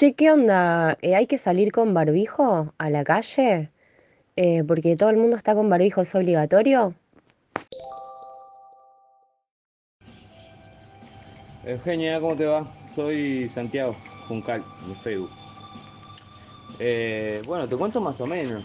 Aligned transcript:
Che, 0.00 0.14
¿qué 0.14 0.30
onda? 0.30 0.96
Eh, 1.02 1.14
¿hay 1.14 1.26
que 1.26 1.36
salir 1.36 1.72
con 1.72 1.92
barbijo 1.92 2.72
a 2.78 2.88
la 2.88 3.04
calle? 3.04 3.70
Eh, 4.34 4.64
porque 4.66 4.96
todo 4.96 5.10
el 5.10 5.18
mundo 5.18 5.36
está 5.36 5.54
con 5.54 5.68
barbijo, 5.68 6.00
¿es 6.00 6.14
obligatorio? 6.14 6.94
Eugenia, 11.66 12.18
¿cómo 12.18 12.34
te 12.34 12.46
va? 12.46 12.66
Soy 12.78 13.46
Santiago 13.50 13.94
Juncal, 14.26 14.64
de 14.88 14.94
Facebook. 14.94 15.30
Eh, 16.78 17.42
bueno, 17.46 17.68
te 17.68 17.76
cuento 17.76 18.00
más 18.00 18.18
o 18.22 18.26
menos. 18.26 18.64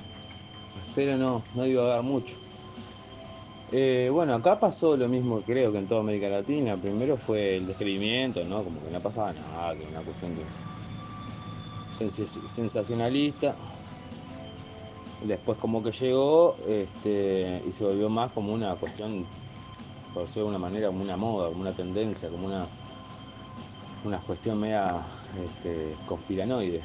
Espero 0.88 1.18
no, 1.18 1.44
no 1.54 1.64
divagar 1.64 2.02
mucho. 2.02 2.38
Eh, 3.74 4.08
bueno, 4.10 4.36
acá 4.36 4.58
pasó 4.58 4.96
lo 4.96 5.10
mismo 5.10 5.42
creo 5.42 5.74
que 5.74 5.80
en 5.80 5.88
toda 5.88 6.00
América 6.00 6.30
Latina. 6.30 6.78
Primero 6.78 7.18
fue 7.18 7.58
el 7.58 7.68
descreimiento, 7.68 8.42
¿no? 8.46 8.64
Como 8.64 8.82
que 8.82 8.90
no 8.90 9.02
pasaba 9.02 9.34
nada, 9.34 9.76
que 9.76 9.84
una 9.84 10.00
cuestión 10.00 10.34
de 10.34 10.65
sensacionalista. 11.98 13.56
Después 15.24 15.58
como 15.58 15.82
que 15.82 15.92
llegó 15.92 16.56
este, 16.68 17.64
y 17.68 17.72
se 17.72 17.84
volvió 17.84 18.10
más 18.10 18.32
como 18.32 18.54
una 18.54 18.76
cuestión, 18.76 19.26
por 20.14 20.24
decirlo 20.24 20.50
de 20.50 20.56
alguna 20.56 20.70
manera, 20.70 20.88
como 20.88 21.02
una 21.02 21.18
moda, 21.18 21.50
como 21.50 21.62
una 21.62 21.72
tendencia, 21.72 22.30
como 22.30 22.46
una, 22.48 22.68
una 24.04 24.20
cuestión 24.20 24.60
media 24.60 25.02
este, 25.44 25.96
conspiranoide. 26.06 26.82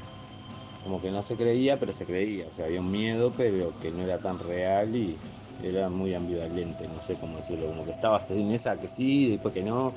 Como 0.84 1.02
que 1.02 1.10
no 1.10 1.22
se 1.22 1.36
creía, 1.36 1.78
pero 1.78 1.92
se 1.92 2.06
creía. 2.06 2.46
O 2.50 2.52
sea, 2.54 2.64
había 2.64 2.80
un 2.80 2.90
miedo, 2.90 3.32
pero 3.36 3.74
que 3.80 3.90
no 3.90 4.02
era 4.02 4.18
tan 4.18 4.38
real 4.38 4.96
y 4.96 5.16
era 5.62 5.90
muy 5.90 6.14
ambivalente, 6.14 6.88
no 6.88 7.02
sé 7.02 7.16
cómo 7.16 7.36
decirlo. 7.36 7.66
Como 7.66 7.84
que 7.84 7.90
estaba 7.90 8.22
en 8.30 8.50
esa 8.52 8.80
que 8.80 8.88
sí, 8.88 9.30
después 9.30 9.52
que 9.52 9.62
no. 9.62 9.92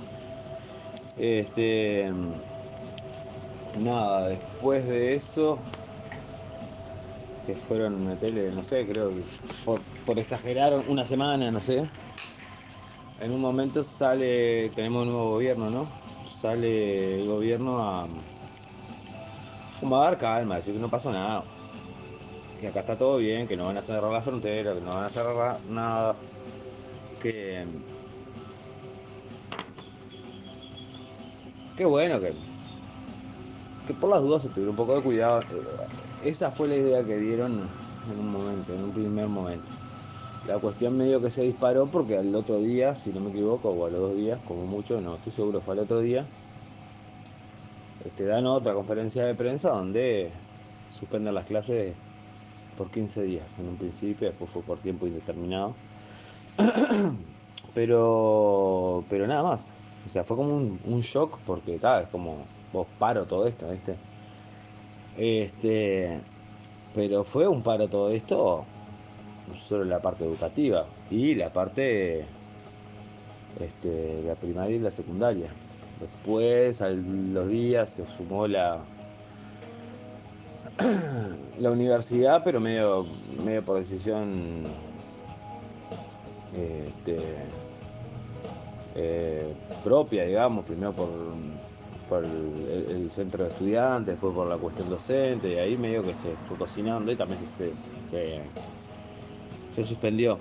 Este, 1.18 2.12
nada, 3.80 4.30
después 4.30 4.88
de 4.88 5.14
eso, 5.14 5.60
que 7.46 7.56
fueron 7.56 8.06
la 8.06 8.16
tele, 8.16 8.52
no 8.52 8.64
sé, 8.64 8.86
creo 8.86 9.10
que 9.10 9.22
por, 9.66 9.80
por 10.06 10.18
exagerar 10.20 10.84
una 10.88 11.06
semana, 11.06 11.52
no 11.52 11.60
sé. 11.60 11.84
En 13.20 13.32
un 13.32 13.42
momento 13.42 13.84
sale, 13.84 14.70
tenemos 14.70 15.04
un 15.04 15.10
nuevo 15.10 15.32
gobierno, 15.32 15.70
¿no? 15.70 15.88
Sale 16.26 17.22
el 17.22 17.28
gobierno 17.28 17.82
a, 17.82 18.08
como 19.80 19.98
a 19.98 20.06
dar 20.06 20.18
calma, 20.18 20.56
a 20.56 20.58
decir 20.58 20.74
que 20.74 20.80
no 20.80 20.90
pasó 20.90 21.12
nada. 21.12 21.44
Que 22.60 22.68
acá 22.68 22.80
está 22.80 22.98
todo 22.98 23.18
bien, 23.18 23.48
que 23.48 23.58
no 23.58 23.66
van 23.66 23.78
a 23.78 23.82
cerrar 23.82 24.12
la 24.12 24.22
frontera, 24.22 24.74
que 24.74 24.82
no 24.82 24.90
van 24.90 25.04
a 25.04 25.10
cerrar 25.10 25.60
nada. 25.70 26.16
Que, 27.22 27.66
que 31.78 31.86
bueno, 31.86 32.20
que, 32.20 32.34
que 33.88 33.94
por 33.94 34.10
las 34.10 34.22
dudas 34.22 34.42
se 34.42 34.50
tuviera 34.50 34.72
un 34.72 34.76
poco 34.76 34.96
de 34.96 35.02
cuidado. 35.02 35.42
Esa 36.24 36.52
fue 36.52 36.68
la 36.68 36.76
idea 36.76 37.04
que 37.04 37.18
dieron 37.18 37.62
en 38.12 38.20
un 38.20 38.32
momento, 38.32 38.74
en 38.74 38.84
un 38.84 38.92
primer 38.92 39.28
momento. 39.28 39.72
La 40.48 40.60
cuestión 40.60 40.98
medio 40.98 41.22
que 41.22 41.30
se 41.30 41.44
disparó 41.44 41.88
porque 41.88 42.18
al 42.18 42.34
otro 42.36 42.60
día, 42.60 42.96
si 42.96 43.12
no 43.12 43.20
me 43.20 43.30
equivoco, 43.30 43.70
o 43.70 43.86
a 43.86 43.90
los 43.90 44.00
dos 44.00 44.16
días, 44.16 44.40
como 44.48 44.66
mucho, 44.66 45.00
no 45.00 45.16
estoy 45.16 45.32
seguro, 45.32 45.62
fue 45.62 45.74
al 45.74 45.80
otro 45.80 46.00
día, 46.00 46.26
este, 48.06 48.26
dan 48.26 48.46
otra 48.46 48.74
conferencia 48.74 49.24
de 49.26 49.36
prensa 49.36 49.70
donde 49.70 50.30
suspenden 50.90 51.34
las 51.34 51.46
clases 51.46 51.96
por 52.78 52.90
15 52.92 53.24
días 53.24 53.46
en 53.60 53.70
un 53.70 53.78
principio, 53.78 54.28
después 54.28 54.50
fue 54.50 54.62
por 54.64 54.80
tiempo 54.80 55.08
indeterminado. 55.08 55.76
pero, 57.74 59.04
pero 59.10 59.28
nada 59.28 59.44
más. 59.44 59.68
O 60.06 60.10
sea, 60.10 60.24
fue 60.26 60.36
como 60.36 60.56
un, 60.56 60.80
un 60.84 61.02
shock 61.02 61.40
porque 61.46 61.80
tal, 61.80 62.04
es 62.04 62.10
como 62.10 62.46
vos 62.74 62.88
paro 63.00 63.26
todo 63.26 63.48
esto, 63.48 63.70
¿viste? 63.70 63.96
Este, 65.18 66.20
pero 66.96 67.24
fue 67.24 67.48
un 67.48 67.62
paro 67.62 67.88
todo 67.88 68.10
esto, 68.10 68.66
no 69.48 69.56
solo 69.56 69.86
la 69.86 70.02
parte 70.02 70.26
educativa 70.26 70.88
y 71.10 71.36
la 71.36 71.54
parte 71.54 72.26
este, 73.60 74.24
la 74.26 74.36
primaria 74.36 74.76
y 74.76 74.80
la 74.80 74.92
secundaria. 74.92 75.50
Después, 76.00 76.82
a 76.82 76.90
los 76.90 77.48
días, 77.48 77.92
se 77.92 78.06
sumó 78.08 78.48
la, 78.48 78.80
la 81.60 81.72
universidad, 81.72 82.42
pero 82.44 82.60
medio, 82.60 83.06
medio 83.46 83.64
por 83.64 83.78
decisión 83.78 84.64
este, 86.54 87.20
eh, 88.96 89.54
propia, 89.84 90.26
digamos, 90.26 90.66
primero 90.66 90.94
por, 90.94 91.10
por 92.14 92.24
el, 92.24 93.10
centro 93.12 93.44
de 93.44 93.50
estudiantes, 93.50 94.14
después 94.14 94.34
por 94.34 94.48
la 94.48 94.58
cuestión 94.58 94.90
docente, 94.90 95.54
y 95.54 95.58
ahí 95.58 95.78
medio 95.78 96.04
que 96.04 96.14
se 96.14 96.36
fue 96.36 96.58
cocinando 96.58 97.12
y 97.12 97.16
también 97.16 97.40
se, 97.40 97.72
se, 98.00 98.42
se 99.72 99.84
suspendió. 99.84 100.38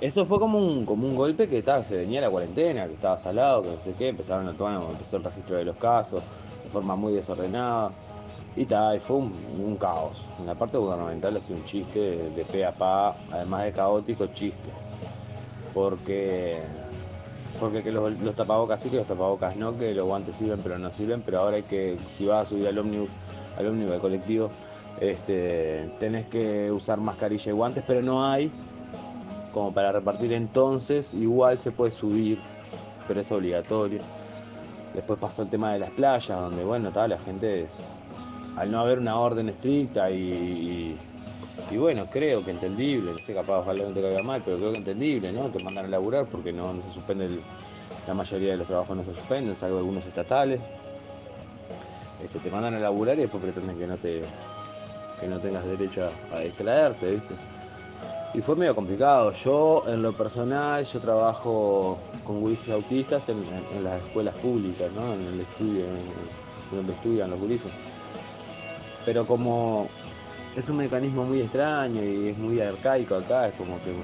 Eso 0.00 0.24
fue 0.26 0.38
como 0.38 0.58
un, 0.58 0.86
como 0.86 1.06
un 1.06 1.14
golpe 1.14 1.46
que 1.46 1.58
estaba, 1.58 1.84
se 1.84 1.96
venía 1.96 2.20
la 2.20 2.30
cuarentena, 2.30 2.86
que 2.86 2.94
estaba 2.94 3.18
salado, 3.18 3.62
que 3.62 3.70
no 3.70 3.80
sé 3.82 3.92
qué, 3.94 4.08
empezaron 4.08 4.48
a 4.48 4.54
tomar, 4.54 4.80
empezó 4.90 5.18
el 5.18 5.24
registro 5.24 5.56
de 5.56 5.64
los 5.64 5.76
casos 5.76 6.22
de 6.64 6.70
forma 6.70 6.96
muy 6.96 7.12
desordenada. 7.12 7.92
Y 8.56 8.64
tal, 8.64 8.98
fue 8.98 9.16
un, 9.16 9.32
un, 9.64 9.76
caos. 9.76 10.24
En 10.40 10.46
la 10.46 10.54
parte 10.54 10.78
gubernamental 10.78 11.36
ha 11.36 11.40
sido 11.40 11.58
un 11.58 11.64
chiste 11.64 12.00
de, 12.00 12.30
de 12.30 12.44
pe 12.44 12.64
a 12.64 12.72
pa, 12.72 13.16
además 13.30 13.64
de 13.64 13.72
caótico, 13.72 14.26
chiste. 14.28 14.70
Porque, 15.74 16.60
porque 17.58 17.82
que 17.82 17.92
los, 17.92 18.18
los, 18.20 18.34
tapabocas 18.34 18.82
sí, 18.82 18.90
que 18.90 18.96
los 18.96 19.06
tapabocas 19.06 19.56
no, 19.56 19.76
que 19.76 19.94
los 19.94 20.06
guantes 20.06 20.36
sirven 20.36 20.60
pero 20.62 20.78
no 20.78 20.92
sirven, 20.92 21.22
pero 21.22 21.40
ahora 21.40 21.56
hay 21.56 21.62
que, 21.62 21.96
si 22.08 22.26
vas 22.26 22.42
a 22.42 22.46
subir 22.46 22.68
al 22.68 22.78
ómnibus, 22.78 23.10
al 23.58 23.66
ómnibus, 23.66 23.94
al 23.94 24.00
colectivo, 24.00 24.50
este, 25.00 25.90
tenés 25.98 26.26
que 26.26 26.70
usar 26.72 26.98
mascarilla 26.98 27.50
y 27.50 27.54
guantes, 27.54 27.84
pero 27.86 28.02
no 28.02 28.24
hay 28.24 28.50
como 29.52 29.72
para 29.72 29.92
repartir 29.92 30.32
entonces, 30.32 31.14
igual 31.14 31.58
se 31.58 31.70
puede 31.70 31.90
subir, 31.90 32.38
pero 33.06 33.20
es 33.20 33.32
obligatorio. 33.32 34.00
Después 34.94 35.18
pasó 35.18 35.42
el 35.42 35.50
tema 35.50 35.72
de 35.72 35.80
las 35.80 35.90
playas, 35.90 36.40
donde 36.40 36.64
bueno, 36.64 36.90
tal, 36.90 37.10
la 37.10 37.18
gente 37.18 37.62
es, 37.62 37.88
al 38.56 38.70
no 38.70 38.80
haber 38.80 38.98
una 38.98 39.18
orden 39.18 39.48
estricta 39.48 40.10
y, 40.10 40.96
y, 41.70 41.76
bueno, 41.76 42.06
creo 42.10 42.44
que 42.44 42.50
entendible, 42.50 43.12
no 43.12 43.18
sé, 43.18 43.34
capaz 43.34 43.60
ojalá 43.60 43.84
no 43.84 43.90
te 43.90 44.00
caiga 44.00 44.22
mal, 44.22 44.42
pero 44.44 44.56
creo 44.58 44.72
que 44.72 44.78
entendible, 44.78 45.32
¿no? 45.32 45.48
Te 45.48 45.62
mandan 45.62 45.86
a 45.86 45.88
laburar 45.88 46.26
porque 46.26 46.52
no, 46.52 46.80
se 46.80 46.90
suspende, 46.90 47.28
la 48.06 48.14
mayoría 48.14 48.52
de 48.52 48.56
los 48.58 48.66
trabajos 48.66 48.96
no 48.96 49.04
se 49.04 49.14
suspenden, 49.14 49.54
salvo 49.54 49.78
algunos 49.78 50.06
estatales. 50.06 50.60
Este, 52.22 52.38
te 52.38 52.50
mandan 52.50 52.74
a 52.74 52.80
laburar 52.80 53.16
y 53.18 53.22
después 53.22 53.42
pretenden 53.42 53.78
que 53.78 53.86
no 53.86 53.96
te 53.96 54.22
que 55.20 55.26
no 55.26 55.38
tengas 55.38 55.64
derecho 55.64 56.08
a, 56.32 56.40
distraerte, 56.40 57.10
¿viste? 57.10 57.34
Y 58.34 58.40
fue 58.40 58.56
medio 58.56 58.74
complicado. 58.74 59.32
Yo, 59.32 59.84
en 59.88 60.02
lo 60.02 60.12
personal, 60.12 60.84
yo 60.84 61.00
trabajo 61.00 61.98
con 62.24 62.40
gurises 62.40 62.70
autistas 62.70 63.28
en, 63.28 63.38
en, 63.38 63.78
en, 63.78 63.84
las 63.84 64.02
escuelas 64.02 64.34
públicas, 64.36 64.90
¿no? 64.92 65.14
En 65.14 65.26
el 65.26 65.40
estudio, 65.40 65.84
en, 65.84 66.76
donde 66.76 66.92
estudian 66.92 67.30
los 67.30 67.40
gurises. 67.40 67.72
Pero 69.04 69.26
como 69.26 69.88
es 70.58 70.68
un 70.68 70.76
mecanismo 70.78 71.24
muy 71.24 71.40
extraño 71.40 72.02
y 72.02 72.28
es 72.30 72.38
muy 72.38 72.60
arcaico 72.60 73.14
acá, 73.14 73.46
es 73.46 73.54
como 73.54 73.78
que, 73.84 73.94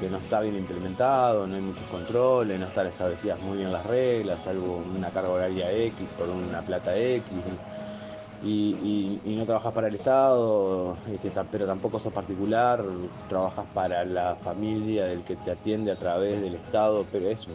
que, 0.00 0.08
no 0.08 0.16
está 0.16 0.40
bien 0.40 0.56
implementado, 0.56 1.46
no 1.46 1.56
hay 1.56 1.60
muchos 1.60 1.86
controles, 1.88 2.58
no 2.58 2.66
están 2.66 2.86
establecidas 2.86 3.38
muy 3.42 3.58
bien 3.58 3.70
las 3.70 3.84
reglas, 3.84 4.42
salvo 4.42 4.82
una 4.96 5.10
carga 5.10 5.28
horaria 5.28 5.70
X 5.70 6.08
por 6.16 6.30
una 6.30 6.62
plata 6.62 6.96
X. 6.96 7.26
Y, 8.44 9.20
no 9.36 9.44
trabajas 9.44 9.72
para 9.72 9.88
el 9.88 9.94
Estado, 9.94 10.96
este, 11.12 11.30
pero 11.50 11.66
tampoco 11.66 12.00
sos 12.00 12.12
particular, 12.12 12.82
trabajas 13.28 13.66
para 13.72 14.04
la 14.04 14.34
familia 14.36 15.04
del 15.04 15.22
que 15.22 15.36
te 15.36 15.50
atiende 15.52 15.92
a 15.92 15.96
través 15.96 16.40
del 16.40 16.54
Estado, 16.54 17.04
pero 17.12 17.28
es, 17.28 17.46
un, 17.46 17.54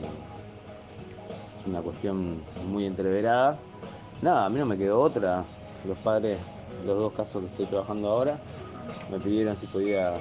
es 1.60 1.66
una 1.68 1.82
cuestión 1.82 2.42
muy 2.70 2.86
entreverada. 2.86 3.58
Nada, 4.22 4.46
a 4.46 4.50
mí 4.50 4.60
no 4.60 4.66
me 4.66 4.78
quedó 4.78 5.02
otra. 5.02 5.44
Los 5.86 5.98
padres, 6.00 6.40
los 6.86 6.98
dos 6.98 7.14
casos 7.14 7.42
que 7.42 7.48
estoy 7.48 7.66
trabajando 7.66 8.10
ahora, 8.10 8.38
me 9.12 9.20
pidieron 9.20 9.56
si 9.56 9.68
podía, 9.68 10.14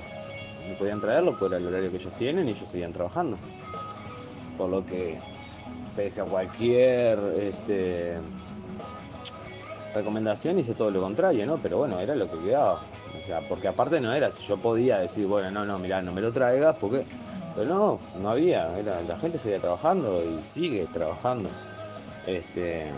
me 0.69 0.75
podían 0.75 1.00
traerlo, 1.00 1.38
por 1.38 1.52
el 1.54 1.66
horario 1.66 1.90
que 1.90 1.96
ellos 1.96 2.12
tienen 2.14 2.48
y 2.48 2.52
ellos 2.52 2.69
seguían 2.69 2.93
trabajando. 2.93 3.37
Por 4.56 4.70
lo 4.70 4.84
que, 4.84 5.19
pese 5.94 6.20
a 6.20 6.25
cualquier 6.25 7.19
este, 7.37 8.16
recomendación 9.94 10.58
hice 10.58 10.75
todo 10.75 10.90
lo 10.90 11.00
contrario, 11.00 11.46
¿no? 11.46 11.58
Pero 11.58 11.78
bueno, 11.78 11.98
era 11.98 12.14
lo 12.14 12.31
que 12.31 12.38
quedaba. 12.38 12.81
O 13.16 13.26
sea, 13.26 13.40
porque 13.49 13.69
aparte 13.69 14.00
no 14.00 14.12
era, 14.12 14.31
si 14.31 14.46
yo 14.46 14.56
podía 14.58 14.99
decir, 14.99 15.26
bueno, 15.26 15.50
no, 15.50 15.64
no, 15.64 15.78
mirá, 15.78 16.02
no 16.02 16.12
me 16.12 16.20
lo 16.20 16.31
traigas, 16.31 16.76
porque. 16.76 17.04
Pero 17.54 17.69
no, 17.69 17.99
no 18.20 18.31
había, 18.31 18.78
era, 18.78 19.00
la 19.00 19.16
gente 19.16 19.38
seguía 19.38 19.58
trabajando 19.58 20.22
y 20.22 20.42
sigue 20.42 20.87
trabajando. 20.92 21.49
Este. 22.26 22.90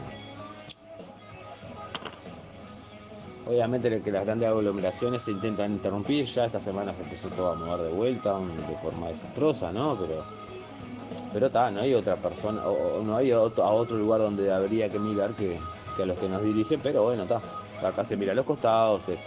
Obviamente 3.49 4.03
que 4.03 4.13
las 4.13 4.27
grandes 4.27 4.49
aglomeraciones 4.49 5.23
se 5.23 5.31
intentan 5.31 5.73
interrumpir, 5.73 6.27
ya 6.27 6.45
esta 6.45 6.61
semana 6.61 6.93
se 6.93 7.03
empezó 7.03 7.29
todo 7.31 7.53
a 7.53 7.55
mover 7.55 7.87
de 7.89 7.93
vuelta 7.93 8.39
de 8.39 8.77
forma 8.77 9.09
desastrosa, 9.09 9.73
¿no? 9.73 9.97
Pero 9.99 10.23
pero 11.33 11.47
está, 11.47 11.71
no 11.71 11.81
hay 11.81 11.95
otra 11.95 12.17
persona, 12.17 12.67
o, 12.67 13.03
no 13.03 13.17
hay 13.17 13.33
otro, 13.33 13.65
a 13.65 13.71
otro 13.71 13.97
lugar 13.97 14.21
donde 14.21 14.53
habría 14.53 14.89
que 14.89 14.99
mirar 14.99 15.35
que, 15.35 15.59
que 15.97 16.03
a 16.03 16.07
los 16.07 16.19
que 16.19 16.29
nos 16.29 16.43
dirigen, 16.43 16.81
pero 16.83 17.05
bueno, 17.05 17.25
está. 17.25 17.41
Acá 17.83 18.05
se 18.05 18.17
mira 18.17 18.33
a 18.33 18.35
los 18.35 18.45
costados, 18.45 19.05
se, 19.05 19.19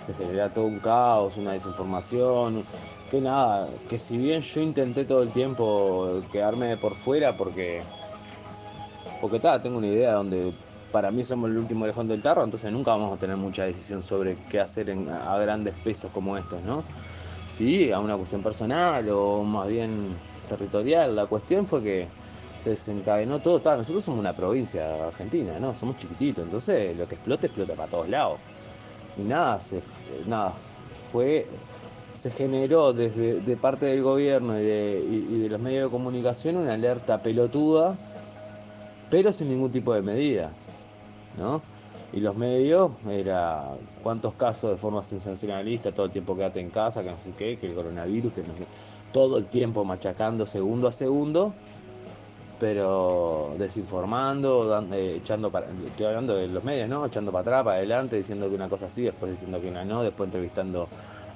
se 0.00 0.12
genera 0.12 0.52
todo 0.52 0.64
un 0.64 0.78
caos, 0.78 1.36
una 1.36 1.52
desinformación, 1.52 2.64
que 3.10 3.20
nada, 3.20 3.68
que 3.88 3.98
si 3.98 4.18
bien 4.18 4.40
yo 4.40 4.60
intenté 4.60 5.04
todo 5.04 5.22
el 5.22 5.30
tiempo 5.30 6.20
quedarme 6.32 6.76
por 6.76 6.94
fuera 6.94 7.36
porque 7.36 7.82
porque 9.20 9.36
está, 9.36 9.62
tengo 9.62 9.78
una 9.78 9.86
idea 9.86 10.14
donde 10.14 10.52
para 10.92 11.10
mí 11.10 11.24
somos 11.24 11.50
el 11.50 11.56
último 11.56 11.86
lejón 11.86 12.06
del 12.06 12.22
tarro, 12.22 12.44
entonces 12.44 12.70
nunca 12.70 12.92
vamos 12.92 13.12
a 13.12 13.16
tener 13.16 13.36
mucha 13.36 13.64
decisión 13.64 14.02
sobre 14.02 14.36
qué 14.50 14.60
hacer 14.60 14.90
a 14.90 15.38
grandes 15.38 15.74
pesos 15.82 16.10
como 16.12 16.36
estos, 16.36 16.62
¿no? 16.62 16.84
Sí, 17.50 17.90
a 17.90 17.98
una 17.98 18.16
cuestión 18.16 18.42
personal 18.42 19.08
o 19.10 19.42
más 19.42 19.68
bien 19.68 20.08
territorial. 20.48 21.16
La 21.16 21.26
cuestión 21.26 21.66
fue 21.66 21.82
que 21.82 22.08
se 22.58 22.70
desencadenó 22.70 23.40
todo. 23.40 23.60
Nosotros 23.76 24.04
somos 24.04 24.20
una 24.20 24.34
provincia 24.34 25.08
argentina, 25.08 25.58
¿no? 25.58 25.74
Somos 25.74 25.96
chiquititos, 25.96 26.44
entonces 26.44 26.96
lo 26.96 27.08
que 27.08 27.14
explote, 27.16 27.46
explota 27.46 27.74
para 27.74 27.88
todos 27.88 28.08
lados. 28.08 28.38
Y 29.16 29.22
nada, 29.22 29.60
se, 29.60 29.82
nada, 30.26 30.52
fue, 31.10 31.46
se 32.12 32.30
generó 32.30 32.92
desde 32.92 33.40
de 33.40 33.56
parte 33.56 33.86
del 33.86 34.02
gobierno 34.02 34.58
y 34.58 34.64
de 34.64 35.48
los 35.50 35.60
medios 35.60 35.84
de 35.84 35.90
comunicación 35.90 36.56
una 36.56 36.74
alerta 36.74 37.22
pelotuda, 37.22 37.96
pero 39.10 39.32
sin 39.32 39.50
ningún 39.50 39.70
tipo 39.70 39.92
de 39.92 40.00
medida, 40.00 40.50
¿no? 41.36 41.62
Y 42.12 42.20
los 42.20 42.36
medios, 42.36 42.90
era 43.08 43.64
cuántos 44.02 44.34
casos 44.34 44.70
de 44.70 44.76
forma 44.76 45.02
sensacionalista, 45.02 45.92
todo 45.92 46.06
el 46.06 46.12
tiempo 46.12 46.36
quédate 46.36 46.60
en 46.60 46.68
casa, 46.68 47.02
que 47.02 47.10
no 47.10 47.18
sé 47.18 47.32
qué, 47.36 47.56
que 47.56 47.68
el 47.68 47.74
coronavirus, 47.74 48.34
que 48.34 48.42
no 48.42 48.54
sé, 48.54 48.66
todo 49.12 49.38
el 49.38 49.46
tiempo 49.46 49.84
machacando 49.84 50.44
segundo 50.44 50.88
a 50.88 50.92
segundo, 50.92 51.54
pero 52.60 53.54
desinformando, 53.58 54.66
dando, 54.66 54.94
eh, 54.94 55.16
echando 55.16 55.50
para, 55.50 55.66
estoy 55.86 56.06
hablando 56.06 56.36
de 56.36 56.48
los 56.48 56.62
medios, 56.62 56.88
¿no? 56.88 57.04
Echando 57.06 57.32
para 57.32 57.42
atrás, 57.42 57.64
para 57.64 57.76
adelante, 57.78 58.16
diciendo 58.16 58.48
que 58.48 58.54
una 58.54 58.68
cosa 58.68 58.90
sí, 58.90 59.02
después 59.02 59.32
diciendo 59.32 59.60
que 59.60 59.68
una 59.68 59.84
no, 59.84 60.02
después 60.02 60.28
entrevistando 60.28 60.88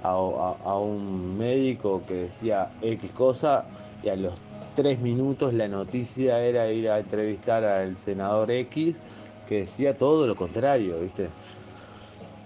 a, 0.02 0.10
a, 0.10 0.70
a 0.70 0.78
un 0.78 1.38
médico 1.38 2.02
que 2.06 2.14
decía 2.14 2.70
X 2.82 3.12
cosa 3.12 3.64
y 4.02 4.08
a 4.08 4.16
los 4.16 4.34
tres 4.76 5.00
minutos 5.00 5.54
la 5.54 5.68
noticia 5.68 6.38
era 6.44 6.70
ir 6.70 6.90
a 6.90 6.98
entrevistar 6.98 7.64
al 7.64 7.96
senador 7.96 8.50
X 8.50 9.00
que 9.46 9.60
decía 9.60 9.94
todo 9.94 10.26
lo 10.26 10.34
contrario, 10.34 10.98
¿viste? 11.00 11.28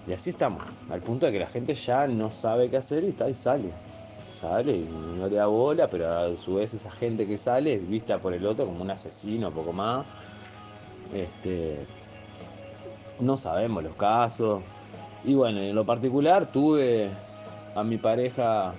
Y 0.07 0.13
así 0.13 0.31
estamos, 0.31 0.63
al 0.89 1.01
punto 1.01 1.25
de 1.25 1.31
que 1.31 1.39
la 1.39 1.47
gente 1.47 1.75
ya 1.75 2.07
no 2.07 2.31
sabe 2.31 2.69
qué 2.69 2.77
hacer 2.77 3.03
y 3.03 3.09
está 3.09 3.29
y 3.29 3.35
sale. 3.35 3.69
Sale 4.33 4.75
y 4.75 4.89
no 5.17 5.27
le 5.27 5.35
da 5.35 5.45
bola, 5.45 5.89
pero 5.89 6.09
a 6.09 6.37
su 6.37 6.55
vez 6.55 6.73
esa 6.73 6.91
gente 6.91 7.27
que 7.27 7.37
sale 7.37 7.75
es 7.75 7.87
vista 7.87 8.19
por 8.19 8.33
el 8.33 8.45
otro 8.45 8.65
como 8.65 8.81
un 8.81 8.89
asesino, 8.89 9.51
poco 9.51 9.73
más. 9.73 10.05
Este, 11.13 11.85
no 13.19 13.37
sabemos 13.37 13.83
los 13.83 13.93
casos. 13.95 14.63
Y 15.23 15.35
bueno, 15.35 15.59
en 15.59 15.75
lo 15.75 15.85
particular 15.85 16.51
tuve 16.51 17.11
a 17.75 17.83
mi 17.83 17.97
pareja 17.97 18.73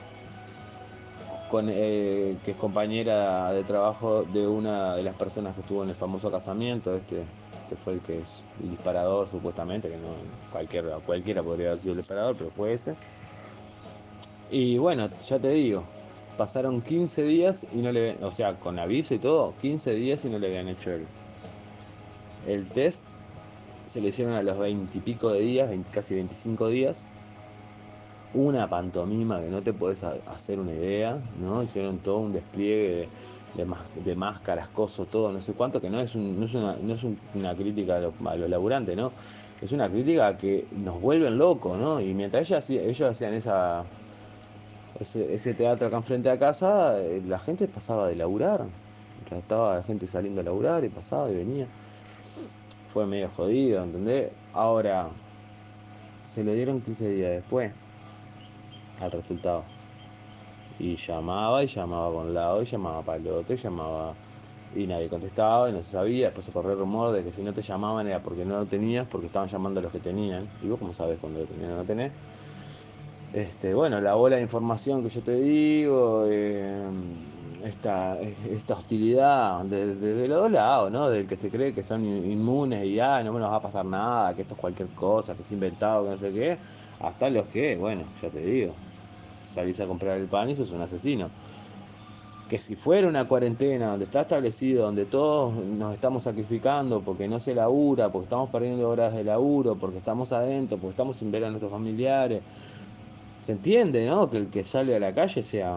eh, 1.69 2.39
que 2.43 2.53
es 2.53 2.57
compañera 2.57 3.53
de 3.53 3.63
trabajo 3.63 4.25
de 4.25 4.47
una 4.47 4.95
de 4.97 5.03
las 5.03 5.15
personas 5.15 5.55
que 5.55 5.61
estuvo 5.61 5.83
en 5.83 5.91
el 5.91 5.95
famoso 5.95 6.31
casamiento, 6.31 6.97
este, 6.97 7.25
que 7.73 7.77
fue 7.77 7.95
el 7.95 8.01
que 8.01 8.21
es 8.21 8.45
el 8.63 8.71
disparador 8.71 9.29
supuestamente, 9.29 9.89
que 9.89 9.97
no 9.97 10.09
cualquiera, 10.51 10.97
cualquiera 10.99 11.43
podría 11.43 11.69
haber 11.69 11.81
sido 11.81 11.93
el 11.93 11.99
disparador, 11.99 12.37
pero 12.37 12.51
fue 12.51 12.75
ese. 12.75 12.95
Y 14.51 14.77
bueno, 14.77 15.09
ya 15.27 15.39
te 15.39 15.49
digo, 15.49 15.83
pasaron 16.37 16.83
15 16.83 17.23
días 17.23 17.67
y 17.73 17.79
no 17.79 17.91
le, 17.91 18.23
o 18.23 18.31
sea, 18.31 18.59
con 18.59 18.79
aviso 18.79 19.15
y 19.15 19.19
todo, 19.19 19.55
15 19.63 19.95
días 19.95 20.23
y 20.27 20.29
no 20.29 20.39
le 20.39 20.49
habían 20.49 20.69
hecho 20.69 20.91
el, 20.91 21.07
el 22.47 22.69
test. 22.69 23.03
Se 23.87 24.03
le 24.03 24.09
hicieron 24.09 24.35
a 24.35 24.43
los 24.43 24.59
20 24.59 24.99
y 24.99 25.01
pico 25.01 25.31
de 25.31 25.41
días, 25.41 25.71
20, 25.71 25.91
casi 25.91 26.15
25 26.15 26.69
días. 26.69 27.07
Una 28.35 28.69
pantomima 28.69 29.41
que 29.41 29.49
no 29.49 29.63
te 29.63 29.73
podés 29.73 30.05
hacer 30.05 30.61
una 30.61 30.73
idea, 30.73 31.19
¿no? 31.41 31.63
Hicieron 31.63 31.99
todo 31.99 32.19
un 32.19 32.35
despliegue 32.35 32.95
de, 32.95 33.09
de, 33.55 33.67
de 34.03 34.17
máscaras, 34.17 34.69
coso, 34.69 35.07
todo, 35.07 35.33
no 35.33 35.41
sé 35.41 35.53
cuánto, 35.53 35.81
que 35.81 35.91
no 35.91 36.01
es, 36.01 36.15
un, 36.15 36.39
no 36.39 36.47
es, 36.47 36.55
una, 36.55 36.77
no 36.83 36.95
es 36.95 37.03
un, 37.05 37.19
una 37.35 37.55
crítica 37.55 37.97
a 37.97 38.01
los, 38.01 38.15
a 38.25 38.37
los 38.37 38.49
laburantes, 38.49 38.97
¿no? 38.97 39.13
Es 39.61 39.73
una 39.73 39.89
crítica 39.89 40.29
a 40.29 40.37
que 40.37 40.67
nos 40.73 41.01
vuelven 41.01 41.39
locos, 41.39 41.79
¿no? 41.79 42.01
Y 42.01 42.15
mientras 42.15 42.51
ellos, 42.51 42.71
ellos 42.71 43.11
hacían 43.11 43.35
esa, 43.35 43.85
ese, 44.99 45.35
ese, 45.35 45.55
teatro 45.55 45.87
acá 45.87 45.97
enfrente 45.99 46.29
de 46.29 46.39
casa, 46.39 46.97
la 47.27 47.39
gente 47.39 47.69
pasaba 47.69 48.09
de 48.09 48.17
laburar. 48.17 48.67
Estaba 49.31 49.77
la 49.77 49.83
gente 49.83 50.07
saliendo 50.07 50.41
a 50.41 50.45
laburar 50.45 50.85
y 50.85 50.89
pasaba 50.89 51.31
y 51.31 51.35
venía. 51.35 51.67
Fue 52.93 53.07
medio 53.07 53.31
jodido, 53.35 53.83
¿entendés? 53.83 54.31
Ahora, 54.53 55.09
se 56.25 56.45
le 56.45 56.55
dieron 56.55 56.81
15 56.81 57.09
días 57.09 57.31
después 57.31 57.73
al 59.01 59.11
resultado. 59.11 59.65
Y 60.79 60.97
llamaba 60.97 61.63
y 61.63 61.67
llamaba 61.67 62.09
un 62.11 62.35
lado 62.35 62.63
y 62.63 62.65
llamaba 62.65 63.01
otro 63.01 63.55
y 63.55 63.57
llamaba 63.57 64.15
y 64.75 64.87
nadie 64.87 65.09
contestaba 65.09 65.69
y 65.69 65.73
no 65.73 65.83
se 65.83 65.93
sabía. 65.93 66.27
Después 66.27 66.47
se 66.47 66.53
corrió 66.53 66.73
el 66.73 66.79
rumor 66.79 67.13
de 67.13 67.23
que 67.23 67.31
si 67.31 67.43
no 67.43 67.53
te 67.53 67.63
llamaban 67.63 68.07
era 68.07 68.21
porque 68.23 68.45
no 68.45 68.59
lo 68.59 68.67
tenías, 68.67 69.07
porque 69.07 69.27
estaban 69.27 69.49
llamando 69.49 69.81
a 69.81 69.83
los 69.83 69.93
que 69.93 70.01
tenían. 70.01 70.49
Y 70.63 70.69
vos, 70.69 70.79
como 70.79 70.95
sabes 70.95 71.19
cuando 71.21 71.41
lo 71.41 71.47
tenían 71.47 71.73
o 71.73 71.77
no 71.77 71.85
tenés? 71.85 72.13
Este, 73.33 73.73
bueno, 73.75 74.01
la 74.01 74.15
bola 74.15 74.37
de 74.37 74.43
información 74.43 75.03
que 75.03 75.09
yo 75.09 75.23
te 75.23 75.35
digo, 75.41 76.27
eh, 76.29 76.91
esta, 77.65 78.21
esta 78.21 78.75
hostilidad 78.75 79.65
desde 79.65 79.95
de, 79.97 80.15
de 80.15 80.29
los 80.29 80.39
dos 80.43 80.51
lados, 80.53 80.91
¿no? 80.91 81.09
Del 81.09 81.27
que 81.27 81.37
se 81.37 81.51
cree 81.51 81.73
que 81.73 81.83
son 81.83 82.05
inmunes 82.05 82.85
y 82.85 83.01
ah, 83.01 83.23
no 83.25 83.33
me 83.33 83.41
nos 83.41 83.51
va 83.51 83.57
a 83.57 83.63
pasar 83.63 83.87
nada, 83.87 84.35
que 84.35 84.43
esto 84.43 84.55
es 84.55 84.61
cualquier 84.61 84.89
cosa, 84.91 85.35
que 85.35 85.43
es 85.43 85.53
inventado, 85.53 86.05
que 86.05 86.11
no 86.11 86.17
sé 86.19 86.33
qué, 86.33 86.59
hasta 87.01 87.31
los 87.31 87.49
que, 87.49 87.77
bueno, 87.77 88.05
ya 88.21 88.31
te 88.31 88.41
digo, 88.41 88.75
salís 89.43 89.81
a 89.81 89.87
comprar 89.87 90.19
el 90.19 90.27
pan 90.27 90.51
y 90.51 90.57
sos 90.57 90.71
un 90.71 90.83
asesino. 90.83 91.31
Que 92.49 92.59
si 92.59 92.77
fuera 92.77 93.09
una 93.09 93.27
cuarentena 93.27 93.91
donde 93.91 94.05
está 94.05 94.23
establecido, 94.23 94.85
donde 94.85 95.07
todos 95.07 95.55
nos 95.55 95.95
estamos 95.95 96.25
sacrificando 96.25 97.01
porque 97.01 97.27
no 97.27 97.41
se 97.41 97.55
labura, 97.55 98.11
porque 98.11 98.25
estamos 98.25 98.51
perdiendo 98.51 98.89
horas 98.89 99.15
de 99.15 99.25
laburo, 99.25 99.77
porque 99.77 99.99
estamos 99.99 100.33
adentro, 100.33 100.77
porque 100.77 100.91
estamos 100.91 101.17
sin 101.17 101.31
ver 101.31 101.45
a 101.45 101.49
nuestros 101.49 101.73
familiares, 101.73 102.43
se 103.43 103.53
entiende, 103.53 104.07
¿no? 104.07 104.29
Que 104.29 104.37
el 104.37 104.49
que 104.49 104.63
sale 104.63 104.95
a 104.95 105.01
la 105.01 105.13
calle 105.13 105.43
sea, 105.43 105.77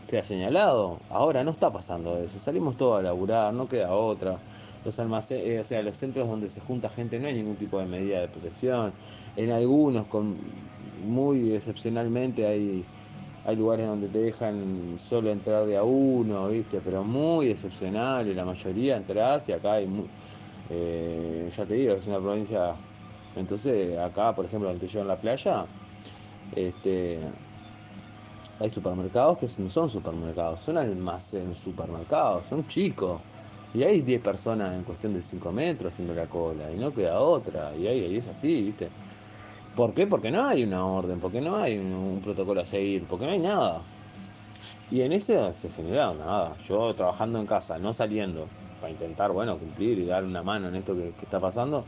sea 0.00 0.22
señalado. 0.22 0.98
Ahora 1.10 1.44
no 1.44 1.50
está 1.50 1.70
pasando 1.70 2.16
eso. 2.18 2.38
Salimos 2.38 2.76
todos 2.76 3.00
a 3.00 3.02
laburar, 3.02 3.52
no 3.52 3.68
queda 3.68 3.92
otra. 3.92 4.38
Los 4.84 4.98
almacenes, 4.98 5.44
eh, 5.44 5.60
o 5.60 5.64
sea, 5.64 5.82
los 5.82 5.96
centros 5.96 6.28
donde 6.28 6.48
se 6.48 6.60
junta 6.60 6.88
gente 6.88 7.18
no 7.20 7.28
hay 7.28 7.34
ningún 7.34 7.56
tipo 7.56 7.78
de 7.78 7.86
medida 7.86 8.20
de 8.20 8.28
protección. 8.28 8.92
En 9.36 9.50
algunos, 9.50 10.06
con 10.06 10.36
muy 11.06 11.54
excepcionalmente, 11.54 12.46
hay, 12.46 12.84
hay 13.44 13.56
lugares 13.56 13.86
donde 13.86 14.08
te 14.08 14.18
dejan 14.18 14.98
solo 14.98 15.30
entrar 15.30 15.66
de 15.66 15.76
a 15.76 15.82
uno, 15.82 16.48
¿viste? 16.48 16.80
Pero 16.84 17.04
muy 17.04 17.50
excepcional, 17.50 18.26
y 18.28 18.34
la 18.34 18.44
mayoría 18.44 18.96
entras 18.96 19.48
y 19.48 19.52
acá 19.52 19.74
hay. 19.74 19.86
Muy, 19.86 20.06
eh, 20.70 21.50
ya 21.54 21.66
te 21.66 21.74
digo, 21.74 21.94
es 21.94 22.06
una 22.06 22.20
provincia. 22.20 22.74
Entonces, 23.36 23.98
acá, 23.98 24.34
por 24.34 24.44
ejemplo, 24.44 24.68
donde 24.68 24.86
yo 24.86 25.00
en 25.00 25.08
la 25.08 25.16
playa, 25.16 25.66
este, 26.56 27.18
hay 28.58 28.70
supermercados 28.70 29.38
que 29.38 29.48
no 29.58 29.70
son 29.70 29.88
supermercados, 29.88 30.60
son 30.60 30.78
almacén 30.78 31.54
supermercados, 31.54 32.46
son 32.46 32.66
chicos. 32.66 33.20
Y 33.72 33.84
hay 33.84 34.02
10 34.02 34.20
personas 34.20 34.74
en 34.76 34.82
cuestión 34.82 35.14
de 35.14 35.22
5 35.22 35.52
metros 35.52 35.92
haciendo 35.92 36.14
la 36.14 36.26
cola 36.26 36.72
y 36.72 36.76
no 36.76 36.92
queda 36.92 37.20
otra. 37.20 37.72
Y, 37.76 37.86
y 37.86 38.16
es 38.16 38.28
así, 38.28 38.62
¿viste? 38.62 38.88
¿Por 39.76 39.94
qué? 39.94 40.06
Porque 40.06 40.30
no 40.30 40.44
hay 40.44 40.64
una 40.64 40.84
orden, 40.84 41.20
porque 41.20 41.40
no 41.40 41.56
hay 41.56 41.78
un, 41.78 42.20
protocolo 42.22 42.60
a 42.60 42.66
seguir, 42.66 43.04
porque 43.08 43.26
no 43.26 43.32
hay 43.32 43.38
nada. 43.38 43.80
Y 44.90 45.02
en 45.02 45.12
ese 45.12 45.52
se 45.52 45.68
generaron 45.70 46.18
nada. 46.18 46.56
Yo 46.66 46.92
trabajando 46.94 47.38
en 47.38 47.46
casa, 47.46 47.78
no 47.78 47.92
saliendo, 47.92 48.46
para 48.80 48.90
intentar, 48.90 49.30
bueno, 49.32 49.56
cumplir 49.56 49.98
y 49.98 50.06
dar 50.06 50.24
una 50.24 50.42
mano 50.42 50.68
en 50.68 50.74
esto 50.76 50.94
que, 50.94 51.12
que 51.12 51.24
está 51.24 51.38
pasando. 51.38 51.84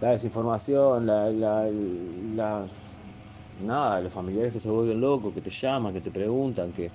La 0.00 0.10
desinformación, 0.10 1.06
la, 1.06 1.30
la 1.30 2.66
nada, 3.64 4.00
los 4.00 4.12
familiares 4.12 4.52
que 4.52 4.60
se 4.60 4.68
vuelven 4.68 5.00
locos, 5.00 5.32
que 5.32 5.40
te 5.40 5.50
llaman, 5.50 5.92
que 5.92 6.00
te 6.00 6.10
preguntan, 6.10 6.72
que 6.72 6.90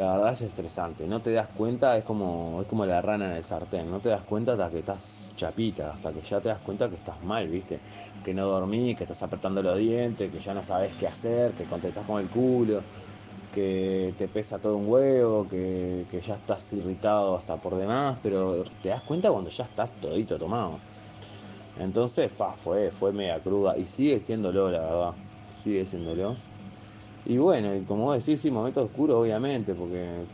la 0.00 0.12
verdad 0.16 0.32
es 0.32 0.40
estresante, 0.42 1.06
no 1.08 1.20
te 1.22 1.32
das 1.32 1.48
cuenta, 1.50 1.96
es 1.96 2.04
como, 2.04 2.60
es 2.62 2.66
como 2.68 2.86
la 2.86 3.02
rana 3.02 3.26
en 3.26 3.32
el 3.36 3.44
sartén, 3.44 3.90
no 3.90 4.00
te 4.00 4.08
das 4.08 4.24
cuenta 4.24 4.52
hasta 4.52 4.70
que 4.70 4.78
estás 4.80 5.30
chapita, 5.36 5.92
hasta 5.92 6.12
que 6.12 6.22
ya 6.22 6.40
te 6.40 6.48
das 6.48 6.60
cuenta 6.60 6.88
que 6.90 6.96
estás 6.96 7.22
mal, 7.22 7.48
viste, 7.48 7.82
que 8.22 8.34
no 8.34 8.46
dormís, 8.46 8.96
que 8.96 9.04
estás 9.04 9.22
apretando 9.22 9.62
los 9.62 9.78
dientes, 9.78 10.30
que 10.30 10.40
ya 10.40 10.54
no 10.54 10.62
sabes 10.62 10.94
qué 10.96 11.06
hacer, 11.06 11.54
que 11.54 11.66
contestás 11.66 12.04
con 12.04 12.20
el 12.20 12.30
culo, 12.30 12.86
que 13.50 14.14
te 14.18 14.28
pesa 14.28 14.60
todo 14.60 14.76
un 14.78 14.88
huevo, 14.88 15.48
que, 15.48 16.06
que 16.10 16.20
ya 16.22 16.34
estás 16.36 16.72
irritado 16.74 17.36
hasta 17.36 17.60
por 17.60 17.76
demás, 17.76 18.18
pero 18.22 18.64
te 18.64 18.90
das 18.90 19.02
cuenta 19.04 19.30
cuando 19.32 19.50
ya 19.50 19.64
estás 19.64 19.98
todito 20.00 20.38
tomado. 20.38 20.84
Entonces, 21.74 22.32
fa, 22.32 22.56
fue, 22.56 22.90
fue 22.92 23.12
media 23.12 23.40
cruda 23.42 23.76
y 23.78 23.86
sigue 23.86 24.20
siéndolo, 24.20 24.70
la 24.70 24.80
verdad 24.82 25.16
sigue 25.54 25.84
siéndolo. 25.86 26.49
Y 27.24 27.38
bueno, 27.38 27.74
y 27.74 27.84
como 27.84 28.04
vos 28.04 28.18
decís, 28.24 28.40
sí, 28.40 28.50
momento 28.50 28.82
oscuro, 28.82 29.20
obviamente, 29.20 29.74
porque 29.74 30.26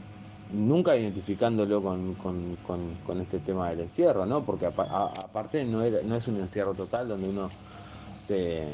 nunca 0.48 0.96
identificándolo 0.96 1.82
con, 1.82 2.14
con, 2.16 2.56
con, 3.02 3.20
este 3.20 3.40
tema 3.40 3.70
del 3.70 3.80
encierro, 3.80 4.24
¿no? 4.26 4.44
Porque 4.44 4.66
a, 4.66 4.72
a, 4.76 5.06
aparte 5.24 5.64
no, 5.64 5.82
era, 5.82 6.02
no 6.04 6.16
es 6.16 6.28
un 6.28 6.36
encierro 6.38 6.74
total 6.74 7.08
donde 7.08 7.28
uno 7.28 7.48
se 8.12 8.64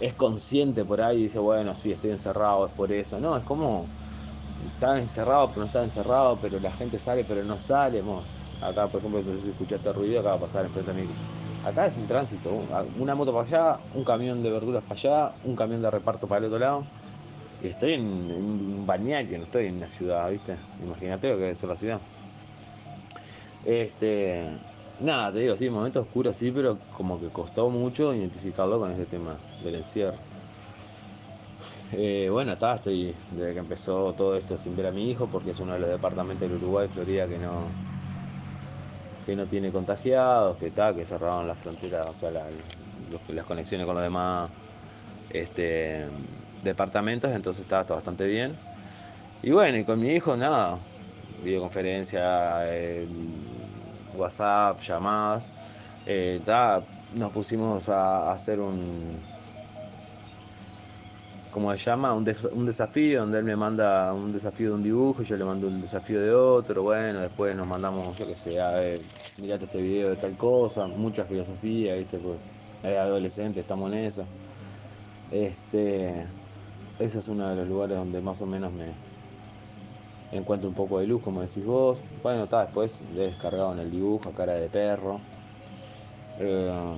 es 0.00 0.14
consciente 0.14 0.84
por 0.84 1.00
ahí 1.00 1.20
y 1.20 1.22
dice, 1.24 1.38
bueno, 1.38 1.74
sí, 1.74 1.92
estoy 1.92 2.10
encerrado, 2.10 2.66
es 2.66 2.72
por 2.72 2.92
eso. 2.92 3.20
No, 3.20 3.36
es 3.36 3.44
como 3.44 3.86
estar 4.74 4.98
encerrado, 4.98 5.48
pero 5.48 5.60
no 5.60 5.66
está 5.66 5.82
encerrado, 5.82 6.40
pero 6.40 6.58
la 6.60 6.72
gente 6.72 6.98
sale, 6.98 7.24
pero 7.24 7.44
no 7.44 7.58
sale. 7.58 8.02
Acá, 8.60 8.88
por 8.88 9.00
ejemplo, 9.00 9.22
si 9.38 9.50
escuchaste 9.50 9.92
ruido, 9.92 10.20
acá 10.20 10.30
va 10.30 10.36
a 10.36 10.40
pasar 10.40 10.64
enfrente 10.66 10.90
a 10.90 10.94
mí. 10.94 11.04
Acá 11.64 11.86
es 11.86 11.96
un 11.96 12.08
tránsito, 12.08 12.50
una 12.98 13.14
moto 13.14 13.32
para 13.32 13.46
allá, 13.46 13.80
un 13.94 14.02
camión 14.02 14.42
de 14.42 14.50
verduras 14.50 14.82
para 14.82 14.98
allá, 14.98 15.32
un 15.44 15.54
camión 15.54 15.80
de 15.80 15.90
reparto 15.90 16.26
para 16.26 16.40
el 16.40 16.46
otro 16.46 16.58
lado. 16.58 16.84
Estoy 17.62 17.92
en, 17.92 18.00
en 18.00 18.44
un 18.44 18.84
bañaque, 18.84 19.38
no 19.38 19.44
estoy 19.44 19.66
en 19.66 19.78
la 19.78 19.86
ciudad, 19.86 20.28
¿viste? 20.28 20.56
Imagínate 20.82 21.28
lo 21.28 21.36
que 21.36 21.42
debe 21.42 21.54
ser 21.54 21.68
la 21.68 21.76
ciudad. 21.76 22.00
Este, 23.64 24.44
nada, 24.98 25.32
te 25.32 25.38
digo, 25.38 25.56
sí, 25.56 25.70
momento 25.70 26.00
oscuro 26.00 26.32
sí, 26.32 26.50
pero 26.50 26.78
como 26.96 27.20
que 27.20 27.28
costó 27.28 27.70
mucho 27.70 28.12
identificarlo 28.12 28.80
con 28.80 28.90
este 28.90 29.06
tema 29.06 29.36
del 29.62 29.76
encierro. 29.76 30.18
Eh, 31.92 32.28
bueno, 32.28 32.54
está, 32.54 32.74
estoy 32.74 33.14
desde 33.30 33.52
que 33.52 33.60
empezó 33.60 34.12
todo 34.14 34.34
esto 34.34 34.58
sin 34.58 34.74
ver 34.74 34.86
a 34.86 34.90
mi 34.90 35.08
hijo, 35.10 35.28
porque 35.28 35.52
es 35.52 35.60
uno 35.60 35.74
de 35.74 35.78
los 35.78 35.90
departamentos 35.90 36.48
del 36.48 36.56
Uruguay, 36.60 36.88
Florida, 36.88 37.28
que 37.28 37.38
no 37.38 37.91
que 39.24 39.36
no 39.36 39.46
tiene 39.46 39.70
contagiados, 39.70 40.56
que 40.58 40.66
está, 40.66 40.94
que 40.94 41.06
cerraron 41.06 41.46
las 41.46 41.58
fronteras, 41.58 42.06
o 42.08 42.12
sea, 42.12 42.30
las 42.30 43.44
conexiones 43.44 43.86
con 43.86 43.94
los 43.94 44.02
demás 44.02 44.50
este, 45.30 46.06
departamentos, 46.62 47.30
entonces 47.32 47.62
está, 47.62 47.82
está 47.82 47.94
bastante 47.94 48.26
bien. 48.26 48.56
Y 49.42 49.50
bueno, 49.50 49.78
y 49.78 49.84
con 49.84 50.00
mi 50.00 50.10
hijo 50.10 50.36
nada, 50.36 50.78
videoconferencia, 51.42 52.62
eh, 52.72 53.06
WhatsApp, 54.16 54.80
llamadas. 54.80 55.44
Eh, 56.06 56.40
nos 57.14 57.32
pusimos 57.32 57.88
a, 57.88 58.32
hacer 58.32 58.60
un, 58.60 59.16
¿cómo 61.52 61.70
se 61.72 61.78
llama? 61.78 62.14
Un, 62.14 62.24
des 62.24 62.44
un, 62.44 62.66
desafío, 62.66 63.20
donde 63.20 63.38
él 63.38 63.44
me 63.44 63.54
manda 63.54 64.12
un 64.12 64.32
desafío 64.32 64.70
de 64.70 64.74
un 64.74 64.82
dibujo 64.82 65.22
yo 65.22 65.36
le 65.36 65.44
mando 65.44 65.68
un 65.68 65.80
desafío 65.80 66.20
de 66.20 66.34
otro. 66.34 66.82
Bueno, 66.82 67.20
después 67.20 67.54
nos 67.54 67.66
mandamos, 67.66 68.18
yo 68.18 68.26
qué 68.26 68.34
sé, 68.34 68.60
a 68.60 68.70
ver, 68.72 69.00
mirate 69.38 69.66
este 69.66 69.80
video 69.80 70.10
de 70.10 70.16
tal 70.16 70.36
cosa, 70.36 70.86
mucha 70.86 71.24
filosofía, 71.24 71.94
¿viste? 71.94 72.18
Pues 72.18 72.38
es 72.82 72.98
adolescente, 72.98 73.60
estamos 73.60 73.92
en 73.92 73.98
eso. 73.98 74.24
Este, 75.30 76.26
ese 76.98 77.18
es 77.18 77.28
uno 77.28 77.48
de 77.48 77.56
los 77.56 77.68
lugares 77.68 77.96
donde 77.96 78.20
más 78.20 78.40
o 78.42 78.46
menos 78.46 78.72
me 78.72 78.92
encuentro 80.32 80.68
un 80.68 80.74
poco 80.74 80.98
de 80.98 81.06
luz, 81.06 81.22
como 81.22 81.42
decís 81.42 81.64
vos. 81.64 82.02
Bueno, 82.22 82.44
está, 82.44 82.62
después 82.62 83.02
le 83.14 83.24
he 83.24 83.26
descargado 83.26 83.72
en 83.72 83.80
el 83.80 83.90
dibujo 83.90 84.30
a 84.30 84.32
cara 84.32 84.54
de 84.54 84.68
perro. 84.68 85.20
Eh, 86.38 86.94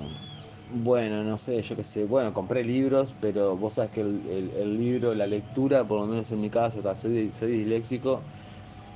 bueno, 0.71 1.23
no 1.25 1.39
sé, 1.39 1.61
yo 1.63 1.77
qué 1.77 1.85
sé, 1.85 2.05
bueno, 2.05 2.33
compré 2.33 2.65
libros, 2.65 3.15
pero 3.21 3.57
vos 3.57 3.75
sabes 3.75 3.91
que 3.91 4.01
el, 4.01 4.51
el, 4.57 4.77
libro, 4.79 5.15
la 5.15 5.27
lectura, 5.27 5.87
por 5.87 6.01
lo 6.01 6.07
menos 6.07 6.31
en 6.33 6.41
mi 6.41 6.51
caso, 6.51 6.83
soy, 6.95 7.33
soy 7.35 7.53
disléxico 7.59 8.23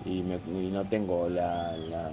y, 0.04 0.22
me, 0.22 0.36
y 0.36 0.70
no 0.70 0.84
tengo 0.88 1.28
la, 1.28 1.76
la, 1.76 2.10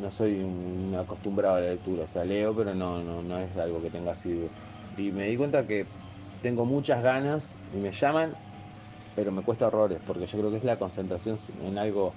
no 0.00 0.10
soy 0.10 0.42
un 0.42 0.94
acostumbrado 0.98 1.56
a 1.56 1.60
la 1.60 1.68
lectura, 1.70 2.04
o 2.04 2.06
sea, 2.06 2.24
leo, 2.24 2.54
pero 2.56 2.74
no, 2.74 3.02
no, 3.02 3.22
no 3.22 3.38
es 3.38 3.56
algo 3.56 3.80
que 3.82 3.90
tenga 3.90 4.12
así. 4.12 4.48
Y 4.96 5.10
me 5.12 5.28
di 5.28 5.36
cuenta 5.36 5.66
que 5.66 5.86
tengo 6.42 6.64
muchas 6.64 7.02
ganas 7.02 7.54
y 7.72 7.78
me 7.78 7.90
llaman, 7.92 8.34
pero 9.14 9.32
me 9.32 9.42
cuesta 9.42 9.68
horrores, 9.68 10.00
porque 10.04 10.26
yo 10.26 10.38
creo 10.38 10.50
que 10.50 10.58
es 10.58 10.64
la 10.64 10.76
concentración 10.78 11.36
en 11.62 11.78
algo 11.78 12.14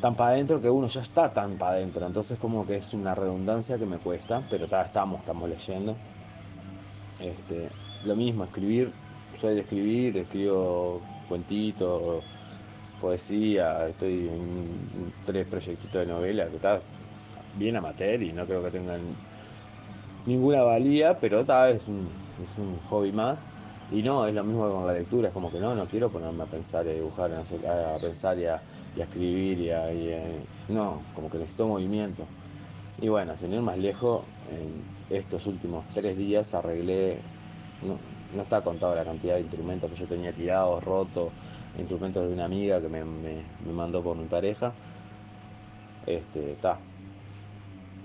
tan 0.00 0.14
para 0.14 0.30
adentro 0.30 0.60
que 0.60 0.70
uno 0.70 0.86
ya 0.86 1.02
está 1.02 1.32
tan 1.32 1.56
para 1.56 1.72
adentro. 1.72 2.06
Entonces 2.06 2.38
como 2.38 2.66
que 2.66 2.76
es 2.76 2.92
una 2.94 3.14
redundancia 3.14 3.78
que 3.78 3.86
me 3.86 3.98
cuesta, 3.98 4.42
pero 4.50 4.66
ta, 4.66 4.82
estamos, 4.82 5.20
estamos 5.20 5.48
leyendo. 5.48 5.96
Este, 7.20 7.68
lo 8.04 8.16
mismo, 8.16 8.44
escribir, 8.44 8.92
soy 9.36 9.54
de 9.54 9.60
escribir, 9.60 10.16
escribo 10.16 11.00
cuentitos, 11.28 12.24
poesía, 13.00 13.88
estoy 13.88 14.28
en 14.28 15.12
tres 15.24 15.46
proyectitos 15.46 16.00
de 16.00 16.06
novela 16.06 16.46
que 16.48 16.56
está 16.56 16.80
bien 17.56 17.76
amateur 17.76 18.22
y 18.22 18.32
no 18.32 18.44
creo 18.46 18.62
que 18.62 18.70
tengan 18.70 19.00
ninguna 20.26 20.62
valía, 20.62 21.18
pero 21.18 21.44
ta, 21.44 21.70
es 21.70 21.88
un, 21.88 22.08
es 22.42 22.58
un 22.58 22.78
hobby 22.88 23.12
más. 23.12 23.38
Y 23.92 24.02
no, 24.02 24.24
es 24.26 24.34
lo 24.34 24.44
mismo 24.44 24.70
con 24.70 24.86
la 24.86 24.92
lectura, 24.92 25.28
es 25.28 25.34
como 25.34 25.50
que 25.50 25.58
no, 25.58 25.74
no 25.74 25.86
quiero 25.86 26.10
ponerme 26.10 26.44
a 26.44 26.46
pensar 26.46 26.86
y 26.86 26.90
a 26.90 26.92
dibujar, 26.92 27.32
a, 27.32 27.98
pensar 27.98 28.38
y 28.38 28.46
a, 28.46 28.62
escribir 28.96 29.58
y 29.58 29.70
a, 29.70 29.86
a, 29.86 30.22
No, 30.68 31.00
como 31.14 31.28
que 31.28 31.38
necesito 31.38 31.66
movimiento. 31.66 32.24
Y 33.00 33.08
bueno, 33.08 33.36
sin 33.36 33.52
ir 33.52 33.62
más 33.62 33.78
lejos, 33.78 34.22
en 34.50 35.16
estos 35.16 35.46
últimos 35.46 35.84
tres 35.92 36.16
días 36.16 36.54
arreglé, 36.54 37.18
no, 37.82 37.96
no 38.36 38.42
está 38.42 38.60
contado 38.62 38.94
la 38.94 39.04
cantidad 39.04 39.34
de 39.34 39.40
instrumentos 39.40 39.90
que 39.90 39.96
yo 39.96 40.06
tenía 40.06 40.32
tirados, 40.32 40.84
rotos, 40.84 41.32
instrumentos 41.76 42.28
de 42.28 42.34
una 42.34 42.44
amiga 42.44 42.80
que 42.80 42.88
me, 42.88 43.04
me, 43.04 43.42
me 43.66 43.72
mandó 43.72 44.02
por 44.02 44.16
mi 44.16 44.26
pareja. 44.26 44.72
Este, 46.06 46.52
está. 46.52 46.78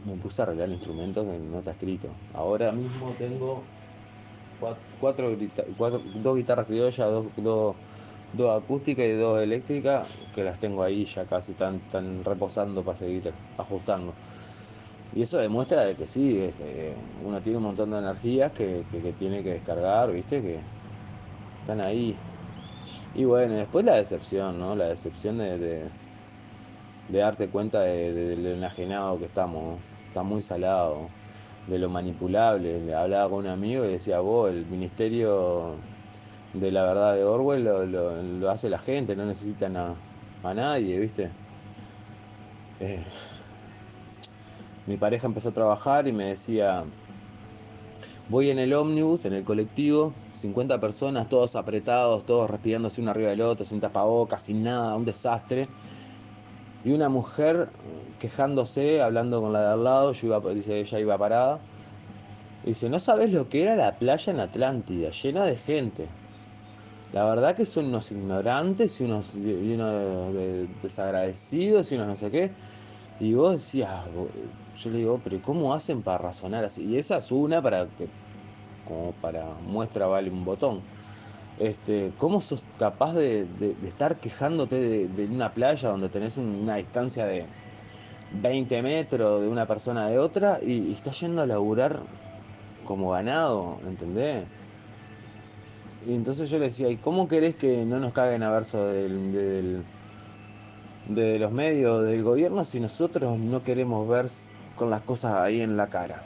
Me 0.06 0.16
puse 0.16 0.42
a 0.42 0.46
arreglar 0.46 0.70
instrumentos 0.70 1.28
que 1.28 1.38
no 1.38 1.60
está 1.60 1.72
escrito. 1.72 2.08
Ahora 2.34 2.72
mismo 2.72 3.14
tengo 3.18 3.62
cuatro, 4.60 5.36
cuatro, 5.78 6.00
dos 6.16 6.36
guitarras 6.36 6.66
criollas, 6.66 6.98
dos, 6.98 7.26
dos, 7.38 7.76
dos 8.34 8.64
acústicas 8.64 9.06
y 9.06 9.14
dos 9.14 9.42
eléctricas, 9.42 10.08
que 10.34 10.44
las 10.44 10.60
tengo 10.60 10.84
ahí 10.84 11.06
ya 11.06 11.26
casi 11.26 11.54
están, 11.54 11.76
están 11.76 12.24
reposando 12.24 12.84
para 12.84 12.98
seguir 12.98 13.34
ajustando. 13.58 14.14
Y 15.16 15.22
eso 15.22 15.38
demuestra 15.38 15.86
de 15.86 15.96
que 15.96 16.08
sí, 16.08 16.40
este, 16.40 16.94
uno 17.24 17.40
tiene 17.42 17.58
un 17.58 17.64
montón 17.64 17.92
de 17.92 18.00
energías 18.00 18.52
que, 18.52 18.84
que, 18.92 19.14
tiene 19.14 19.44
que 19.44 19.54
descargar, 19.54 20.12
¿viste? 20.12 20.42
Que 20.42 20.60
están 21.62 21.80
ahí. 21.82 22.16
Y 23.14 23.24
bueno, 23.26 23.56
después 23.56 23.86
la 23.86 23.96
decepción, 23.96 24.60
¿no? 24.60 24.76
La 24.76 24.88
decepción 24.88 25.38
de, 25.38 25.58
de, 25.58 25.84
de 27.08 27.20
darte 27.20 27.50
cuenta 27.50 27.82
de, 27.82 28.14
de, 28.14 28.26
del 28.36 28.46
enajenado 28.48 29.18
que 29.20 29.26
estamos, 29.26 29.64
¿no? 29.64 29.80
Está 30.08 30.24
muy 30.24 30.42
salado 30.42 31.12
de 31.68 31.80
lo 31.80 31.90
manipulable. 31.90 32.80
Le 32.80 32.94
hablaba 32.94 33.30
con 33.30 33.40
un 33.40 33.48
amigo 33.48 33.86
y 33.86 33.92
decía, 33.92 34.20
vos, 34.20 34.50
el 34.50 34.66
ministerio 34.66 35.74
de 36.54 36.72
la 36.72 36.84
verdad 36.84 37.16
de 37.16 37.24
Orwell 37.24 37.64
lo, 37.64 37.86
lo, 37.86 38.22
lo 38.22 38.50
hace 38.50 38.70
la 38.70 38.80
gente, 38.80 39.16
no 39.16 39.26
necesitan 39.26 39.76
a, 39.78 39.94
a 40.44 40.54
nadie, 40.54 41.00
¿viste? 41.00 41.30
Eh, 42.80 43.00
mi 44.88 44.98
pareja 44.98 45.28
empezó 45.28 45.50
a 45.50 45.54
trabajar 45.54 46.08
y 46.08 46.14
me 46.14 46.26
decía, 46.26 46.84
voy 48.30 48.50
en 48.50 48.60
el 48.60 48.74
ómnibus, 48.74 49.26
en 49.26 49.34
el 49.34 49.44
colectivo, 49.44 50.14
50 50.34 50.80
personas, 50.80 51.30
todos 51.30 51.56
apretados, 51.56 52.26
todos 52.26 52.50
respirándose 52.50 53.02
uno 53.02 53.12
arriba 53.12 53.30
del 53.30 53.42
otro, 53.42 53.66
sin 53.66 53.80
tapabocas, 53.80 54.44
sin 54.44 54.64
nada, 54.64 54.96
un 54.96 55.06
desastre. 55.06 55.68
Y 56.86 56.92
una 56.92 57.10
mujer 57.10 57.68
quejándose, 58.20 59.02
hablando 59.02 59.42
con 59.42 59.52
la 59.52 59.62
de 59.62 59.74
al 59.74 59.84
lado, 59.84 60.12
yo 60.12 60.28
iba, 60.28 60.54
dice, 60.54 60.80
ella 60.80 61.00
iba 61.00 61.18
parada. 61.18 61.60
Y 62.64 62.70
dice, 62.70 62.90
¿no 62.90 63.00
sabes 63.00 63.34
lo 63.34 63.50
que 63.50 63.64
era 63.64 63.76
la 63.76 63.98
playa 63.98 64.32
en 64.32 64.40
Atlántida, 64.40 65.10
llena 65.10 65.46
de 65.46 65.58
gente? 65.58 66.08
La 67.12 67.24
verdad 67.24 67.56
que 67.56 67.66
son 67.66 67.86
unos 67.86 68.12
ignorantes 68.12 69.00
unos, 69.00 69.36
y 69.36 69.74
unos 69.74 70.34
desagradecidos 70.84 71.92
y 71.92 71.96
unos 71.96 72.08
no 72.08 72.16
sé 72.18 72.30
qué. 72.30 72.52
Y 73.20 73.34
vos 73.34 73.54
decías, 73.54 73.90
yo 74.78 74.90
le 74.92 74.98
digo, 75.00 75.20
pero 75.24 75.42
¿cómo 75.42 75.74
hacen 75.74 76.04
para 76.04 76.20
razonar 76.20 76.66
así? 76.66 76.84
Y 76.84 76.98
esa 76.98 77.18
es 77.18 77.32
una 77.32 77.62
para 77.62 77.88
que, 77.88 78.08
como 78.88 79.12
para 79.14 79.46
muestra 79.66 80.06
vale 80.06 80.30
un 80.30 80.46
botón. 80.46 80.82
Este, 81.60 82.12
¿Cómo 82.18 82.42
sos 82.42 82.64
capaz 82.78 83.14
de, 83.14 83.46
de, 83.46 83.76
estar 83.88 84.20
quejándote 84.20 84.76
de, 84.76 85.08
de, 85.08 85.26
una 85.28 85.54
playa 85.54 85.90
donde 85.90 86.10
tenés 86.10 86.38
una 86.38 86.76
distancia 86.76 87.26
de 87.26 87.46
20 88.42 88.82
metros 88.82 89.42
de 89.42 89.48
una 89.48 89.66
persona 89.66 90.10
de 90.10 90.20
otra 90.20 90.60
y, 90.62 90.90
y 90.90 90.94
estás 90.94 91.20
yendo 91.22 91.42
a 91.42 91.48
laburar 91.48 92.02
como 92.86 93.12
ganado, 93.12 93.80
¿entendés? 93.86 94.44
Y 96.08 96.14
entonces 96.14 96.50
yo 96.50 96.60
le 96.60 96.66
decía, 96.66 96.90
¿y 96.90 96.98
cómo 96.98 97.28
querés 97.28 97.56
que 97.56 97.86
no 97.86 98.00
nos 98.00 98.14
caguen 98.14 98.44
a 98.44 98.52
verso 98.52 98.86
del, 98.88 99.32
del, 99.34 99.84
de 101.08 101.40
los 101.40 101.52
medios 101.52 102.06
del 102.06 102.22
gobierno 102.22 102.64
si 102.64 102.80
nosotros 102.80 103.40
no 103.40 103.64
queremos 103.64 104.08
ver 104.08 104.28
con 104.76 104.90
las 104.90 105.02
cosas 105.02 105.36
ahí 105.36 105.62
en 105.62 105.78
la 105.78 105.88
cara? 105.88 106.22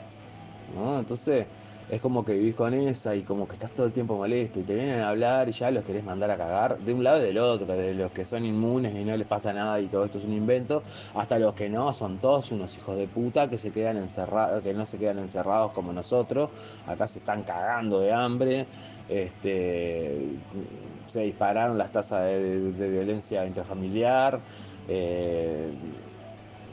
¿no? 0.74 0.98
Entonces, 0.98 1.46
es 1.88 2.00
como 2.00 2.24
que 2.24 2.34
vivís 2.34 2.54
con 2.54 2.74
esa 2.74 3.16
y 3.16 3.22
como 3.22 3.48
que 3.48 3.54
estás 3.54 3.72
todo 3.72 3.86
el 3.86 3.92
tiempo 3.92 4.16
molesto 4.16 4.60
y 4.60 4.62
te 4.62 4.74
vienen 4.74 5.00
a 5.00 5.08
hablar 5.08 5.48
y 5.48 5.52
ya 5.52 5.70
los 5.70 5.84
querés 5.84 6.04
mandar 6.04 6.30
a 6.30 6.36
cagar 6.36 6.78
de 6.78 6.94
un 6.94 7.02
lado 7.02 7.18
y 7.18 7.26
del 7.26 7.38
otro, 7.38 7.66
de 7.66 7.94
los 7.94 8.12
que 8.12 8.24
son 8.24 8.44
inmunes 8.44 8.94
y 8.94 9.04
no 9.04 9.16
les 9.16 9.26
pasa 9.26 9.52
nada 9.52 9.80
y 9.80 9.86
todo 9.86 10.04
esto 10.04 10.18
es 10.18 10.24
un 10.24 10.32
invento, 10.32 10.82
hasta 11.14 11.38
los 11.38 11.54
que 11.54 11.68
no, 11.68 11.92
son 11.92 12.18
todos 12.18 12.52
unos 12.52 12.76
hijos 12.76 12.96
de 12.96 13.08
puta 13.08 13.50
que 13.50 13.58
se 13.58 13.72
quedan 13.72 13.96
encerrados, 13.96 14.62
que 14.62 14.72
no 14.72 14.86
se 14.86 14.98
quedan 14.98 15.18
encerrados 15.18 15.72
como 15.72 15.92
nosotros, 15.92 16.50
acá 16.86 17.06
se 17.06 17.18
están 17.18 17.42
cagando 17.42 18.00
de 18.00 18.12
hambre, 18.12 18.66
este, 19.08 20.28
se 21.06 21.20
dispararon 21.22 21.76
las 21.76 21.90
tasas 21.90 22.26
de, 22.26 22.88
violencia 22.88 23.44
intrafamiliar, 23.46 24.38
eh, 24.88 25.72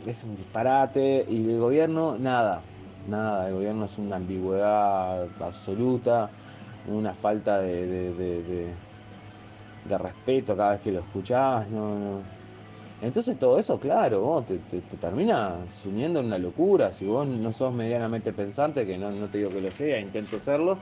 es 0.06 0.24
un 0.24 0.36
disparate 0.36 1.26
y 1.28 1.50
el 1.50 1.60
gobierno 1.60 2.18
nada, 2.20 2.62
nada, 3.08 3.48
el 3.48 3.54
gobierno 3.54 3.86
es 3.86 3.98
una 3.98 4.18
ambigüedad 4.18 5.28
absoluta, 5.40 6.30
una 6.88 7.14
falta 7.14 7.60
de, 7.60 7.88
de, 7.88 8.74
de, 9.86 9.98
respeto 9.98 10.56
cada 10.56 10.72
vez 10.72 10.82
que 10.82 10.92
lo 10.92 11.00
escuchás, 11.00 11.68
no, 11.70 11.98
no. 11.98 12.22
Entonces 13.02 13.38
todo 13.38 13.60
eso, 13.60 13.80
claro, 13.80 14.22
vos 14.22 14.46
te, 14.46 14.58
te, 14.58 14.82
te, 14.82 14.98
termina 14.98 15.56
sumiendo 15.72 16.20
en 16.20 16.28
una 16.28 16.38
locura, 16.38 16.92
si 16.92 17.06
vos 17.06 17.28
no 17.28 17.54
sos 17.54 17.74
medianamente 17.74 18.34
pensante, 18.34 18.86
que 18.86 18.98
no, 18.98 19.12
no 19.12 19.28
te 19.28 19.38
digo 19.38 19.50
que 19.52 19.62
lo 19.62 19.72
sea, 19.72 20.00
intento 20.00 20.40
serlo, 20.40 20.78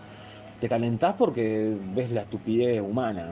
te 0.65 0.69
calentás 0.69 1.13
porque 1.13 1.77
ves 1.93 2.09
la 2.09 2.21
estupidez 2.21 2.81
humana, 2.81 3.31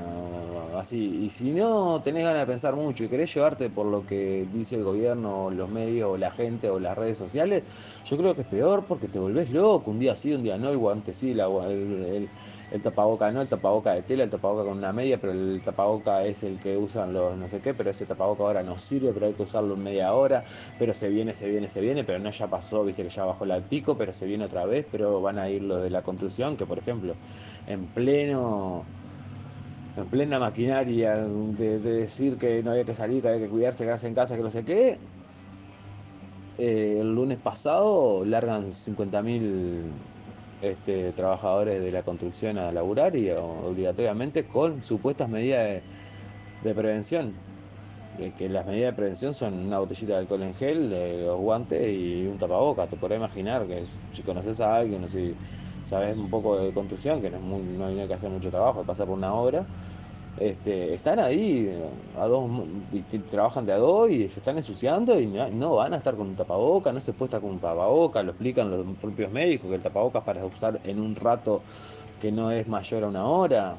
así. 0.78 1.24
Y 1.24 1.30
si 1.30 1.50
no 1.50 2.00
tenés 2.04 2.26
ganas 2.26 2.42
de 2.42 2.46
pensar 2.46 2.76
mucho 2.76 3.04
y 3.04 3.08
querés 3.08 3.34
llevarte 3.34 3.72
por 3.72 3.88
lo 3.88 4.06
que 4.06 4.46
dice 4.54 4.76
el 4.76 4.84
gobierno, 4.84 5.50
los 5.50 5.68
medios, 5.68 6.12
o 6.12 6.18
la 6.18 6.30
gente, 6.30 6.70
o 6.70 6.80
las 6.80 6.96
redes 6.96 7.18
sociales, 7.18 7.64
yo 8.06 8.18
creo 8.18 8.36
que 8.36 8.42
es 8.42 8.48
peor 8.48 8.86
porque 8.86 9.08
te 9.08 9.18
volvés 9.18 9.50
loco, 9.50 9.90
un 9.90 9.98
día 9.98 10.16
sí, 10.16 10.32
un 10.32 10.44
día 10.44 10.60
no, 10.60 10.70
el 10.70 10.78
guante 10.78 11.12
sí, 11.12 11.34
la, 11.34 11.48
el, 11.48 12.04
el, 12.06 12.30
el, 12.72 12.82
tapaboca 12.82 13.32
no, 13.32 13.42
el 13.42 13.48
tapaboca 13.48 13.94
de 13.94 14.02
tela, 14.02 14.24
el 14.24 14.30
tapaboca 14.30 14.64
con 14.64 14.78
una 14.78 14.94
media, 14.94 15.20
pero 15.20 15.34
el 15.34 15.62
tapaboca 15.64 16.24
es 16.26 16.44
el 16.44 16.60
que 16.60 16.78
usan 16.78 17.14
los 17.14 17.38
no 17.38 17.48
sé 17.48 17.60
qué, 17.60 17.74
pero 17.74 17.90
ese 17.90 18.06
tapaboca 18.06 18.44
ahora 18.44 18.64
no 18.64 18.78
sirve, 18.78 19.12
pero 19.14 19.28
hay 19.28 19.34
que 19.34 19.44
usarlo 19.44 19.76
en 19.76 19.84
media 19.84 20.14
hora, 20.14 20.44
pero 20.80 20.94
se 20.94 21.10
viene, 21.10 21.34
se 21.34 21.48
viene, 21.50 21.70
se 21.70 21.82
viene, 21.82 22.04
pero 22.04 22.20
no 22.20 22.30
ya 22.30 22.48
pasó, 22.48 22.84
viste 22.84 23.04
que 23.04 23.10
ya 23.10 23.26
bajó 23.26 23.46
la 23.46 23.60
pico, 23.62 23.98
pero 23.98 24.14
se 24.14 24.26
viene 24.26 24.46
otra 24.46 24.66
vez, 24.66 24.86
pero 24.92 25.22
van 25.22 25.40
a 25.40 25.50
ir 25.50 25.62
los 25.64 25.84
de 25.84 25.90
la 25.90 26.02
construcción, 26.02 26.58
que 26.58 26.66
por 26.66 26.80
ejemplo, 26.80 27.16
en 27.68 27.86
pleno 27.88 28.84
en 29.96 30.06
plena 30.08 30.40
maquinaria 30.40 31.16
de, 31.18 31.80
de, 31.80 31.92
decir 31.92 32.38
que 32.38 32.64
no 32.64 32.72
había 32.72 32.84
que 32.84 32.96
salir, 32.96 33.22
que 33.22 33.28
había 33.28 33.42
que 33.42 33.50
cuidarse, 33.50 33.84
quedarse 33.84 34.08
en 34.08 34.16
casa, 34.16 34.36
que 34.36 34.42
no 34.42 34.50
sé 34.50 34.66
qué, 34.66 34.98
eh, 36.58 36.98
el 37.00 37.16
lunes 37.16 37.40
pasado 37.40 38.24
largan 38.26 38.72
50.000 38.72 39.82
este, 40.64 41.12
trabajadores 41.12 41.82
de 41.82 41.92
la 41.92 42.04
construcción 42.04 42.58
a 42.58 42.72
laburar 42.72 43.16
y 43.18 43.30
obligatoriamente 43.32 44.46
con 44.46 44.82
supuestas 44.82 45.28
medidas 45.28 45.82
de, 46.64 46.74
prevención. 46.74 47.34
Que 48.38 48.48
las 48.48 48.66
medidas 48.66 48.94
de 48.94 48.96
prevención 48.96 49.34
son 49.34 49.56
una 49.56 49.80
botellita 49.80 50.14
de 50.14 50.20
alcohol 50.20 50.44
en 50.44 50.54
gel, 50.54 50.94
eh, 50.94 51.24
los 51.26 51.40
guantes 51.40 51.82
y 51.90 52.26
un 52.28 52.38
tapaboca. 52.38 52.88
Te 52.88 52.96
podrás 52.96 53.18
imaginar 53.18 53.66
que 53.66 53.84
si 54.14 54.22
conoces 54.22 54.62
a 54.62 54.78
alguien, 54.78 55.10
si 55.10 55.34
sabes 55.84 56.16
un 56.16 56.30
poco 56.30 56.58
de 56.58 56.72
construcción, 56.72 57.22
que 57.22 57.30
no, 57.30 57.38
es 57.38 57.44
muy, 57.44 57.62
no 57.62 57.88
hay 57.88 58.08
que 58.08 58.14
hacer 58.14 58.30
mucho 58.30 58.50
trabajo, 58.50 58.84
pasa 58.84 59.06
por 59.06 59.18
una 59.18 59.34
obra, 59.34 59.66
este, 60.40 60.94
están 60.94 61.20
ahí 61.20 61.72
a 62.18 62.26
dos, 62.26 62.50
trabajan 63.30 63.66
de 63.66 63.74
a 63.74 63.78
dos 63.78 64.10
y 64.10 64.28
se 64.30 64.40
están 64.40 64.58
ensuciando 64.58 65.20
y 65.20 65.28
no, 65.28 65.76
van 65.76 65.94
a 65.94 65.98
estar 65.98 66.16
con 66.16 66.28
un 66.28 66.36
tapaboca, 66.36 66.92
no 66.92 67.00
se 67.00 67.14
puede 67.14 67.28
estar 67.28 67.42
con 67.42 67.52
un 67.52 67.60
tapaboca, 67.60 68.24
lo 68.24 68.32
explican 68.32 68.72
los 68.72 68.86
propios 68.98 69.32
médicos, 69.32 69.70
que 69.70 69.76
el 69.76 69.84
tapaboca 69.84 70.20
es 70.20 70.26
para 70.26 70.46
usar 70.46 70.80
en 70.84 71.00
un 71.00 71.16
rato 71.16 71.62
que 72.20 72.32
no 72.32 72.52
es 72.52 72.68
mayor 72.68 73.04
a 73.04 73.08
una 73.08 73.26
hora. 73.26 73.76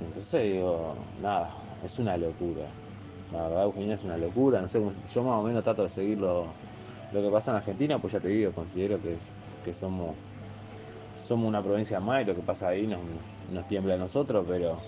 Entonces 0.00 0.52
digo, 0.52 0.94
nada, 1.22 1.50
es 1.84 1.98
una 1.98 2.16
locura. 2.16 2.66
La 3.32 3.48
verdad, 3.48 3.64
Eugenia, 3.64 3.94
es 3.94 4.04
una 4.04 4.16
locura. 4.16 4.60
No 4.60 4.68
sé, 4.68 4.80
yo 4.80 5.22
más 5.22 5.40
o 5.40 5.42
menos 5.42 5.64
trato 5.64 5.82
de 5.82 5.88
seguir 5.88 6.18
lo, 6.18 6.46
lo 7.12 7.22
que 7.22 7.30
pasa 7.30 7.50
en 7.50 7.56
Argentina, 7.56 7.98
pues 7.98 8.12
ya 8.12 8.20
te 8.20 8.28
digo, 8.28 8.52
considero 8.52 9.00
que, 9.00 9.16
que 9.64 9.72
somos 9.72 10.14
somos 11.18 11.48
una 11.48 11.62
provincia 11.62 12.00
más 12.00 12.22
y 12.22 12.24
lo 12.26 12.34
que 12.34 12.42
pasa 12.42 12.68
ahí 12.68 12.86
nos, 12.86 13.00
nos 13.52 13.66
tiembla 13.66 13.94
a 13.94 13.96
nosotros, 13.96 14.44
pero, 14.48 14.78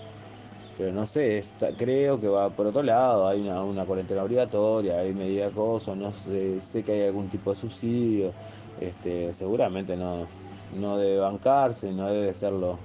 pero 0.77 0.93
no 0.93 1.07
sé, 1.07 1.43
creo 1.75 2.21
que 2.21 2.27
va 2.27 2.51
por 2.51 2.67
otro 2.67 2.83
lado, 2.83 3.27
hay 3.27 3.41
una, 3.41 3.83
cuarentena 3.85 4.23
obligatoria, 4.23 4.99
hay 4.99 5.13
medidas 5.13 5.51
cosas, 5.53 5.97
no 5.97 6.11
sé, 6.11 6.61
sé, 6.61 6.83
que 6.83 6.91
hay 6.91 7.01
algún 7.07 7.29
tipo 7.29 7.49
de 7.49 7.55
subsidio, 7.55 8.31
este, 8.79 9.33
seguramente 9.33 9.97
no, 9.97 10.27
no 10.75 10.97
debe 10.97 11.17
bancarse, 11.19 11.91
no 11.91 12.07
debe 12.07 12.31
ser 12.33 12.53
lo, 12.53 12.77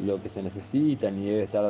lo 0.00 0.22
que 0.22 0.28
se 0.28 0.42
necesita, 0.42 1.10
ni 1.10 1.24
debe 1.24 1.44
estar 1.44 1.64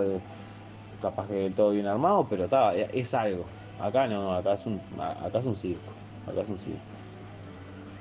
capaz 1.01 1.29
que 1.29 1.51
todo 1.51 1.71
bien 1.71 1.87
armado, 1.87 2.27
pero 2.29 2.45
está, 2.45 2.75
es 2.75 3.15
algo. 3.15 3.45
Acá 3.81 4.07
no, 4.07 4.35
acá 4.35 4.55
es 4.55 4.67
un, 4.67 4.81
acá 4.99 5.39
es 5.39 5.47
un 5.47 5.57
circo, 5.57 5.93
acá 6.27 6.43
es 6.43 6.49
un 6.49 6.59
circo. 6.59 6.92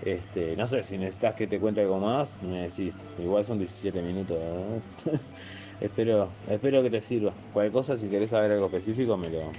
Este, 0.03 0.55
no 0.55 0.67
sé, 0.67 0.81
si 0.81 0.97
necesitas 0.97 1.35
que 1.35 1.45
te 1.45 1.59
cuente 1.59 1.81
algo 1.81 1.99
más, 1.99 2.41
me 2.41 2.61
decís. 2.61 2.97
Igual 3.19 3.45
son 3.45 3.59
17 3.59 4.01
minutos. 4.01 4.37
espero, 5.81 6.29
espero 6.49 6.81
que 6.81 6.89
te 6.89 7.01
sirva. 7.01 7.33
Cualquier 7.53 7.71
cosa, 7.71 7.97
si 7.97 8.09
querés 8.09 8.31
saber 8.31 8.51
algo 8.51 8.65
específico, 8.65 9.15
me 9.17 9.29
lo 9.29 9.51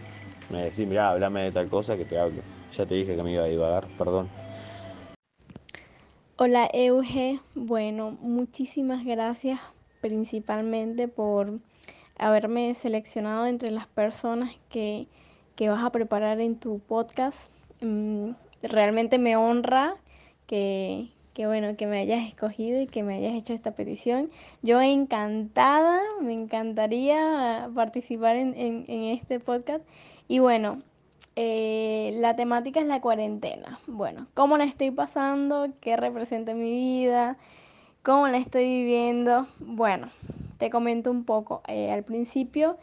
me 0.50 0.64
decís, 0.64 0.87
mirá, 0.87 1.11
hablame 1.11 1.44
de 1.44 1.52
tal 1.52 1.68
cosa 1.68 1.96
que 1.96 2.05
te 2.05 2.18
hablo. 2.18 2.42
Ya 2.72 2.85
te 2.85 2.94
dije 2.94 3.16
que 3.16 3.22
me 3.22 3.33
iba 3.33 3.44
a 3.44 3.46
divagar, 3.46 3.87
perdón. 3.96 4.28
Hola 6.37 6.68
Euge, 6.72 7.40
bueno, 7.55 8.18
muchísimas 8.20 9.05
gracias 9.05 9.61
principalmente 10.00 11.07
por 11.07 11.61
haberme 12.18 12.74
seleccionado 12.74 13.46
entre 13.46 13.70
las 13.70 13.87
personas 13.87 14.50
que, 14.68 15.07
que 15.57 15.68
vas 15.68 15.85
a 15.85 15.90
preparar 15.90 16.40
en 16.40 16.59
tu 16.59 16.81
podcast. 16.81 17.50
Realmente 18.62 19.18
me 19.18 19.37
honra 19.37 19.96
que, 20.53 21.09
que, 21.33 21.47
bueno, 21.47 21.79
que 21.79 21.87
me 21.87 21.99
hayas 21.99 22.29
escogido 22.29 22.79
y 22.79 22.87
que 22.87 23.03
me 23.03 23.15
hayas 23.15 23.33
hecho 23.33 23.55
esta 23.55 23.71
petición. 23.71 24.31
Yo 24.61 24.83
encantada, 24.83 25.99
me 26.21 26.35
encantaría 26.35 27.71
participar 27.75 28.37
en, 28.37 28.55
en, 28.59 29.05
este 29.05 29.41
podcast. 29.41 29.83
Y 30.29 30.41
bueno, 30.41 30.83
eh, 31.37 32.12
la 32.17 32.37
temática 32.37 32.81
es 32.81 32.87
la 32.87 33.01
cuarentena. 33.01 33.81
Bueno, 33.87 34.27
¿cómo 34.35 34.59
la 34.59 34.65
estoy 34.65 34.91
pasando? 34.91 35.69
¿Qué 35.81 35.97
representa 35.97 36.51
en 36.51 36.61
mi 36.61 36.71
vida? 36.71 37.38
¿Cómo 38.03 38.29
la 38.29 38.37
estoy 38.37 38.67
viviendo? 38.67 39.47
Bueno, 39.59 40.11
te 40.59 40.69
comento 40.69 41.11
un 41.11 41.25
poco. 41.25 41.62
Eh, 41.67 41.91
al 41.91 42.03
principio 42.03 42.77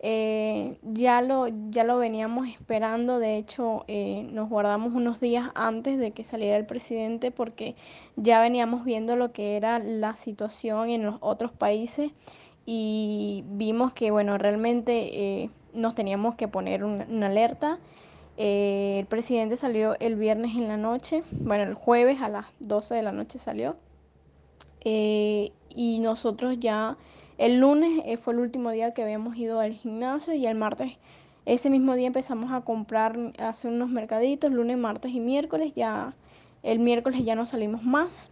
eh, 0.00 0.76
ya, 0.82 1.22
lo, 1.22 1.48
ya 1.70 1.84
lo 1.84 1.96
veníamos 1.96 2.48
esperando, 2.48 3.18
de 3.18 3.38
hecho 3.38 3.84
eh, 3.88 4.28
nos 4.30 4.50
guardamos 4.50 4.92
unos 4.92 5.20
días 5.20 5.50
antes 5.54 5.98
de 5.98 6.10
que 6.10 6.24
saliera 6.24 6.56
el 6.56 6.66
presidente 6.66 7.30
porque 7.30 7.74
ya 8.16 8.40
veníamos 8.40 8.84
viendo 8.84 9.16
lo 9.16 9.32
que 9.32 9.56
era 9.56 9.78
la 9.78 10.14
situación 10.14 10.90
en 10.90 11.04
los 11.04 11.16
otros 11.20 11.52
países 11.52 12.12
y 12.66 13.44
vimos 13.46 13.94
que 13.94 14.10
bueno, 14.10 14.36
realmente 14.36 15.42
eh, 15.42 15.50
nos 15.72 15.94
teníamos 15.94 16.34
que 16.34 16.48
poner 16.48 16.84
una, 16.84 17.06
una 17.08 17.26
alerta. 17.26 17.78
El 18.36 19.06
presidente 19.06 19.56
salió 19.56 19.96
el 20.00 20.16
viernes 20.16 20.56
en 20.56 20.66
la 20.66 20.76
noche, 20.76 21.22
bueno, 21.30 21.64
el 21.64 21.74
jueves 21.74 22.20
a 22.20 22.28
las 22.28 22.46
12 22.58 22.96
de 22.96 23.02
la 23.02 23.12
noche 23.12 23.38
salió. 23.38 23.76
Y 24.84 25.98
nosotros 26.00 26.58
ya 26.58 26.98
el 27.38 27.58
lunes 27.58 28.02
eh, 28.04 28.16
fue 28.16 28.34
el 28.34 28.40
último 28.40 28.70
día 28.70 28.94
que 28.94 29.02
habíamos 29.02 29.36
ido 29.36 29.60
al 29.60 29.72
gimnasio 29.72 30.34
y 30.34 30.46
el 30.46 30.54
martes, 30.56 30.92
ese 31.46 31.68
mismo 31.68 31.94
día 31.94 32.06
empezamos 32.06 32.52
a 32.52 32.62
comprar, 32.62 33.18
a 33.38 33.50
hacer 33.50 33.70
unos 33.70 33.90
mercaditos, 33.90 34.50
lunes, 34.50 34.78
martes 34.78 35.12
y 35.12 35.20
miércoles. 35.20 35.72
Ya 35.76 36.14
el 36.62 36.78
miércoles 36.78 37.22
ya 37.24 37.34
no 37.34 37.44
salimos 37.44 37.82
más. 37.82 38.30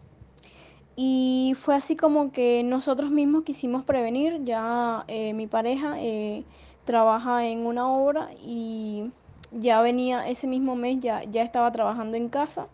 Y 0.97 1.55
fue 1.59 1.75
así 1.75 1.97
como 1.97 2.33
que 2.33 2.63
nosotros 2.65 3.11
mismos 3.11 3.45
quisimos 3.45 3.85
prevenir. 3.85 4.45
Ya 4.45 5.05
eh, 5.09 5.35
mi 5.35 5.47
pareja 5.47 5.97
eh, 6.01 6.45
trabaja 6.85 7.47
en 7.47 7.67
una 7.67 7.91
obra 7.91 8.31
y 8.43 9.11
ya 9.53 9.83
venía 9.83 10.29
ese 10.29 10.47
mismo 10.47 10.75
mes, 10.77 11.01
ya, 11.01 11.23
ya 11.25 11.43
estaba 11.43 11.71
trabajando 11.71 12.17
en 12.17 12.29
casa. 12.29 12.69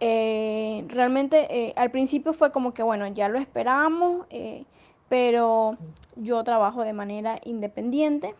Eh, 0.00 0.84
realmente 0.88 1.46
eh, 1.50 1.72
al 1.76 1.90
principio 1.90 2.32
fue 2.32 2.52
como 2.52 2.72
que, 2.72 2.82
bueno, 2.82 3.06
ya 3.08 3.28
lo 3.28 3.38
esperábamos, 3.38 4.26
eh, 4.30 4.64
pero 5.08 5.76
yo 6.16 6.44
trabajo 6.44 6.82
de 6.82 6.92
manera 6.92 7.40
independiente 7.44 8.34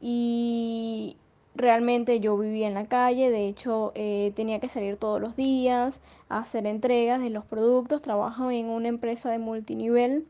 y 0.00 1.16
realmente 1.54 2.20
yo 2.20 2.36
vivía 2.36 2.68
en 2.68 2.74
la 2.74 2.86
calle, 2.86 3.30
de 3.30 3.48
hecho 3.48 3.92
tenía 4.34 4.60
que 4.60 4.68
salir 4.68 4.98
todos 4.98 5.20
los 5.20 5.36
días 5.36 6.02
a 6.28 6.38
hacer 6.40 6.66
entregas 6.66 7.20
de 7.20 7.30
los 7.30 7.44
productos, 7.46 8.02
trabajo 8.02 8.50
en 8.50 8.66
una 8.66 8.88
empresa 8.88 9.30
de 9.30 9.38
multinivel 9.38 10.26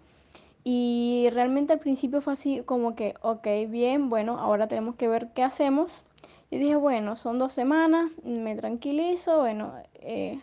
y 0.69 1.29
realmente 1.33 1.73
al 1.73 1.79
principio 1.79 2.21
fue 2.21 2.33
así 2.33 2.63
como 2.65 2.97
que, 2.97 3.15
ok, 3.23 3.47
bien, 3.69 4.11
bueno, 4.11 4.39
ahora 4.41 4.67
tenemos 4.69 4.97
que 4.97 5.09
ver 5.09 5.29
qué 5.35 5.45
hacemos. 5.45 6.06
Y 6.51 6.59
dije, 6.59 6.77
bueno, 6.77 7.17
son 7.17 7.39
dos 7.39 7.53
semanas, 7.53 8.11
me 8.25 8.55
tranquilizo, 8.55 9.41
bueno, 9.41 9.73
eh, 9.95 10.41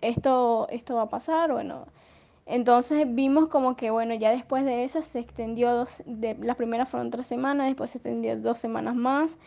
esto, 0.00 0.66
esto 0.70 0.94
va 0.96 1.02
a 1.02 1.10
pasar, 1.10 1.52
bueno. 1.52 1.86
Entonces 2.46 3.06
vimos 3.14 3.48
como 3.48 3.76
que, 3.76 3.90
bueno, 3.90 4.14
ya 4.14 4.30
después 4.30 4.64
de 4.64 4.84
eso 4.84 5.02
se 5.02 5.18
extendió 5.18 5.74
dos, 5.74 6.02
de, 6.06 6.34
las 6.40 6.56
primeras 6.56 6.88
fueron 6.88 7.10
tres 7.10 7.26
semanas, 7.26 7.66
después 7.66 7.90
se 7.90 7.98
extendió 7.98 8.36
dos 8.38 8.58
semanas 8.58 8.94
más. 8.94 9.38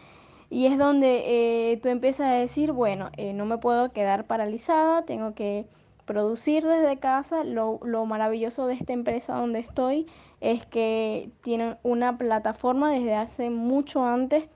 Y 0.50 0.67
es 0.67 0.78
donde 0.78 1.72
eh, 1.72 1.78
tú 1.78 1.89
empiezas 1.89 2.28
a 2.28 2.34
decir, 2.34 2.72
bueno, 2.72 3.10
eh, 3.17 3.34
no 3.34 3.46
me 3.46 3.58
puedo 3.58 3.91
quedar 3.91 4.26
paralizada, 4.26 5.04
tengo 5.06 5.34
que 5.34 5.65
producir 6.06 6.65
desde 6.65 6.98
casa. 6.98 7.43
Lo, 7.43 7.80
lo, 7.84 8.06
maravilloso 8.06 8.65
de 8.67 8.76
esta 8.76 8.93
empresa 8.93 9.36
donde 9.36 9.60
estoy 9.60 10.08
es 10.39 10.65
que 10.65 11.30
tienen 11.41 11.78
una 11.84 12.17
plataforma 12.17 12.91
desde 12.91 13.15
hace 13.15 13.50
mucho 13.50 14.06
antes 14.06 14.50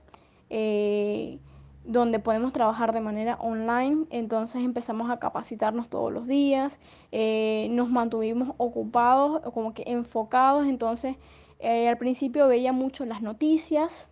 eh, 0.54 1.38
donde 1.84 2.18
podemos 2.18 2.52
trabajar 2.52 2.92
de 2.92 3.00
manera 3.00 3.36
online. 3.40 4.04
Entonces 4.10 4.62
empezamos 4.62 5.10
a 5.10 5.18
capacitarnos 5.18 5.88
todos 5.88 6.12
los 6.12 6.26
días, 6.26 6.78
eh, 7.10 7.68
nos 7.70 7.88
mantuvimos 7.88 8.54
ocupados, 8.58 9.40
como 9.54 9.72
que 9.72 9.84
enfocados. 9.86 10.66
Entonces 10.66 11.16
eh, 11.58 11.88
al 11.88 11.96
principio 11.96 12.48
veía 12.48 12.72
mucho 12.72 13.06
las 13.06 13.22
noticias, 13.22 14.08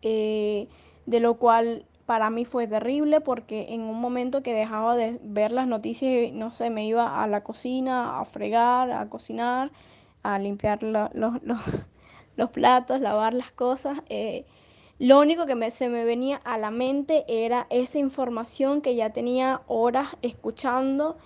de 0.00 0.68
lo 1.06 1.34
cual 1.34 1.84
para 2.06 2.30
mí 2.30 2.44
fue 2.46 2.66
terrible 2.66 3.20
porque 3.20 3.74
en 3.74 3.82
un 3.82 4.00
momento 4.00 4.42
que 4.42 4.54
dejaba 4.54 4.96
de 4.96 5.20
ver 5.22 5.52
las 5.52 5.66
noticias, 5.66 6.32
no 6.32 6.50
sé, 6.50 6.70
me 6.70 6.86
iba 6.86 7.22
a 7.22 7.26
la 7.26 7.44
cocina 7.44 8.20
a 8.20 8.24
fregar, 8.24 8.90
a 8.90 9.08
cocinar, 9.10 9.70
a 10.22 10.38
limpiar 10.38 10.82
los, 10.82 11.10
los, 12.36 12.50
platos, 12.50 13.00
lavar 13.00 13.34
las 13.34 13.52
cosas. 13.52 13.98
Lo 15.02 15.18
único 15.18 15.46
que 15.46 15.70
se 15.72 15.88
me 15.88 16.04
venía 16.04 16.40
a 16.44 16.58
la 16.58 16.70
mente 16.70 17.24
era 17.26 17.66
esa 17.70 17.98
información 17.98 18.82
que 18.82 18.94
ya 18.94 19.10
tenía 19.10 19.62
horas 19.66 20.16
escuchando 20.22 21.16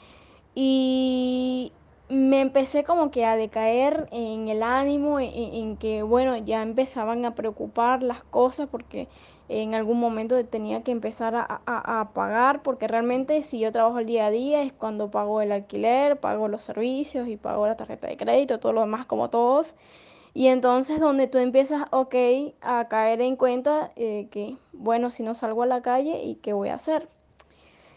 y 0.55 1.75
me 2.09 2.41
empecé 2.41 2.85
como 2.85 3.11
que 3.11 3.27
a 3.27 3.37
decaer 3.37 4.09
en 4.13 4.49
el 4.49 4.63
ánimo, 4.63 5.21
en, 5.21 5.77
que 5.77 6.03
bueno, 6.03 6.39
ya 6.39 6.63
empezaban 6.63 7.27
a 7.27 7.35
preocupar 7.35 8.03
las 8.03 8.25
cosas 8.25 8.67
porque 8.71 9.09
en 9.51 9.75
algún 9.75 10.01
momento 10.01 10.43
tenía 10.47 10.83
que 10.83 10.93
empezar 10.93 11.35
a, 11.35 11.61
a, 11.67 12.15
pagar, 12.15 12.63
porque 12.63 12.89
realmente 12.89 13.43
si 13.43 13.59
yo 13.59 13.73
trabajo 13.73 13.99
el 13.99 14.07
día 14.07 14.25
a 14.25 14.31
día 14.31 14.63
es 14.63 14.73
cuando 14.73 15.11
pago 15.11 15.43
el 15.43 15.53
alquiler, 15.53 16.19
pago 16.19 16.49
los 16.49 16.63
servicios 16.63 17.29
y 17.29 17.37
pago 17.37 17.67
la 17.67 17.77
tarjeta 17.77 18.09
de 18.09 18.17
crédito, 18.17 18.59
todo 18.59 18.73
lo 18.73 18.81
demás 18.81 19.05
como 19.05 19.29
todos. 19.29 19.75
Y 20.37 20.49
entonces 20.49 21.01
donde 21.01 21.29
tú 21.29 21.39
empiezas, 21.39 21.85
ok, 21.93 22.15
a 22.61 22.89
caer 22.89 23.23
en 23.23 23.37
cuenta 23.37 23.93
eh, 23.97 24.29
que, 24.31 24.59
bueno, 24.75 25.09
si 25.09 25.23
no 25.23 25.35
salgo 25.35 25.63
a 25.63 25.67
la 25.67 25.81
calle, 25.81 26.25
¿y 26.25 26.35
qué 26.35 26.53
voy 26.53 26.69
a 26.69 26.75
hacer? 26.75 27.09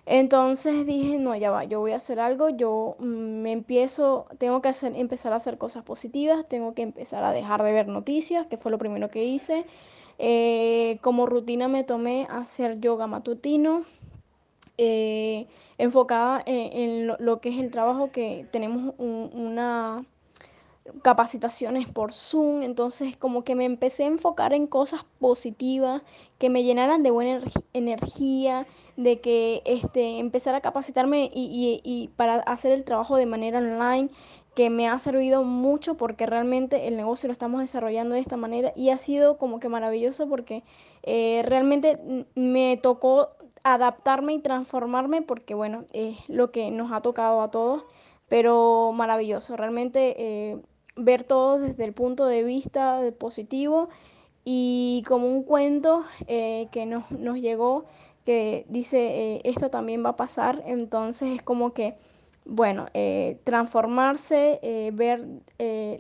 Entonces 0.06 0.86
dije, 0.86 1.18
no, 1.18 1.36
ya 1.36 1.52
va, 1.52 1.66
yo 1.66 1.82
voy 1.82 1.92
a 1.92 1.98
hacer 1.98 2.22
algo, 2.22 2.48
yo 2.48 2.96
mm, 3.00 3.42
me 3.42 3.52
empiezo, 3.52 4.26
tengo 4.38 4.62
que 4.62 4.70
hacer, 4.70 4.96
empezar 4.96 5.34
a 5.34 5.36
hacer 5.36 5.58
cosas 5.58 5.84
positivas, 5.84 6.48
tengo 6.48 6.74
que 6.74 6.84
empezar 6.84 7.26
a 7.26 7.34
dejar 7.34 7.62
de 7.62 7.74
ver 7.74 7.90
noticias, 7.90 8.48
que 8.48 8.56
fue 8.56 8.72
lo 8.72 8.78
primero 8.78 9.10
que 9.10 9.26
hice. 9.26 9.66
Eh, 10.18 10.98
como 11.02 11.26
rutina 11.26 11.68
me 11.68 11.84
tomé 11.84 12.26
hacer 12.30 12.80
yoga 12.80 13.06
matutino, 13.06 13.84
eh, 14.78 15.48
enfocada 15.78 16.42
en, 16.46 17.06
lo, 17.06 17.42
que 17.42 17.50
es 17.50 17.60
el 17.60 17.70
trabajo 17.70 18.14
que 18.14 18.48
tenemos 18.50 18.94
una 18.98 20.06
capacitaciones 21.02 21.88
por 21.88 22.14
Zoom, 22.14 22.64
entonces 22.64 23.18
como 23.18 23.44
que 23.44 23.56
me 23.56 23.66
empecé 23.66 24.04
a 24.04 24.08
enfocar 24.08 24.54
en 24.54 24.68
cosas 24.68 25.06
positivas, 25.20 26.02
que 26.38 26.50
me 26.50 26.64
llenaran 26.64 27.04
de 27.04 27.12
buena 27.12 27.42
energía, 27.74 28.68
de 28.98 29.22
que 29.22 29.62
este, 29.66 30.20
empezar 30.20 30.56
a 30.56 30.62
capacitarme 30.62 31.32
y, 31.34 31.82
y, 31.84 32.08
para 32.10 32.36
hacer 32.36 32.72
el 32.72 32.84
trabajo 32.84 33.16
de 33.16 33.26
manera 33.26 33.60
online, 33.60 34.10
que 34.56 34.70
me 34.70 34.90
ha 34.90 35.00
servido 35.00 35.44
mucho 35.44 35.96
porque 35.96 36.26
realmente 36.26 36.88
el 36.88 36.98
negocio 36.98 37.28
lo 37.28 37.32
estamos 37.32 37.62
desarrollando 37.62 38.16
de 38.16 38.22
esta 38.22 38.36
manera 38.36 38.74
y 38.76 38.90
ha 38.90 38.98
sido 38.98 39.38
como 39.38 39.60
que 39.60 39.70
maravilloso 39.70 40.28
porque 40.28 40.64
eh, 41.04 41.44
realmente 41.46 42.26
me 42.36 42.78
tocó 42.78 43.30
adaptarme 43.64 44.34
y 44.34 44.40
transformarme 44.40 45.22
porque 45.22 45.54
bueno, 45.54 45.86
es 45.94 46.18
lo 46.28 46.52
que 46.52 46.72
nos 46.72 46.92
ha 46.92 47.02
tocado 47.02 47.42
a 47.42 47.52
todos, 47.52 47.84
pero 48.28 48.92
maravilloso, 48.94 49.56
realmente 49.56 50.16
eh, 50.18 50.58
ver 51.00 51.24
todo 51.24 51.60
desde 51.60 51.86
el 51.86 51.94
punto 51.94 52.26
de 52.26 52.44
vista 52.44 53.00
positivo 53.18 53.90
y 54.44 55.04
como 55.08 55.28
un 55.28 55.44
cuento 55.44 56.04
eh, 56.28 56.68
que 56.72 56.86
nos, 56.86 57.10
nos, 57.12 57.38
llegó 57.38 57.86
que 58.26 58.66
dice 58.70 58.98
eh, 59.36 59.42
esto 59.44 59.70
también 59.70 60.04
va 60.04 60.10
a 60.10 60.16
pasar, 60.16 60.62
entonces 60.66 61.36
es 61.36 61.42
como 61.42 61.74
que, 61.74 61.96
bueno, 62.46 62.88
eh, 62.94 63.40
transformarse, 63.44 64.60
ver 64.94 65.26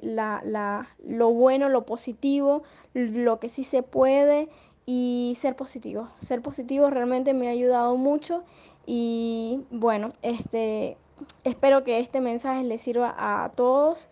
la, 0.01 0.41
la, 0.43 0.89
lo 1.05 1.31
bueno, 1.31 1.69
lo 1.69 1.85
positivo, 1.85 2.63
lo 2.93 3.39
que 3.39 3.49
sí 3.49 3.63
se 3.63 3.83
puede 3.83 4.49
y 4.85 5.33
ser 5.37 5.55
positivo. 5.55 6.09
Ser 6.17 6.41
positivo 6.41 6.89
realmente 6.89 7.33
me 7.33 7.47
ha 7.47 7.51
ayudado 7.51 7.95
mucho 7.95 8.43
y 8.85 9.61
bueno, 9.69 10.11
este, 10.23 10.97
espero 11.43 11.83
que 11.83 11.99
este 11.99 12.21
mensaje 12.21 12.63
les 12.63 12.81
sirva 12.81 13.13
a 13.17 13.49
todos 13.49 14.09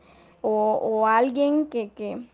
o, 0.49 1.07
alguien 1.07 1.67
que, 1.67 1.89
que, 1.89 2.25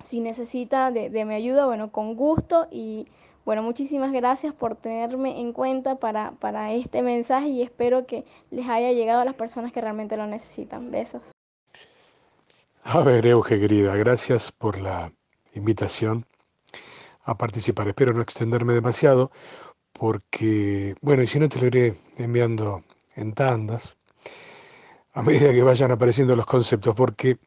si 0.00 0.20
necesita 0.20 0.90
de, 0.90 1.10
de, 1.10 1.24
mi 1.24 1.34
ayuda, 1.34 1.66
bueno, 1.66 1.92
con 1.92 2.16
gusto 2.16 2.66
y 2.70 3.06
bueno, 3.44 3.62
muchísimas 3.62 4.12
gracias 4.12 4.52
por 4.54 4.74
tenerme 4.74 5.40
en 5.40 5.52
cuenta 5.52 5.96
para, 5.96 6.32
para 6.32 6.72
este 6.72 7.02
mensaje 7.02 7.48
y 7.48 7.62
espero 7.62 8.06
que 8.06 8.24
les 8.50 8.68
haya 8.68 8.92
llegado 8.92 9.20
a 9.20 9.24
las 9.24 9.34
personas 9.34 9.72
que 9.72 9.80
realmente 9.80 10.16
lo 10.16 10.26
necesitan. 10.26 10.90
Besos. 10.90 11.32
A 12.82 13.02
ver, 13.02 13.26
Euge, 13.26 13.58
querida, 13.58 13.94
gracias 13.96 14.50
por 14.50 14.80
la 14.80 15.12
invitación 15.54 16.26
a 17.22 17.36
participar. 17.36 17.88
Espero 17.88 18.12
no 18.12 18.22
extenderme 18.22 18.74
demasiado 18.74 19.30
porque, 19.92 20.96
bueno, 21.00 21.22
y 21.22 21.26
si 21.26 21.38
no 21.38 21.48
te 21.48 21.60
lo 21.60 21.66
iré 21.66 21.96
enviando 22.16 22.82
en 23.14 23.32
tandas, 23.32 23.96
a 25.14 25.22
medida 25.22 25.52
que 25.52 25.62
vayan 25.62 25.92
apareciendo 25.92 26.34
los 26.34 26.44
conceptos, 26.44 26.94
porque, 26.96 27.38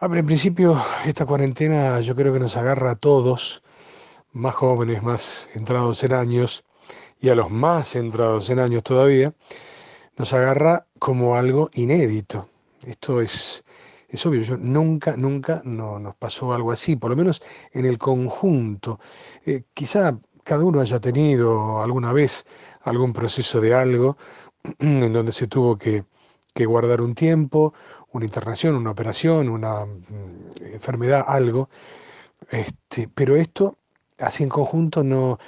a 0.00 0.06
en 0.06 0.26
principio 0.26 0.80
esta 1.06 1.24
cuarentena 1.24 1.98
yo 2.00 2.14
creo 2.14 2.32
que 2.32 2.38
nos 2.38 2.58
agarra 2.58 2.92
a 2.92 2.96
todos, 2.96 3.62
más 4.32 4.54
jóvenes, 4.54 5.02
más 5.02 5.48
entrados 5.54 6.04
en 6.04 6.12
años, 6.12 6.64
y 7.20 7.30
a 7.30 7.34
los 7.34 7.50
más 7.50 7.96
entrados 7.96 8.50
en 8.50 8.58
años 8.58 8.82
todavía, 8.82 9.32
nos 10.18 10.32
agarra 10.34 10.86
como 10.98 11.36
algo 11.36 11.70
inédito. 11.72 12.50
Esto 12.86 13.22
es, 13.22 13.64
es 14.10 14.26
obvio, 14.26 14.58
nunca, 14.58 15.16
nunca 15.16 15.62
no, 15.64 15.98
nos 15.98 16.16
pasó 16.16 16.52
algo 16.52 16.70
así, 16.70 16.96
por 16.96 17.10
lo 17.10 17.16
menos 17.16 17.42
en 17.72 17.86
el 17.86 17.96
conjunto. 17.96 19.00
Eh, 19.46 19.62
quizá 19.72 20.18
cada 20.44 20.64
uno 20.64 20.80
haya 20.80 21.00
tenido 21.00 21.82
alguna 21.82 22.12
vez 22.12 22.44
algún 22.82 23.14
proceso 23.14 23.58
de 23.60 23.72
algo 23.74 24.18
en 24.80 25.12
donde 25.14 25.32
se 25.32 25.46
tuvo 25.46 25.78
que 25.78 26.04
que 26.58 26.66
guardar 26.66 27.02
un 27.02 27.14
tiempo, 27.14 27.72
una 28.10 28.24
internación, 28.24 28.74
una 28.74 28.90
operación, 28.90 29.48
una 29.48 29.84
mm, 29.84 30.72
enfermedad, 30.72 31.24
algo. 31.28 31.70
Este, 32.50 33.08
pero 33.14 33.36
esto, 33.36 33.78
así 34.18 34.42
en 34.42 34.48
conjunto, 34.48 35.04
no 35.04 35.38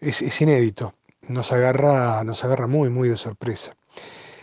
es, 0.00 0.40
inédito. 0.40 0.94
Nos 1.28 1.52
agarra, 1.52 2.24
nos 2.24 2.42
agarra 2.44 2.66
muy, 2.66 2.88
muy 2.90 3.08
de 3.08 3.16
sorpresa. 3.16 3.76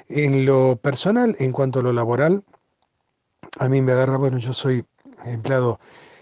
En 0.07 0.45
lo 0.45 0.77
personal, 0.77 1.35
en 1.39 1.51
cuanto 1.51 1.79
a 1.79 1.83
lo 1.83 1.91
laboral, 1.91 2.45
a 3.59 3.67
mí 3.67 3.81
me 3.81 3.91
agarra, 3.91 4.15
bueno, 4.15 4.37
yo 4.37 4.53
soy 4.53 4.85
empleado 5.25 5.81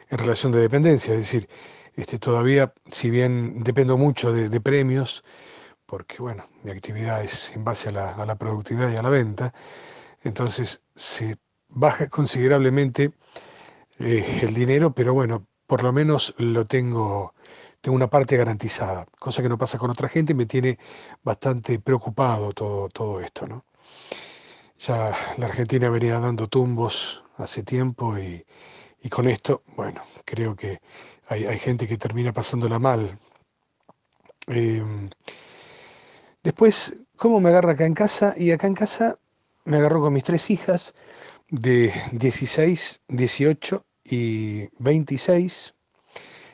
en 0.10 0.18
relación 0.18 0.52
de 0.52 0.60
dependencia, 0.60 1.14
es 1.14 1.20
decir, 1.20 1.48
este, 1.96 2.18
todavía, 2.18 2.74
si 2.88 3.12
bien 3.12 3.64
dependo 3.64 3.96
mucho 3.96 4.34
de, 4.34 4.60
premios, 4.60 5.24
porque 5.94 6.24
bueno, 6.24 6.50
mi 6.64 6.72
actividad 6.72 7.24
es 7.24 7.52
en 7.52 7.64
base 7.64 7.90
a 7.90 7.92
la, 7.92 8.16
a 8.16 8.26
la 8.26 8.34
productividad 8.34 8.92
y 8.92 8.96
a 8.96 9.04
la 9.04 9.10
venta, 9.10 9.54
entonces 10.24 10.82
se 10.96 11.38
baja 11.68 12.10
considerablemente 12.10 13.14
eh, 14.00 14.40
el 14.42 14.56
dinero, 14.56 14.92
pero 14.96 15.14
bueno, 15.14 15.46
por 15.68 15.84
lo 15.84 15.94
menos 15.94 16.34
lo 16.40 16.66
tengo, 16.66 17.36
tengo 17.80 17.96
una 17.96 18.10
parte 18.10 18.38
garantizada, 18.38 19.06
cosa 19.20 19.44
que 19.44 19.50
no 19.50 19.60
pasa 19.60 19.78
con 19.78 19.92
otra 19.92 20.10
gente, 20.10 20.34
me 20.34 20.48
tiene 20.48 20.80
bastante 21.22 21.78
preocupado 21.78 22.54
todo, 22.54 22.90
todo 22.90 23.22
esto, 23.22 23.46
¿no? 23.46 23.64
Ya 24.80 25.16
la 25.38 25.46
Argentina 25.46 25.90
venía 25.90 26.20
dando 26.20 26.48
tumbos 26.48 27.24
hace 27.38 27.62
tiempo 27.62 28.18
y, 28.18 28.44
con 29.12 29.28
esto, 29.28 29.62
bueno, 29.78 30.02
creo 30.26 30.56
que 30.56 30.80
hay, 31.28 31.60
gente 31.60 31.88
que 31.88 31.98
termina 31.98 32.34
pasándola 32.34 32.80
mal. 32.80 33.20
Em, 34.48 35.10
después, 36.44 36.98
¿cómo 37.16 37.40
me 37.40 37.50
agarra 37.50 37.72
acá 37.74 37.86
en 37.86 37.94
casa? 37.94 38.34
Y 38.38 38.52
acá 38.52 38.68
en 38.68 38.76
casa 38.76 39.18
me 39.66 39.78
agarró 39.78 40.02
con 40.02 40.14
mis 40.14 40.24
tres 40.24 40.50
hijas 40.50 40.94
de 41.50 41.94
16, 42.12 43.02
18 43.08 43.86
y 44.06 44.68
26. 44.80 45.74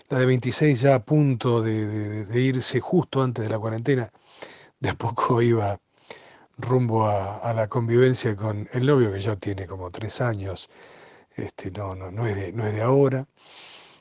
La 0.09 0.19
de 0.19 0.25
26 0.25 0.81
ya 0.81 0.95
a 0.95 1.03
punto 1.03 1.61
de, 1.61 2.27
irse 2.33 2.79
justo 2.79 3.21
antes 3.21 3.45
de 3.45 3.49
la 3.49 3.59
cuarentena. 3.59 4.11
De 4.79 4.89
a 4.89 4.95
poco 4.95 5.41
iba 5.41 5.79
rumbo 6.57 7.07
a, 7.07 7.53
la 7.53 7.67
convivencia 7.67 8.35
con 8.35 8.67
el 8.73 8.85
novio 8.85 9.11
que 9.13 9.21
ya 9.21 9.35
tiene 9.35 9.65
como 9.65 9.91
tres 9.91 10.19
años, 10.21 10.69
este, 11.35 11.71
no, 11.71 11.91
no, 11.91 12.27
es 12.27 12.35
de, 12.35 12.51
no 12.51 12.67
es 12.67 12.73
de 12.73 12.81
ahora, 12.81 13.25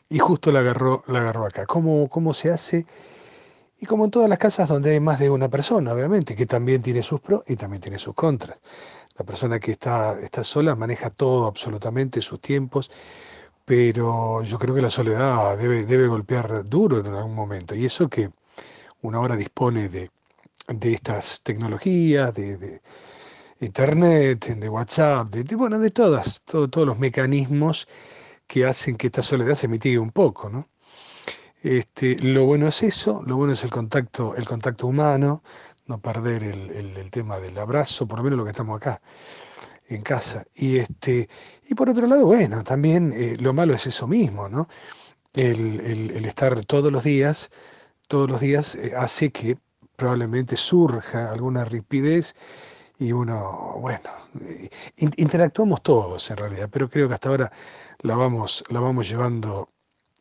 y 0.09 0.19
justo 0.19 0.51
la 0.51 0.61
agarró, 0.61 1.05
la 1.07 1.21
agarró 1.21 1.47
acá. 1.47 1.67
¿Cómo, 1.67 2.09
¿Cómo 2.09 2.35
se 2.35 2.51
hace? 2.51 2.87
Y 3.81 3.87
como 3.87 4.05
en 4.05 4.11
todas 4.11 4.29
las 4.29 4.39
casas 4.39 4.69
donde 4.69 4.91
hay 4.91 5.01
más 5.01 5.19
de 5.21 5.31
una 5.31 5.49
persona, 5.49 5.93
obviamente, 5.93 6.35
que 6.35 6.47
también 6.47 6.83
tiene 6.83 7.03
sus 7.03 7.21
pros 7.21 7.45
y 7.47 7.57
también 7.57 7.81
tiene 7.81 7.99
sus 7.99 8.15
contras. 8.15 8.59
La 9.17 9.25
persona 9.25 9.61
que 9.61 9.73
está, 9.73 10.19
está 10.21 10.45
sola 10.45 10.75
maneja 10.75 11.11
todo 11.11 11.47
absolutamente, 11.47 12.21
sus 12.21 12.41
tiempos, 12.41 12.91
pero 13.65 14.43
yo 14.43 14.59
creo 14.59 14.75
que 14.75 14.81
la 14.81 14.91
soledad 14.91 15.57
debe, 15.59 15.85
debe 15.85 16.09
golpear 16.09 16.65
duro 16.69 17.01
en 17.01 17.15
algún 17.15 17.35
momento. 17.35 17.75
Y 17.75 17.85
eso 17.87 18.09
que 18.09 18.31
una 19.03 19.21
hora 19.21 19.37
dispone 19.37 19.89
de, 19.89 20.11
de 20.69 20.93
estas 20.95 21.43
tecnologías, 21.43 22.35
de, 22.35 22.81
internet, 23.61 24.47
de 24.47 24.69
WhatsApp, 24.69 25.31
de, 25.31 25.57
bueno, 25.57 25.79
de 25.79 25.91
todas, 25.91 26.43
todos 26.43 26.87
los 26.87 26.99
mecanismos 26.99 27.89
que 28.47 28.67
hacen 28.67 28.97
que 28.97 29.09
esta 29.09 29.23
soledad 29.23 29.55
se 29.55 29.69
mitigue 29.69 29.99
un 29.99 30.11
poco, 30.11 30.49
¿no? 30.49 30.69
Este, 31.63 32.17
lo 32.21 32.45
bueno 32.45 32.69
es 32.69 32.83
eso, 32.83 33.23
lo 33.27 33.37
bueno 33.37 33.53
es 33.53 33.65
el 33.65 33.71
contacto, 33.71 34.37
el 34.37 34.47
contacto 34.47 34.87
humano, 34.87 35.43
no 35.87 36.01
perder 36.01 36.45
el, 36.45 37.11
tema 37.11 37.39
del 37.41 37.59
abrazo, 37.59 38.07
por 38.07 38.19
lo 38.19 38.25
menos 38.25 38.39
lo 38.39 38.45
que 38.45 38.51
estamos 38.51 38.77
acá 38.77 39.01
en 39.89 40.03
casa. 40.03 40.45
Y, 40.55 40.79
este, 40.79 41.29
y 41.69 41.75
por 41.75 41.89
otro 41.89 42.07
lado, 42.07 42.27
bueno, 42.27 42.63
también 42.63 43.13
eh, 43.17 43.37
lo 43.41 43.53
malo 43.53 43.75
es 43.75 43.87
eso 43.87 44.07
mismo, 44.07 44.49
¿no? 44.49 44.69
El, 45.35 46.25
estar 46.27 46.65
todos 46.65 46.93
los 46.93 47.05
días, 47.05 47.51
todos 48.09 48.31
los 48.31 48.41
días 48.41 48.77
eh, 48.77 48.93
hace 48.97 49.31
que 49.31 49.59
probablemente 49.97 50.57
surja 50.57 51.33
alguna 51.33 51.65
ripidez 51.65 52.37
y 52.99 53.13
uno, 53.13 53.77
bueno, 53.81 54.11
eh, 54.41 54.69
interactuamos 54.97 55.83
todos 55.83 56.31
en 56.31 56.37
realidad, 56.37 56.69
pero 56.71 56.89
creo 56.89 57.09
que 57.09 57.15
hasta 57.15 57.29
ahora 57.31 57.53
la 58.01 58.17
vamos, 58.17 58.65
la 58.71 58.81
vamos 58.81 59.09
llevando 59.09 59.71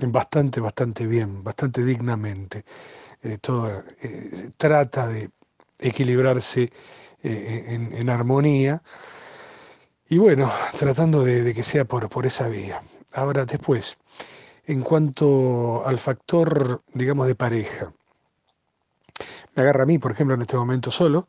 bastante, 0.05 0.59
bastante 0.59 1.07
bien, 1.07 1.43
bastante 1.43 1.83
dignamente. 1.83 2.63
Eh, 3.23 3.37
todo 3.39 3.83
eh, 4.01 4.51
trata 4.57 5.07
de 5.07 5.31
equilibrarse 5.79 6.71
eh, 7.23 7.89
en, 7.93 8.09
armonía 8.09 8.81
y 10.09 10.17
bueno, 10.19 10.51
tratando 10.77 11.23
de, 11.23 11.53
que 11.53 11.63
sea 11.63 11.85
por, 11.85 12.09
por 12.09 12.25
esa 12.25 12.47
vía. 12.47 12.81
Ahora 13.13 13.45
después, 13.45 13.97
en 14.65 14.81
cuanto 14.81 15.85
al 15.85 15.99
factor, 15.99 16.83
digamos, 16.93 17.27
de 17.27 17.35
pareja, 17.35 17.91
me 19.55 19.63
agarra 19.63 19.83
a 19.83 19.85
mí, 19.87 19.97
por 19.97 20.11
ejemplo, 20.11 20.35
en 20.35 20.41
este 20.41 20.57
momento 20.57 20.91
solo, 20.91 21.27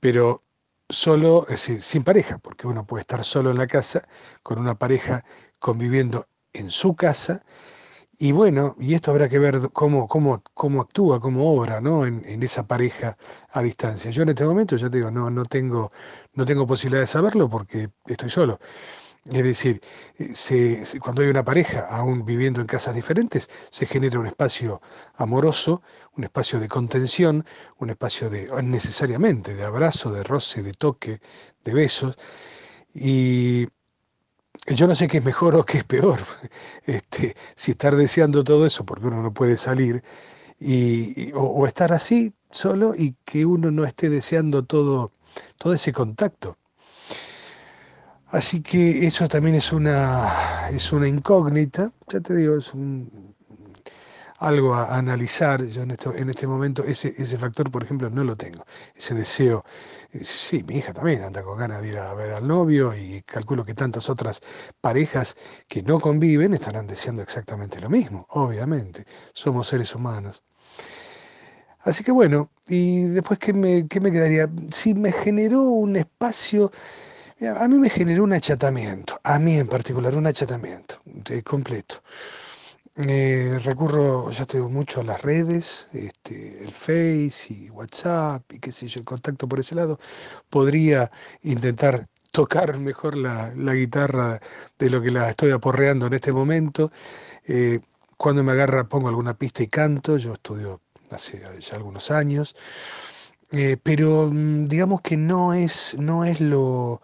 pero 0.00 0.42
solo, 0.88 1.46
sin 1.56 2.04
pareja, 2.04 2.38
porque 2.38 2.66
uno 2.66 2.86
puede 2.86 3.02
estar 3.02 3.24
solo 3.24 3.50
en 3.50 3.58
la 3.58 3.66
casa, 3.66 4.06
con 4.42 4.58
una 4.58 4.78
pareja 4.78 5.24
conviviendo 5.58 6.28
en 6.52 6.70
su 6.70 6.94
casa, 6.94 7.44
y 8.18 8.32
bueno, 8.32 8.74
y 8.80 8.94
esto 8.94 9.10
habrá 9.12 9.28
que 9.28 9.38
ver 9.38 9.70
cómo, 9.72 10.08
cómo, 10.08 10.42
cómo 10.54 10.80
actúa, 10.80 11.20
cómo 11.20 11.52
obra, 11.52 11.80
¿no? 11.80 12.04
En, 12.06 12.22
en, 12.26 12.42
esa 12.42 12.66
pareja 12.66 13.16
a 13.52 13.62
distancia. 13.62 14.10
Yo 14.10 14.22
en 14.24 14.30
este 14.30 14.44
momento, 14.44 14.76
ya 14.76 14.90
te 14.90 14.98
digo, 14.98 15.10
no, 15.10 15.30
no, 15.30 15.44
tengo, 15.44 15.92
no 16.34 16.44
tengo 16.44 16.66
posibilidad 16.66 17.02
de 17.02 17.06
saberlo 17.06 17.48
porque 17.48 17.90
estoy 18.06 18.30
solo. 18.30 18.58
Es 19.30 19.44
decir, 19.44 19.80
eh, 20.18 20.82
cuando 21.00 21.22
hay 21.22 21.28
una 21.28 21.44
pareja, 21.44 21.86
aún 21.90 22.24
viviendo 22.24 22.60
en 22.60 22.66
casas 22.66 22.94
diferentes, 22.94 23.48
se 23.70 23.84
genera 23.86 24.18
un 24.18 24.26
espacio 24.26 24.80
amoroso, 25.16 25.82
un 26.16 26.24
espacio 26.24 26.58
de 26.60 26.68
contención, 26.68 27.44
un 27.78 27.90
espacio 27.90 28.30
de, 28.30 28.48
necesariamente, 28.62 29.54
de 29.54 29.64
abrazo, 29.64 30.10
de 30.10 30.22
roce, 30.24 30.62
de 30.62 30.72
toque, 30.72 31.20
de 31.62 31.74
besos. 31.74 32.16
Y 32.94 33.68
yo 34.74 34.86
no 34.86 34.94
sé 34.94 35.08
qué 35.08 35.18
es 35.18 35.24
mejor 35.24 35.56
o 35.56 35.64
qué 35.64 35.78
es 35.78 35.84
peor. 35.84 36.18
Este, 36.86 37.36
si 37.54 37.72
estar 37.72 37.96
deseando 37.96 38.44
todo 38.44 38.64
eso 38.66 38.84
porque 38.84 39.06
uno 39.06 39.22
no 39.22 39.32
puede 39.34 39.56
salir, 39.58 40.02
y, 40.58 41.32
o, 41.34 41.66
estar 41.66 41.92
así 41.92 42.32
solo 42.50 42.94
y 42.96 43.14
que 43.24 43.46
uno 43.46 43.70
no 43.70 43.84
esté 43.84 44.08
deseando 44.10 44.64
todo, 44.64 45.12
todo 45.58 45.74
ese 45.74 45.92
contacto. 45.92 46.56
Así 48.28 48.60
que 48.62 49.06
eso 49.06 49.26
también 49.28 49.54
es 49.54 49.72
una, 49.72 50.68
es 50.70 50.92
una 50.92 51.08
incógnita, 51.08 51.92
ya 52.08 52.20
te 52.20 52.36
digo, 52.36 52.58
es 52.58 52.74
un, 52.74 53.27
algo 54.38 54.74
a 54.74 54.96
analizar. 54.96 55.64
Yo 55.66 55.82
en, 55.82 55.90
esto, 55.92 56.14
en 56.14 56.30
este 56.30 56.46
momento 56.46 56.84
ese, 56.84 57.14
ese 57.16 57.38
factor, 57.38 57.70
por 57.70 57.82
ejemplo, 57.84 58.10
no 58.10 58.24
lo 58.24 58.36
tengo. 58.36 58.64
Ese 58.94 59.14
deseo, 59.14 59.64
eh, 60.12 60.24
sí, 60.24 60.64
mi 60.66 60.76
hija 60.76 60.92
también 60.92 61.22
anda 61.22 61.42
con 61.42 61.58
ganas 61.58 61.82
de 61.82 61.88
ir 61.88 61.98
a 61.98 62.14
ver 62.14 62.32
al 62.32 62.46
novio 62.46 62.94
y 62.96 63.22
calculo 63.22 63.64
que 63.64 63.74
tantas 63.74 64.08
otras 64.10 64.40
parejas 64.80 65.36
que 65.68 65.82
no 65.82 66.00
conviven 66.00 66.54
estarán 66.54 66.86
deseando 66.86 67.22
exactamente 67.22 67.80
lo 67.80 67.90
mismo, 67.90 68.26
obviamente. 68.30 69.04
Somos 69.32 69.68
seres 69.68 69.94
humanos. 69.94 70.42
Así 71.80 72.04
que 72.04 72.12
bueno, 72.12 72.50
y 72.66 73.04
después, 73.04 73.38
¿qué 73.38 73.52
me, 73.52 73.86
qué 73.88 74.00
me 74.00 74.10
quedaría? 74.12 74.48
Si 74.70 74.94
me 74.94 75.12
generó 75.12 75.62
un 75.62 75.96
espacio... 75.96 76.70
A 77.58 77.68
mí 77.68 77.78
me 77.78 77.88
generó 77.88 78.24
un 78.24 78.32
achatamiento, 78.32 79.20
a 79.22 79.38
mí 79.38 79.58
en 79.58 79.68
particular, 79.68 80.16
un 80.16 80.26
achatamiento 80.26 80.96
de 81.04 81.42
completo. 81.44 82.02
Eh, 83.06 83.60
recurro, 83.64 84.28
ya 84.30 84.44
tengo 84.44 84.68
mucho 84.68 85.02
a 85.02 85.04
las 85.04 85.22
redes, 85.22 85.86
este, 85.92 86.64
el 86.64 86.72
Face 86.72 87.46
y 87.54 87.70
WhatsApp 87.70 88.42
y 88.52 88.58
qué 88.58 88.72
sé 88.72 88.88
yo, 88.88 88.98
el 88.98 89.06
contacto 89.06 89.46
por 89.48 89.60
ese 89.60 89.76
lado. 89.76 90.00
Podría 90.50 91.08
intentar 91.42 92.08
tocar 92.32 92.76
mejor 92.80 93.16
la, 93.16 93.52
guitarra 93.54 94.40
de 94.78 94.90
lo 94.90 95.00
que 95.00 95.12
la 95.12 95.30
estoy 95.30 95.52
aporreando 95.52 96.08
en 96.08 96.14
este 96.14 96.32
momento. 96.32 96.90
Eh, 97.46 97.80
cuando 98.16 98.42
me 98.42 98.52
agarra 98.52 98.88
pongo 98.88 99.08
alguna 99.08 99.34
pista 99.34 99.62
y 99.62 99.68
canto, 99.68 100.16
yo 100.16 100.32
estudio 100.32 100.80
hace 101.10 101.40
ya 101.60 101.76
algunos 101.76 102.10
años, 102.10 102.56
eh, 103.52 103.76
pero 103.82 104.28
mm, 104.32 104.66
digamos 104.66 105.02
que 105.02 105.16
no 105.16 105.54
es, 105.54 105.96
no 106.00 106.24
es 106.24 106.40
lo, 106.40 107.00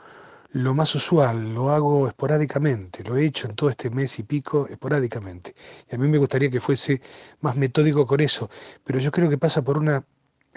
lo 0.54 0.72
más 0.72 0.94
usual, 0.94 1.52
lo 1.52 1.70
hago 1.70 2.06
esporádicamente, 2.06 3.02
lo 3.02 3.16
he 3.16 3.26
hecho 3.26 3.48
en 3.48 3.56
todo 3.56 3.70
este 3.70 3.90
mes 3.90 4.20
y 4.20 4.22
pico 4.22 4.68
esporádicamente. 4.68 5.52
Y 5.90 5.96
a 5.96 5.98
mí 5.98 6.06
me 6.06 6.16
gustaría 6.16 6.48
que 6.48 6.60
fuese 6.60 7.02
más 7.40 7.56
metódico 7.56 8.06
con 8.06 8.20
eso, 8.20 8.48
pero 8.84 9.00
yo 9.00 9.10
creo 9.10 9.28
que 9.28 9.36
pasa 9.36 9.62
por 9.62 9.78
una 9.78 10.04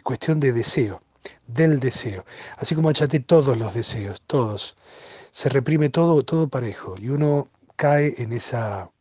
cuestión 0.03 0.39
de 0.39 0.51
deseo, 0.51 1.01
del 1.47 1.79
deseo. 1.79 2.25
Así 2.57 2.75
como 2.75 2.89
achaté 2.89 3.21
todos 3.21 3.57
los 3.57 3.73
deseos, 3.73 4.21
todos. 4.27 4.77
Se 5.31 5.49
reprime 5.49 5.89
todo, 5.89 6.21
todo 6.23 6.47
parejo 6.47 6.93
y 6.99 7.09
uno 7.09 7.49
cae 7.75 8.13
en 8.19 8.33
esa 8.33 8.91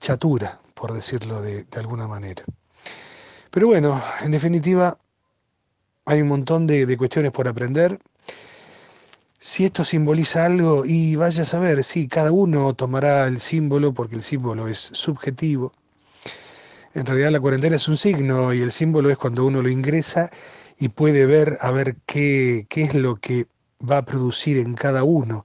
chatura, 0.00 0.60
por 0.74 0.92
decirlo 0.92 1.40
de, 1.40 1.64
de 1.64 1.80
alguna 1.80 2.06
manera. 2.06 2.44
Pero 3.50 3.68
bueno, 3.68 3.98
en 4.20 4.32
definitiva, 4.32 4.98
hay 6.04 6.20
un 6.20 6.28
montón 6.28 6.66
de, 6.66 6.84
de 6.84 6.96
cuestiones 6.98 7.32
por 7.32 7.48
aprender 7.48 7.98
si 9.46 9.66
esto 9.66 9.84
simboliza 9.84 10.46
algo, 10.46 10.86
y 10.86 11.16
vaya 11.16 11.42
a 11.42 11.44
saber, 11.44 11.84
sí, 11.84 12.08
cada 12.08 12.32
uno 12.32 12.72
tomará 12.72 13.28
el 13.28 13.38
símbolo 13.38 13.92
porque 13.92 14.14
el 14.14 14.22
símbolo 14.22 14.68
es 14.68 14.78
subjetivo. 14.78 15.70
En 16.94 17.04
realidad 17.04 17.30
la 17.30 17.40
cuarentena 17.40 17.76
es 17.76 17.86
un 17.86 17.98
signo 17.98 18.54
y 18.54 18.62
el 18.62 18.72
símbolo 18.72 19.10
es 19.10 19.18
cuando 19.18 19.44
uno 19.44 19.60
lo 19.60 19.68
ingresa 19.68 20.30
y 20.78 20.88
puede 20.88 21.26
ver 21.26 21.58
a 21.60 21.70
ver 21.72 21.96
qué, 22.06 22.64
qué 22.70 22.84
es 22.84 22.94
lo 22.94 23.16
que 23.16 23.46
va 23.86 23.98
a 23.98 24.06
producir 24.06 24.56
en 24.56 24.72
cada 24.72 25.04
uno 25.04 25.44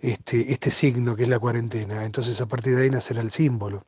este, 0.00 0.50
este 0.52 0.72
signo 0.72 1.14
que 1.14 1.22
es 1.22 1.28
la 1.28 1.38
cuarentena. 1.38 2.04
Entonces 2.04 2.40
a 2.40 2.48
partir 2.48 2.74
de 2.74 2.82
ahí 2.82 2.90
nacerá 2.90 3.20
el 3.20 3.30
símbolo. 3.30 3.84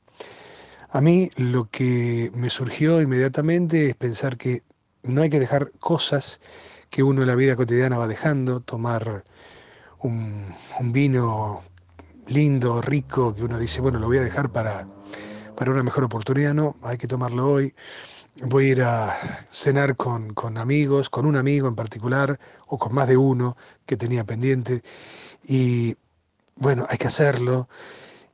A 0.91 1.01
mí 1.01 1.29
lo 1.35 1.69
que 1.69 2.31
me 2.35 2.51
surgió 2.51 3.03
inmediatamente 3.03 3.89
es 3.89 3.97
pensar 3.97 4.37
que 4.37 4.63
no 5.03 5.23
hay 5.23 5.31
que 5.31 5.41
dejar 5.41 5.73
cosas 5.81 6.41
que 6.91 7.03
uno 7.03 7.23
en 7.23 7.29
la 7.29 7.37
vida 7.37 7.57
cotidiana 7.57 7.99
va 7.99 8.09
dejando, 8.09 8.61
tomar 8.61 9.25
un, 10.01 10.55
vino 10.93 11.63
lindo, 12.27 12.83
rico, 12.83 13.35
que 13.35 13.45
uno 13.45 13.59
dice, 13.59 13.81
bueno, 13.81 13.99
lo 13.99 14.09
voy 14.09 14.19
a 14.19 14.23
dejar 14.23 14.51
para, 14.51 14.87
para 15.57 15.71
una 15.71 15.83
mejor 15.83 16.05
oportunidad, 16.05 16.53
no, 16.53 16.77
hay 16.83 16.99
que 16.99 17.07
tomarlo 17.07 17.51
hoy. 17.51 17.75
Voy 18.43 18.67
a 18.67 18.69
ir 18.69 18.83
a 18.83 19.17
cenar 19.49 19.97
con, 19.97 20.35
con 20.35 20.57
amigos, 20.59 21.11
con 21.11 21.27
un 21.27 21.37
amigo 21.37 21.69
en 21.69 21.75
particular, 21.75 22.39
o 22.67 22.79
con 22.79 22.95
más 22.95 23.09
de 23.09 23.17
uno 23.17 23.57
que 23.87 23.97
tenía 23.97 24.25
pendiente. 24.25 24.83
Y 25.45 25.97
bueno, 26.57 26.87
hay 26.89 26.99
que 26.99 27.09
hacerlo. 27.09 27.69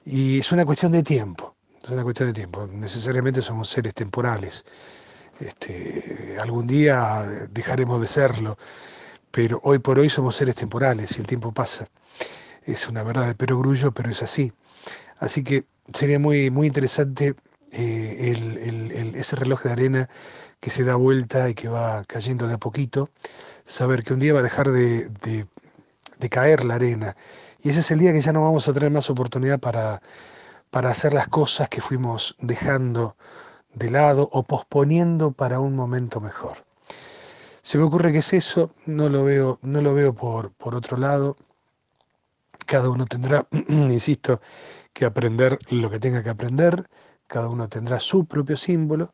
Y 0.05 0.38
es 0.38 0.53
una 0.53 0.64
cuestión 0.64 0.92
de 0.92 1.03
tiempo, 1.03 1.57
es 1.83 1.90
una 1.90 2.05
cuestión 2.05 2.29
de 2.29 2.35
tiempo. 2.35 2.66
Necesariamente 2.66 3.42
somos 3.42 3.69
seres 3.69 3.95
temporales. 3.95 4.64
Este, 5.40 6.37
algún 6.40 6.66
día 6.66 7.25
dejaremos 7.51 8.01
de 8.01 8.07
serlo, 8.07 8.57
pero 9.31 9.61
hoy 9.64 9.79
por 9.79 9.99
hoy 9.99 10.09
somos 10.09 10.37
seres 10.37 10.55
temporales 10.55 11.16
y 11.16 11.20
el 11.20 11.27
tiempo 11.27 11.53
pasa. 11.53 11.88
Es 12.64 12.88
una 12.88 13.03
verdad 13.03 13.27
de 13.27 13.35
perogrullo, 13.35 13.92
pero 13.92 14.11
es 14.11 14.22
así. 14.22 14.53
Así 15.18 15.44
que 15.44 15.66
sería 15.92 16.18
muy, 16.18 16.51
muy 16.51 16.66
interesante 16.66 17.35
eh, 17.72 19.12
ese 19.14 19.37
reloj 19.37 19.62
de 19.64 19.72
arena 19.72 20.11
que 20.61 20.70
se 20.70 20.85
da 20.85 20.94
vuelta 20.96 21.49
y 21.51 21.55
que 21.55 21.68
va 21.68 22.03
cayendo 22.05 22.49
de 22.49 22.55
a 22.55 22.59
poquito, 22.59 23.11
saber 23.64 24.03
que 24.03 24.14
un 24.14 24.20
día 24.20 24.33
va 24.33 24.40
a 24.40 24.42
dejar 24.42 24.70
de, 24.70 25.11
de 26.18 26.29
caer 26.29 26.64
la 26.64 26.77
arena. 26.77 27.16
Y 27.62 27.70
ese 27.70 27.81
es 27.81 27.90
el 27.90 27.99
día 27.99 28.12
que 28.12 28.20
ya 28.20 28.33
no 28.33 28.42
vamos 28.42 28.68
a 28.68 28.72
tener 28.72 28.90
más 28.90 29.11
oportunidad 29.11 29.59
para, 29.61 30.01
para 30.70 30.90
hacer 30.90 31.14
las 31.14 31.29
cosas 31.29 31.68
que 31.68 31.81
fuimos 31.81 32.37
dejando 32.38 33.16
de 33.77 33.91
lado 33.91 34.29
o 34.33 34.43
posponiendo 34.43 35.33
para 35.33 35.61
un 35.61 35.77
momento 35.77 36.21
mejor. 36.21 36.65
Se 37.62 37.79
me 37.79 37.85
ocurre 37.85 38.11
que 38.11 38.19
es 38.19 38.33
eso, 38.33 38.71
no 38.87 39.09
lo 39.09 39.25
veo, 39.25 39.59
no 39.62 39.83
lo 39.83 39.93
veo 39.93 40.15
por, 40.15 40.53
por 40.53 40.75
otro 40.75 40.97
lado. 40.97 41.37
Cada 42.67 42.89
uno 42.89 43.07
tendrá, 43.07 43.47
insisto, 43.69 44.41
que 44.93 45.05
aprender 45.05 45.59
lo 45.71 45.91
que 45.91 46.01
tenga 46.01 46.23
que 46.23 46.31
aprender, 46.31 46.89
cada 47.27 47.49
uno 47.49 47.69
tendrá 47.69 48.01
su 48.01 48.25
propio 48.25 48.57
símbolo. 48.57 49.12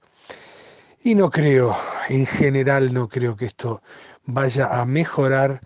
Y 1.03 1.17
no 1.17 1.29
creo, 1.31 1.75
en 2.09 2.25
general 2.27 2.95
no 2.95 3.09
creo 3.09 3.35
que 3.35 3.47
esto 3.47 3.83
vaya 4.25 4.81
a 4.81 4.85
mejorar 4.85 5.61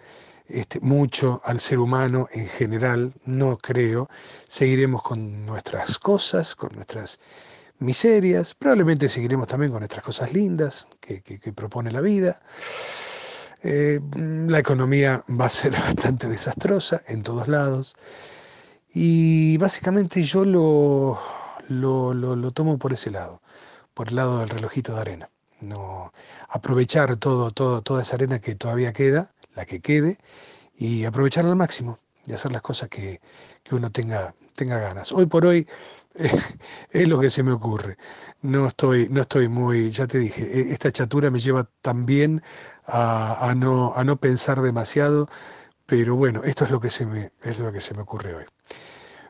este, 0.46 0.80
mucho 0.80 1.42
al 1.44 1.60
ser 1.60 1.80
humano 1.80 2.28
en 2.32 2.46
general, 2.46 3.12
no 3.26 3.58
creo. 3.58 4.08
Seguiremos 4.48 5.02
con 5.02 5.44
nuestras 5.44 5.98
cosas, 5.98 6.54
con 6.54 6.74
nuestras 6.74 7.20
miserias, 7.78 8.54
probablemente 8.54 9.08
seguiremos 9.08 9.48
también 9.48 9.72
con 9.72 9.80
nuestras 9.80 10.04
cosas 10.04 10.32
lindas 10.32 10.88
que, 11.00 11.20
propone 11.52 11.90
la 11.90 12.00
vida. 12.00 12.40
Eh, 13.62 14.00
la 14.12 14.58
economía 14.58 15.24
va 15.28 15.46
a 15.46 15.50
ser 15.50 15.72
bastante 15.94 16.28
desastrosa 16.28 17.02
en 17.08 17.22
todos 17.22 17.48
lados 17.48 17.96
y 18.92 19.56
básicamente 19.58 20.22
yo 20.22 20.44
lo, 20.44 21.18
lo, 21.68 22.14
lo, 22.14 22.50
tomo 22.52 22.78
por 22.78 22.92
ese 22.92 23.10
lado, 23.10 23.42
por 23.94 24.08
el 24.08 24.16
lado 24.16 24.40
del 24.40 24.48
relojito 24.48 24.94
de 24.94 25.00
arena. 25.00 25.30
No, 25.60 26.12
aprovechar 26.48 27.16
todo, 27.16 27.50
todo, 27.50 27.82
toda 27.82 28.02
esa 28.02 28.16
arena 28.16 28.40
que 28.40 28.54
todavía 28.54 28.92
queda, 28.92 29.32
la 29.54 29.64
que 29.64 29.80
quede, 29.80 30.18
y 30.74 31.04
aprovecharla 31.04 31.50
al 31.50 31.56
máximo 31.56 31.98
y 32.26 32.32
hacer 32.32 32.52
las 32.52 32.62
cosas 32.62 32.88
que, 32.88 33.20
que 33.62 33.74
uno 33.74 33.90
tenga, 33.90 34.34
tenga 34.54 34.78
ganas. 34.78 35.12
Hoy 35.12 35.26
por 35.26 35.46
hoy 35.46 35.66
es 36.90 37.08
lo 37.08 37.20
que 37.20 37.30
se 37.30 37.42
me 37.42 37.52
ocurre. 37.52 37.96
No 38.42 38.66
estoy, 38.66 39.08
no 39.10 39.22
estoy 39.22 39.48
muy, 39.48 39.90
ya 39.90 40.06
te 40.06 40.18
dije, 40.18 40.42
e, 40.42 40.72
esta 40.72 40.90
chatura 40.92 41.30
me 41.30 41.38
lleva 41.40 41.68
también 41.82 42.42
a, 42.86 43.48
a, 43.50 43.54
no, 43.54 43.94
a 43.94 44.04
no 44.04 44.16
pensar 44.18 44.60
demasiado, 44.62 45.28
pero 45.86 46.16
bueno, 46.16 46.42
esto 46.44 46.64
es 46.64 46.70
lo 46.70 46.80
que 46.80 46.90
se 46.90 47.06
me, 47.06 47.32
es 47.42 47.60
lo 47.60 47.72
que 47.72 47.80
se 47.80 47.94
me 47.94 48.02
ocurre 48.02 48.34
hoy. 48.34 48.44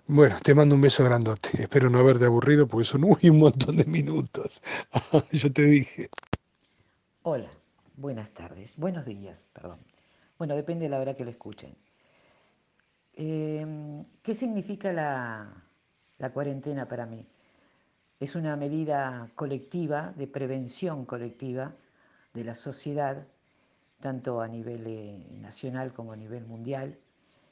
Bueno, 0.09 0.37
te 0.43 0.55
mando 0.55 0.75
un 0.77 0.81
beso 0.81 1.05
grandote. 1.05 1.63
Espero 1.63 1.91
no 1.91 1.99
haberte 1.99 2.27
aburrido 2.27 2.69
porque 2.69 2.85
son 2.85 3.05
un 3.05 3.39
montón 3.39 3.77
de 3.77 3.85
minutos. 3.85 4.63
Yo 5.33 5.53
te 5.53 5.63
dije. 5.63 6.09
Hola, 7.23 7.51
buenas 7.97 8.31
tardes, 8.31 8.77
buenos 8.77 9.05
días, 9.05 9.45
perdón. 9.53 9.81
Bueno, 10.39 10.55
depende 10.55 10.85
de 10.85 10.91
la 10.91 11.01
hora 11.01 11.15
que 11.15 11.25
lo 11.25 11.31
escuchen. 11.31 11.77
Em, 13.15 14.05
¿Qué 14.23 14.35
significa 14.35 14.93
la, 14.93 15.66
la 16.19 16.33
cuarentena 16.33 16.89
para 16.89 17.07
mí? 17.07 17.27
Es 18.19 18.35
una 18.35 18.57
medida 18.57 19.31
colectiva, 19.35 20.13
de 20.17 20.27
prevención 20.27 21.05
colectiva 21.05 21.75
de 22.33 22.45
la 22.45 22.55
sociedad, 22.55 23.27
tanto 24.01 24.41
a 24.41 24.49
nivel 24.49 24.87
eh, 24.87 25.27
nacional 25.41 25.93
como 25.93 26.13
a 26.13 26.17
nivel 26.17 26.45
mundial. 26.47 26.99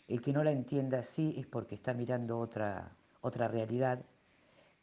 El 0.09 0.21
que 0.21 0.33
no 0.33 0.45
la 0.45 0.53
entienda 0.53 1.01
así 1.01 1.35
es 1.39 1.47
porque 1.47 1.75
está 1.75 1.95
mirando 1.95 2.39
otra, 2.39 2.97
otra 3.21 3.49
realidad. 3.49 4.05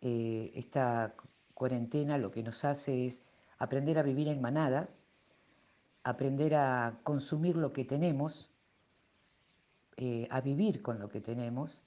Eh, 0.02 0.52
esta 0.56 1.15
cuarentena 1.54 2.17
lo 2.17 2.32
que 2.32 2.44
nos 2.44 2.65
hace 2.65 3.08
es 3.08 3.22
aprender 3.60 4.00
a 4.00 4.04
vivir 4.04 4.28
en 4.28 4.41
manada, 4.41 4.89
aprender 6.04 6.56
a 6.56 7.00
consumir 7.04 7.56
lo 7.56 7.72
que 7.74 7.86
tenemos, 7.86 8.50
eh, 9.98 10.28
a 10.32 10.41
vivir 10.41 10.82
con 10.82 11.00
lo 11.00 11.10
que 11.10 11.22
tenemos, 11.22 11.84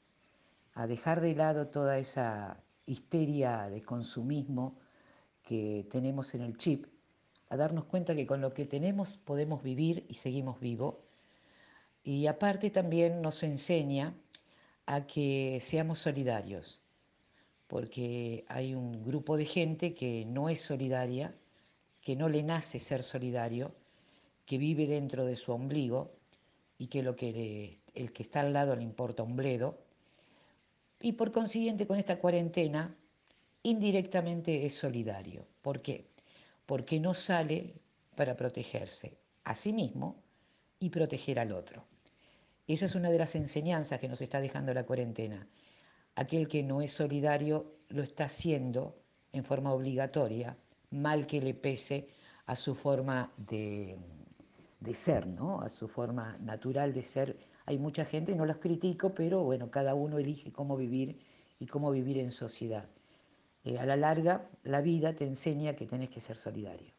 a 0.75 0.87
dejar 0.87 1.21
de 1.21 1.35
lado 1.35 1.69
toda 1.69 1.99
esa 1.99 2.63
histeria 2.87 3.69
de 3.71 3.83
consumismo 3.83 4.79
que 5.43 5.87
tenemos 5.91 6.35
en 6.35 6.43
el 6.43 6.57
chip, 6.57 6.87
a 7.49 7.57
darnos 7.57 7.85
cuenta 7.85 8.15
que 8.15 8.27
con 8.27 8.41
lo 8.41 8.53
que 8.53 8.67
tenemos 8.67 9.17
podemos 9.17 9.63
vivir 9.63 10.07
y 10.09 10.15
seguimos 10.15 10.61
vivos. 10.61 10.97
Y 12.03 12.27
aparte 12.27 12.71
también 12.71 13.23
nos 13.23 13.43
enseña 13.43 14.15
a 14.87 15.07
que 15.07 15.59
seamos 15.63 15.99
solidarios, 16.01 16.81
porque 17.67 18.45
hay 18.49 18.75
un 18.75 19.05
grupo 19.05 19.37
de 19.37 19.47
gente 19.47 19.95
que 19.95 20.25
no 20.27 20.49
es 20.49 20.61
solidaria, 20.61 21.35
que 22.03 22.17
no 22.17 22.29
le 22.29 22.43
nace 22.43 22.79
ser 22.81 23.03
solidario, 23.03 23.75
que 24.45 24.59
vive 24.59 24.87
dentro 24.87 25.25
de 25.25 25.37
su 25.37 25.53
ombligo 25.53 26.13
y 26.77 26.89
que, 26.89 27.03
lo 27.03 27.17
que 27.17 27.79
el 27.95 28.13
que 28.13 28.23
está 28.23 28.41
al 28.41 28.53
lado 28.53 28.77
le 28.77 28.83
importa 28.83 29.23
un 29.23 29.37
bledo. 29.37 29.84
Y 31.05 31.13
por 31.13 31.33
consiguiente 31.33 31.87
con 31.87 31.99
esta 31.99 32.19
cuarentena 32.19 32.97
indirectamente 33.63 34.65
es 34.65 34.75
solidario. 34.75 35.47
¿Por 35.61 35.83
qué? 35.83 36.09
Porque 36.65 36.99
no 36.99 37.13
sale 37.13 37.75
para 38.17 38.35
protegerse 38.35 39.19
a 39.45 39.55
sí 39.55 39.75
mismo 39.75 40.17
y 40.81 40.89
proteger 40.89 41.39
al 41.39 41.53
otro. 41.53 41.85
Esa 42.67 42.87
es 42.87 42.95
una 42.95 43.11
de 43.11 43.19
las 43.19 43.35
enseñanzas 43.35 44.01
que 44.01 44.09
nos 44.09 44.23
está 44.23 44.41
dejando 44.41 44.73
la 44.73 44.87
cuarentena. 44.87 45.47
Aquel 46.15 46.49
que 46.49 46.63
no 46.63 46.81
es 46.81 46.93
solidario 46.93 47.75
lo 47.89 48.03
está 48.03 48.25
haciendo 48.25 48.97
en 49.35 49.45
forma 49.45 49.75
obligatoria, 49.75 50.57
mal 50.89 51.27
que 51.27 51.43
le 51.43 51.53
pese 51.53 52.09
a 52.47 52.57
su 52.57 52.75
forma 52.75 53.31
de, 53.37 53.99
de 54.81 54.95
ser, 54.95 55.27
¿no? 55.27 55.61
a 55.61 55.69
su 55.69 55.87
forma 55.87 56.39
natural 56.39 56.95
de 56.95 57.03
ser. 57.03 57.37
Hay 57.67 57.79
mucha 57.79 58.05
gente, 58.05 58.35
no 58.37 58.47
los 58.47 58.57
critico, 58.59 59.15
pero 59.15 59.43
bueno, 59.43 59.71
cada 59.71 59.95
uno 59.95 60.19
elige 60.19 60.53
cómo 60.53 60.77
vivir 60.77 61.19
y 61.59 61.67
cómo 61.67 61.91
vivir 61.91 62.19
en 62.19 62.31
sociedad. 62.31 62.89
Eh, 63.65 63.79
a 63.79 63.87
la 63.87 63.97
larga, 63.97 64.49
la 64.63 64.83
vida 64.83 65.15
te 65.15 65.25
enseña 65.25 65.75
que 65.75 65.87
tenés 65.87 66.11
que 66.11 66.21
ser 66.21 66.37
solidario, 66.37 66.93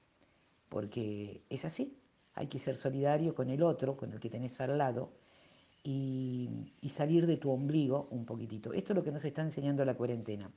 porque 0.69 1.43
es 1.49 1.65
así, 1.65 1.97
hay 2.34 2.47
que 2.47 2.60
ser 2.60 2.75
solidario 2.75 3.36
con 3.36 3.49
el 3.49 3.62
otro, 3.62 3.95
con 3.95 4.12
el 4.12 4.19
que 4.19 4.30
tenés 4.30 4.60
al 4.62 4.78
lado, 4.78 5.12
y, 5.84 6.49
salir 6.89 7.28
de 7.28 7.38
tu 7.38 7.51
ombligo 7.51 8.08
un 8.10 8.25
poquitito. 8.25 8.73
Esto 8.73 8.93
es 8.93 8.95
lo 8.95 9.04
que 9.04 9.12
nos 9.12 9.25
está 9.25 9.41
enseñando 9.41 9.84
la 9.86 9.95
cuarentena, 9.95 10.51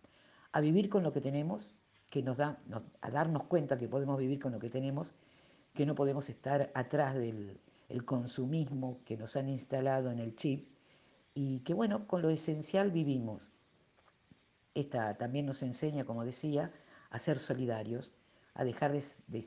a 0.52 0.60
vivir 0.60 0.88
con 0.88 1.02
lo 1.02 1.12
que 1.12 1.20
tenemos, 1.20 1.74
que 2.10 2.22
nos 2.22 2.36
da, 2.36 2.58
a 3.00 3.10
darnos 3.10 3.44
cuenta 3.44 3.76
que 3.76 3.88
podemos 3.88 4.18
vivir 4.18 4.38
con 4.38 4.52
lo 4.52 4.58
que 4.58 4.70
tenemos 4.70 5.12
que 5.78 5.86
no 5.86 5.94
podemos 5.94 6.28
estar 6.28 6.72
atrás 6.74 7.14
del 7.14 7.60
consumismo 8.04 9.00
que 9.04 9.16
nos 9.16 9.36
han 9.36 9.48
instalado 9.48 10.10
en 10.10 10.18
el 10.18 10.36
chip 10.36 10.68
y 11.34 11.60
que 11.60 11.74
bueno, 11.74 12.06
con 12.06 12.22
lo 12.22 12.30
esencial 12.30 12.90
vivimos. 12.90 13.48
Esta 14.74 15.16
también 15.16 15.46
nos 15.46 15.62
enseña, 15.62 16.04
como 16.04 16.24
decía, 16.24 16.72
a 17.10 17.18
ser 17.18 17.38
solidarios, 17.38 18.12
a 18.54 18.64
dejar 18.64 18.92
de, 18.92 19.44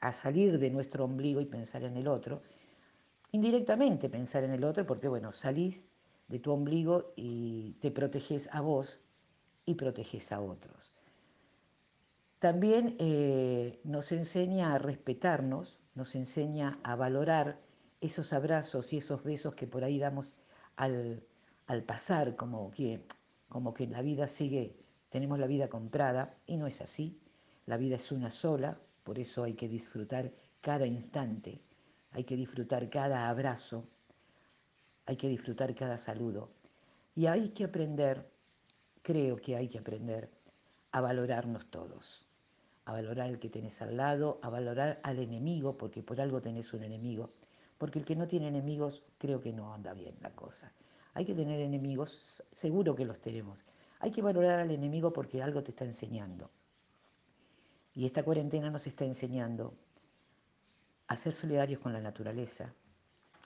a 0.00 0.12
salir 0.12 0.58
de 0.58 0.70
nuestro 0.70 1.04
ombligo 1.04 1.40
y 1.40 1.46
pensar 1.46 1.84
en 1.84 1.96
el 1.96 2.08
otro, 2.08 2.42
indirectamente 3.32 4.08
pensar 4.08 4.44
en 4.44 4.52
el 4.52 4.64
otro, 4.64 4.86
porque 4.86 5.08
bueno, 5.08 5.32
salís 5.32 5.88
de 6.28 6.38
tu 6.38 6.52
ombligo 6.52 7.12
y 7.16 7.72
te 7.80 7.90
proteges 7.90 8.48
a 8.52 8.60
vos 8.60 9.00
y 9.64 9.74
proteges 9.74 10.32
a 10.32 10.40
otros. 10.40 10.92
También 12.38 12.96
eh, 12.98 13.80
nos 13.84 14.12
enseña 14.12 14.74
a 14.74 14.78
respetarnos, 14.78 15.78
nos 15.94 16.14
enseña 16.14 16.78
a 16.84 16.94
valorar 16.94 17.60
esos 18.00 18.32
abrazos 18.32 18.92
y 18.92 18.98
esos 18.98 19.22
besos 19.22 19.54
que 19.54 19.66
por 19.66 19.84
ahí 19.84 19.98
damos 19.98 20.36
al, 20.76 21.22
pasar, 21.86 22.36
como 22.36 22.70
que, 22.70 23.04
como 23.48 23.74
que 23.74 23.86
la 23.86 24.02
vida 24.02 24.28
sigue, 24.28 24.76
tenemos 25.08 25.38
la 25.38 25.46
vida 25.46 25.68
comprada, 25.68 26.38
y 26.46 26.56
no 26.56 26.66
es 26.66 26.80
así. 26.80 27.20
La 27.66 27.76
vida 27.76 27.96
es 27.96 28.12
una 28.12 28.30
sola, 28.30 28.80
por 29.04 29.18
eso 29.18 29.44
hay 29.44 29.54
que 29.54 29.68
disfrutar 29.68 30.32
cada 30.60 30.86
instante, 30.86 31.60
hay 32.12 32.24
que 32.24 32.36
disfrutar 32.36 32.88
cada 32.88 33.28
abrazo, 33.28 33.88
hay 35.06 35.16
que 35.16 35.28
disfrutar 35.28 35.74
cada 35.74 35.98
saludo. 35.98 36.50
Y 37.14 37.26
hay 37.26 37.50
que 37.50 37.64
aprender, 37.64 38.30
creo 39.02 39.36
que 39.36 39.56
hay 39.56 39.68
que 39.68 39.78
aprender 39.78 40.30
a 40.92 41.00
valorarnos 41.00 41.66
todos 41.70 42.28
a 42.88 42.92
valorar 42.92 43.28
el 43.28 43.38
que 43.38 43.50
tenés 43.50 43.82
al 43.82 43.98
lado, 43.98 44.40
a 44.42 44.48
valorar 44.48 44.98
al 45.02 45.18
enemigo, 45.18 45.76
porque 45.76 46.02
por 46.02 46.22
algo 46.22 46.40
tenés 46.40 46.72
un 46.72 46.82
enemigo, 46.82 47.34
porque 47.78 48.00
el 48.00 48.04
que 48.04 48.16
no 48.16 48.26
tiene 48.26 48.48
enemigos 48.48 49.02
creo 49.18 49.40
que 49.40 49.52
no 49.52 49.72
anda 49.72 49.94
bien 49.94 50.16
la 50.20 50.30
cosa. 50.34 50.72
Hay 51.14 51.24
que 51.24 51.34
tener 51.34 51.60
enemigos, 51.60 52.42
seguro 52.52 52.94
que 52.94 53.04
los 53.04 53.20
tenemos. 53.20 53.64
Hay 54.00 54.10
que 54.10 54.22
valorar 54.22 54.60
al 54.60 54.70
enemigo 54.70 55.12
porque 55.12 55.42
algo 55.42 55.62
te 55.62 55.70
está 55.70 55.84
enseñando. 55.84 56.50
Y 57.94 58.06
esta 58.06 58.22
cuarentena 58.22 58.70
nos 58.70 58.86
está 58.86 59.04
enseñando 59.04 59.74
a 61.08 61.16
ser 61.16 61.32
solidarios 61.32 61.80
con 61.80 61.92
la 61.92 62.00
naturaleza, 62.00 62.74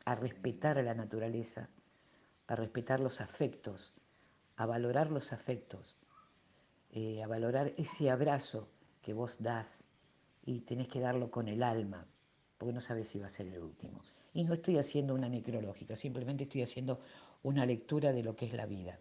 a 0.05 0.14
respetar 0.14 0.78
a 0.78 0.83
la 0.83 0.95
naturaleza, 0.95 1.68
a 2.49 2.57
respetar 2.57 3.01
los 3.01 3.20
afectos, 3.20 3.95
a 4.57 4.66
valorar 4.66 5.11
los 5.11 5.33
afectos, 5.33 5.97
eh, 6.91 7.22
a 7.22 7.28
valorar 7.28 7.72
ese 7.78 8.11
abrazo 8.11 8.68
que 9.01 9.14
vos 9.14 9.37
das 9.41 9.87
y 10.45 10.61
tenés 10.61 10.89
que 10.89 11.01
darlo 11.01 11.30
con 11.30 11.49
el 11.49 11.62
alma, 11.62 12.07
porque 12.59 12.74
no 12.74 12.80
sabes 12.80 13.09
si 13.09 13.18
va 13.18 13.26
a 13.26 13.30
ser 13.30 13.47
el 13.47 13.61
último. 13.61 14.01
Y 14.35 14.45
no 14.45 14.55
estoy 14.55 14.78
haciendo 14.78 15.14
una 15.14 15.28
necrológica, 15.28 15.97
simplemente 15.97 16.45
estoy 16.45 16.62
haciendo 16.62 17.01
una 17.43 17.66
lectura 17.66 18.12
de 18.12 18.22
lo 18.22 18.35
que 18.35 18.47
es 18.47 18.55
la 18.55 18.66
vida. 18.66 18.99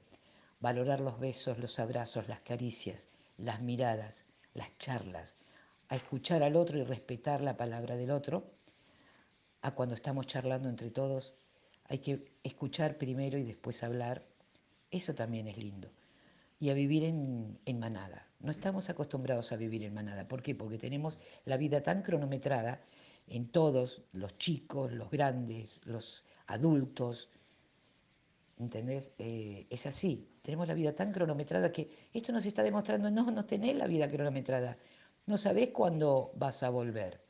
Valorar 0.60 1.00
los 1.00 1.20
besos, 1.20 1.58
los 1.58 1.80
abrazos, 1.80 2.28
las 2.28 2.42
caricias, 2.42 3.08
las 3.38 3.62
miradas, 3.62 4.26
las 4.54 4.78
charlas, 4.78 5.38
a 5.90 5.96
escuchar 5.96 6.44
al 6.44 6.56
otro 6.56 6.78
y 6.78 6.84
respetar 6.84 7.42
la 7.42 7.58
palabra 7.58 7.96
del 7.96 8.12
otro, 8.12 8.46
a 9.62 9.72
cuando 9.72 9.96
estamos 9.96 10.26
charlando 10.28 10.70
entre 10.70 10.90
todos, 10.90 11.34
hay 11.86 12.00
que 12.00 12.32
escuchar 12.44 12.98
primero 12.98 13.38
y 13.38 13.44
después 13.44 13.84
hablar. 13.84 14.24
Eso 14.90 15.14
también 15.14 15.48
es 15.48 15.58
lindo. 15.58 15.90
Y 16.60 16.70
a 16.70 16.74
vivir 16.74 17.04
en, 17.04 17.60
en, 17.66 17.80
manada. 17.80 18.28
No 18.40 18.52
estamos 18.52 18.90
acostumbrados 18.90 19.52
a 19.52 19.58
vivir 19.58 19.84
en 19.84 19.94
manada. 19.94 20.28
¿Por 20.28 20.42
qué? 20.42 20.56
Porque 20.56 20.78
tenemos 20.78 21.20
la 21.46 21.58
vida 21.58 21.82
tan 21.82 22.04
cronometrada 22.04 22.82
en 23.32 23.48
todos, 23.48 24.02
los 24.12 24.38
chicos, 24.38 24.92
los 24.92 25.10
grandes, 25.10 25.80
los 25.86 26.26
adultos. 26.48 27.30
¿Entendés? 28.60 29.14
Eh, 29.18 29.68
es 29.70 29.86
así. 29.86 30.28
Tenemos 30.42 30.68
la 30.68 30.74
vida 30.74 30.94
tan 30.94 31.14
cronometrada 31.14 31.72
que 31.72 31.90
esto 32.14 32.34
nos 32.34 32.46
está 32.46 32.62
demostrando, 32.62 33.10
no, 33.10 33.32
no 33.32 33.46
tenés 33.46 33.76
la 33.78 33.88
vida 33.88 34.10
cronometrada. 34.10 34.78
No 35.26 35.38
sabés 35.38 35.70
cuándo 35.70 36.34
vas 36.36 36.62
a 36.62 36.70
volver. 36.70 37.22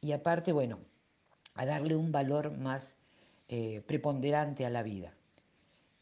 Y 0.00 0.12
aparte, 0.12 0.52
bueno, 0.52 0.78
a 1.54 1.66
darle 1.66 1.96
un 1.96 2.12
valor 2.12 2.56
más 2.56 2.94
eh, 3.48 3.82
preponderante 3.86 4.64
a 4.66 4.70
la 4.70 4.84
vida. 4.84 5.14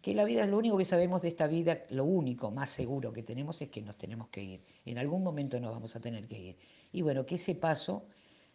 Que 0.02 0.14
la 0.14 0.24
vida 0.24 0.44
es 0.44 0.50
lo 0.50 0.58
único 0.58 0.76
que 0.76 0.84
sabemos 0.84 1.22
de 1.22 1.28
esta 1.28 1.46
vida, 1.46 1.84
lo 1.88 2.04
único 2.04 2.50
más 2.50 2.68
seguro 2.68 3.14
que 3.14 3.22
tenemos 3.22 3.62
es 3.62 3.70
que 3.70 3.80
nos 3.80 3.96
tenemos 3.96 4.28
que 4.28 4.42
ir. 4.42 4.64
En 4.84 4.98
algún 4.98 5.22
momento 5.22 5.58
nos 5.58 5.72
vamos 5.72 5.96
a 5.96 6.00
tener 6.00 6.28
que 6.28 6.38
ir. 6.38 6.56
Y 6.92 7.00
bueno, 7.00 7.24
que 7.24 7.36
ese 7.36 7.54
paso 7.54 8.04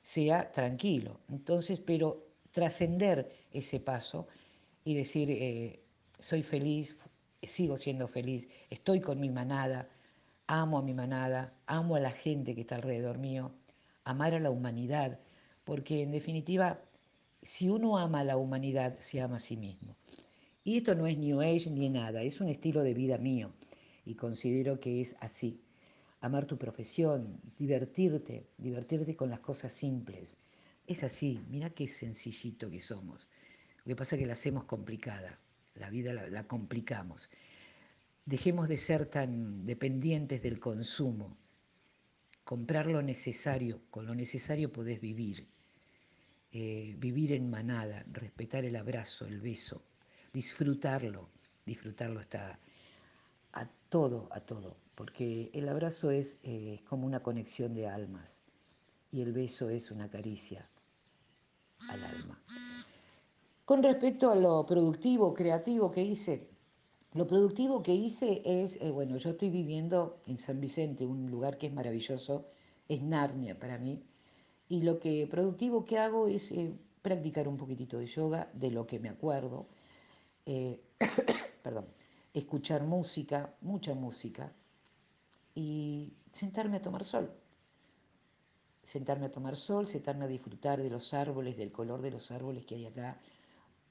sea 0.02 0.52
tranquilo. 0.52 1.20
Entonces, 1.30 1.80
pero 1.80 2.26
trascender 2.52 3.32
ese 3.52 3.80
paso 3.80 4.28
y 4.84 4.94
decir, 4.96 5.30
eh, 5.30 5.80
soy 6.20 6.44
feliz, 6.44 6.96
sigo 7.44 7.78
siendo 7.78 8.08
feliz, 8.08 8.48
estoy 8.70 9.02
con 9.02 9.20
mi 9.20 9.30
manada, 9.30 9.88
amo 10.48 10.80
a 10.80 10.82
mi 10.82 10.94
manada, 10.94 11.54
amo 11.68 11.96
a 11.96 12.00
la 12.00 12.12
gente 12.12 12.56
que 12.56 12.62
está 12.62 12.76
alrededor 12.76 13.18
mío, 13.18 13.52
amar 14.04 14.34
a 14.34 14.40
la 14.40 14.50
humanidad, 14.50 15.20
porque 15.64 16.02
en 16.02 16.12
definitiva, 16.12 16.82
si 17.44 17.70
uno 17.70 17.98
ama 17.98 18.22
a 18.22 18.24
la 18.24 18.38
humanidad, 18.38 18.98
se 19.00 19.22
ama 19.22 19.38
a 19.38 19.40
sí 19.40 19.58
mismo. 19.58 19.96
Y 20.64 20.78
esto 20.78 20.96
no 20.96 21.08
es 21.08 21.18
New 21.18 21.42
Age 21.42 21.70
ni 21.70 21.90
nada, 21.90 22.22
es 22.24 22.42
un 22.42 22.50
estilo 22.50 22.84
de 22.84 22.94
vida 22.94 23.18
mío 23.18 23.52
y 24.06 24.16
considero 24.16 24.80
que 24.80 25.02
es 25.02 25.16
así. 25.20 25.62
Amar 26.22 26.46
tu 26.46 26.58
profesión, 26.58 27.40
divertirte, 27.58 28.48
divertirte 28.58 29.16
con 29.16 29.30
las 29.30 29.40
cosas 29.40 29.72
simples. 29.72 30.36
Es 30.86 31.04
así, 31.04 31.40
mira 31.50 31.70
qué 31.70 31.88
sencillito 31.88 32.70
que 32.70 32.80
somos. 32.80 33.28
Lo 33.86 33.92
que 33.92 33.96
pasa 33.96 34.16
es 34.16 34.20
que 34.20 34.26
la 34.26 34.34
hacemos 34.34 34.66
complicada, 34.66 35.40
la 35.76 35.90
vida 35.90 36.12
la, 36.14 36.44
complicamos. 36.44 37.30
Dejemos 38.26 38.68
de 38.68 38.78
ser 38.78 39.06
tan 39.06 39.66
dependientes 39.66 40.42
del 40.42 40.60
consumo. 40.60 41.38
Comprar 42.44 42.88
lo 42.88 43.02
necesario, 43.02 43.82
con 43.90 44.06
lo 44.06 44.14
necesario 44.14 44.74
podés 44.74 45.00
vivir. 45.00 45.48
Eh, 46.52 46.96
vivir 46.98 47.32
en 47.32 47.50
manada, 47.50 48.04
respetar 48.12 48.66
el 48.66 48.76
abrazo, 48.76 49.26
el 49.26 49.40
beso, 49.40 49.84
disfrutarlo, 50.34 51.30
disfrutarlo 51.66 52.20
hasta 52.20 52.60
a 53.54 53.68
todo, 53.90 54.28
a 54.32 54.42
todo, 54.42 54.78
porque 54.96 55.50
el 55.54 55.68
abrazo 55.70 56.12
es 56.12 56.38
eh, 56.44 56.82
como 56.88 57.06
una 57.06 57.22
conexión 57.22 57.74
de 57.74 57.88
almas 57.88 58.42
y 59.12 59.22
el 59.22 59.34
beso 59.34 59.70
es 59.70 59.92
una 59.92 60.10
caricia 60.10 60.70
al 61.90 62.04
alma. 62.04 62.42
Con 63.66 63.84
respecto 63.84 64.32
a 64.32 64.36
lo 64.36 64.66
productivo, 64.66 65.34
creativo 65.34 65.92
que 65.92 66.04
hice, 66.04 66.50
lo 67.14 67.26
productivo 67.26 67.82
que 67.82 67.96
hice 67.96 68.42
es, 68.46 68.76
eh, 68.82 68.92
bueno, 68.92 69.18
yo 69.18 69.32
estoy 69.32 69.50
viviendo 69.50 70.22
en 70.28 70.38
San 70.38 70.62
Vicente, 70.62 71.08
un 71.08 71.32
lugar 71.32 71.58
que 71.58 71.66
es 71.68 71.74
maravilloso, 71.74 72.46
es 72.88 73.02
Narnia 73.02 73.58
para 73.58 73.80
mí, 73.80 74.04
y 74.68 74.84
lo 74.84 75.00
que 75.00 75.26
productivo 75.26 75.86
que 75.86 75.98
hago 75.98 76.28
es 76.28 76.52
eh, 76.52 76.72
practicar 77.02 77.48
un 77.48 77.58
poquitito 77.58 77.98
de 77.98 78.06
yoga, 78.06 78.50
de 78.54 78.70
lo 78.70 78.86
que 78.86 79.00
me 79.00 79.10
acuerdo, 79.10 79.66
eh, 80.46 80.80
perdón, 81.64 81.88
escuchar 82.34 82.84
música, 82.84 83.54
mucha 83.62 83.94
música, 83.94 84.52
y 85.56 86.14
sentarme 86.32 86.78
a 86.78 86.82
tomar 86.82 87.04
sol. 87.04 87.32
Sentarme 88.84 89.28
a 89.28 89.32
tomar 89.32 89.56
sol, 89.56 89.88
sentarme 89.88 90.26
a 90.26 90.28
disfrutar 90.28 90.82
de 90.82 90.90
los 90.90 91.14
árboles, 91.14 91.58
del 91.58 91.72
color 91.72 92.02
de 92.02 92.12
los 92.12 92.32
árboles 92.32 92.66
que 92.66 92.76
hay 92.76 92.86
acá, 92.86 93.20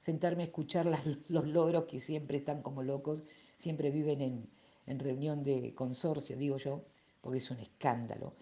sentarme 0.01 0.43
a 0.43 0.47
escuchar 0.47 0.87
los 1.29 1.47
logros 1.47 1.85
que 1.85 2.01
siempre 2.01 2.39
están 2.39 2.63
como 2.63 2.83
locos, 2.83 3.25
siempre 3.59 3.91
viven 3.91 4.21
en, 4.21 4.51
en, 4.87 4.99
reunión 4.99 5.43
de 5.43 5.75
consorcio, 5.75 6.37
digo 6.37 6.57
yo, 6.57 6.83
porque 7.21 7.39
es 7.39 7.51
un 7.51 7.59
escándalo. 7.59 8.35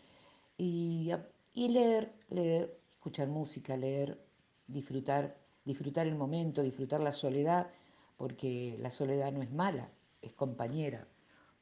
Y, 0.56 1.10
y 1.54 1.68
leer, 1.68 2.12
leer, 2.30 2.78
escuchar 2.94 3.28
música, 3.28 3.76
leer, 3.76 4.18
disfrutar, 4.66 5.36
disfrutar 5.64 6.06
el 6.06 6.14
momento, 6.14 6.62
disfrutar 6.62 7.00
la 7.00 7.12
soledad, 7.12 7.70
porque 8.16 8.76
la 8.80 8.90
soledad 8.90 9.32
no 9.32 9.42
es 9.42 9.50
mala, 9.50 9.90
es 10.22 10.32
compañera. 10.32 11.06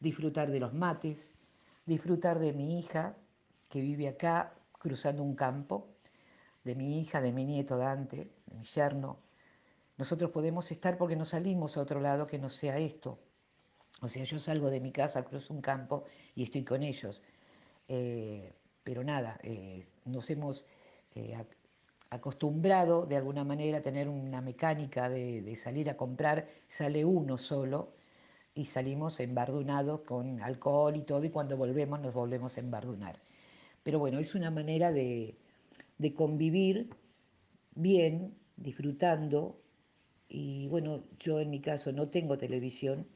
Disfrutar 0.00 0.50
de 0.50 0.60
los 0.60 0.74
mates, 0.74 1.34
disfrutar 1.86 2.38
de 2.38 2.52
mi 2.52 2.78
hija 2.78 3.16
que 3.70 3.80
vive 3.80 4.08
acá 4.08 4.54
cruzando 4.72 5.22
un 5.22 5.34
campo, 5.34 5.88
de 6.64 6.74
mi 6.74 7.00
hija, 7.00 7.20
de 7.20 7.32
mi 7.32 7.44
nieto 7.44 7.76
Dante, 7.76 8.30
de 8.46 8.54
mi 8.54 8.64
yerno, 8.64 9.18
nosotros 9.96 10.30
podemos 10.30 10.70
estar 10.70 10.98
porque 10.98 11.16
no 11.16 11.24
salimos 11.24 11.76
a 11.76 11.80
otro 11.82 12.00
lado 12.00 12.26
que 12.26 12.38
no 12.38 12.48
sea 12.48 12.78
esto. 12.78 13.18
O 14.00 14.08
sea, 14.08 14.24
yo 14.24 14.38
salgo 14.38 14.70
de 14.70 14.80
mi 14.80 14.90
casa, 14.90 15.24
cruzo 15.24 15.54
un 15.54 15.60
campo 15.60 16.04
y 16.34 16.42
estoy 16.42 16.64
con 16.64 16.82
ellos. 16.82 17.22
Eh, 17.86 18.52
pero 18.82 19.04
nada, 19.04 19.38
eh, 19.42 19.86
nos 20.04 20.28
hemos 20.30 20.64
eh, 21.14 21.36
acostumbrado 22.10 23.06
de 23.06 23.16
alguna 23.16 23.44
manera 23.44 23.78
a 23.78 23.82
tener 23.82 24.08
una 24.08 24.40
mecánica 24.40 25.08
de, 25.08 25.56
salir 25.56 25.90
a 25.90 25.96
comprar, 25.96 26.48
sale 26.68 27.04
uno 27.04 27.38
solo 27.38 27.92
y 28.54 28.66
salimos 28.66 29.20
embardunados 29.20 30.02
con 30.02 30.40
alcohol 30.40 30.96
y 30.96 31.02
todo 31.02 31.24
y 31.24 31.30
cuando 31.30 31.56
volvemos 31.56 32.00
nos 32.00 32.14
volvemos 32.14 32.56
a 32.56 32.60
embardunar. 32.60 33.18
Pero 33.82 33.98
bueno, 33.98 34.18
es 34.18 34.34
una 34.34 34.50
manera 34.50 34.92
de, 34.92 35.36
de 35.98 36.14
convivir 36.14 36.90
bien, 37.74 38.34
disfrutando 38.56 39.60
y 40.28 40.68
bueno, 40.68 41.02
yo 41.18 41.40
en 41.40 41.50
mi 41.50 41.60
caso 41.60 41.92
no 41.92 42.08
tengo 42.08 42.38
televisión, 42.38 43.06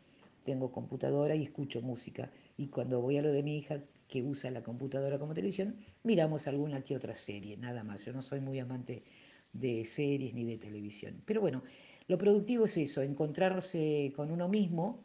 tengo 0.45 0.73
computadora 0.73 1.35
y 1.35 1.45
escucho 1.45 1.83
música. 1.83 2.31
Y 2.57 2.69
cuando 2.69 3.01
voy 3.01 3.19
a 3.19 3.23
lo 3.23 3.33
de 3.33 3.43
mi 3.43 3.59
hija, 3.59 3.81
que 4.09 4.23
usa 4.23 4.51
la 4.51 4.63
computadora 4.63 5.19
como 5.19 5.35
televisión, 5.35 5.77
miramos 6.03 6.47
alguna 6.47 6.83
que 6.83 6.97
otra 6.97 7.15
serie, 7.15 7.57
nada 7.57 7.85
más. 7.85 8.05
Yo 8.05 8.13
no 8.13 8.23
soy 8.23 8.41
muy 8.41 8.59
amante 8.59 9.05
de 9.53 9.85
series 9.85 10.35
ni 10.35 10.45
de 10.45 10.57
televisión. 10.57 11.23
Pero 11.25 11.41
bueno, 11.41 11.63
lo 12.07 12.17
productivo 12.17 12.65
es 12.65 12.77
eso, 12.79 13.03
encontrarse 13.03 14.13
con 14.17 14.31
uno 14.31 14.49
mismo, 14.49 15.05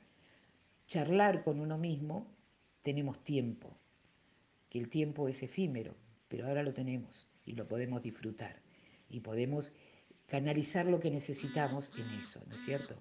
charlar 0.88 1.44
con 1.44 1.60
uno 1.60 1.78
mismo, 1.78 2.32
tenemos 2.82 3.24
tiempo, 3.24 3.78
que 4.70 4.80
el 4.80 4.90
tiempo 4.90 5.28
es 5.28 5.44
efímero, 5.44 5.96
pero 6.28 6.48
ahora 6.48 6.64
lo 6.64 6.74
tenemos 6.74 7.28
y 7.46 7.54
lo 7.54 7.68
podemos 7.68 8.02
disfrutar 8.02 8.62
y 9.10 9.20
podemos 9.20 9.72
canalizar 10.28 10.86
lo 10.86 11.00
que 11.00 11.12
necesitamos 11.12 11.90
en 11.98 12.20
eso, 12.20 12.42
¿no 12.48 12.56
es 12.56 12.62
cierto? 12.62 12.96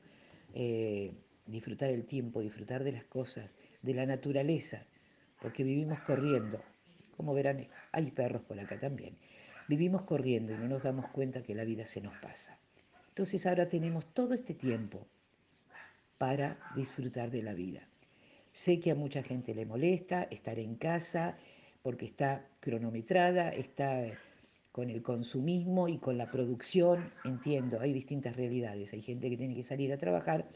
Eh, 0.55 1.13
disfrutar 1.47 1.91
el 1.91 2.05
tiempo, 2.05 2.41
disfrutar 2.41 2.85
de 2.85 2.93
las 2.93 3.05
cosas, 3.05 3.51
de 3.83 3.95
la 3.95 4.07
naturaleza, 4.07 4.87
porque 5.43 5.65
vivimos 5.65 6.01
corriendo. 6.01 6.63
Como 7.17 7.35
verán, 7.35 7.67
hay 7.91 8.11
perros 8.13 8.43
por 8.43 8.59
acá 8.59 8.79
también. 8.79 9.17
Vivimos 9.69 10.03
corriendo 10.03 10.55
y 10.55 10.57
no 10.57 10.69
nos 10.69 10.85
damos 10.85 11.09
cuenta 11.09 11.43
que 11.43 11.55
la 11.55 11.65
vida 11.65 11.85
se 11.85 12.01
nos 12.01 12.17
pasa. 12.19 12.57
Entonces 13.09 13.45
ahora 13.45 13.69
tenemos 13.69 14.07
todo 14.15 14.33
este 14.35 14.55
tiempo 14.55 15.05
para 16.17 16.57
disfrutar 16.77 17.31
de 17.31 17.43
la 17.43 17.53
vida. 17.53 17.87
Sé 18.53 18.81
que 18.81 18.93
a 18.93 18.95
mucha 18.95 19.23
gente 19.23 19.55
le 19.55 19.67
molesta 19.67 20.23
estar 20.25 20.59
en 20.59 20.77
casa 20.77 21.37
porque 21.83 22.07
está 22.07 22.47
cronometrada, 22.61 23.51
está 23.51 24.05
con 24.71 24.89
el 24.89 25.03
consumismo 25.03 25.89
y 25.89 25.99
con 25.99 26.17
la 26.17 26.31
producción, 26.31 27.13
entiendo, 27.25 27.81
hay 27.81 27.93
distintas 27.93 28.37
realidades, 28.37 28.93
hay 28.93 29.03
gente 29.03 29.29
que 29.29 29.37
tiene 29.37 29.55
que 29.55 29.65
salir 29.65 29.93
a 29.93 29.99
trabajar, 29.99 30.49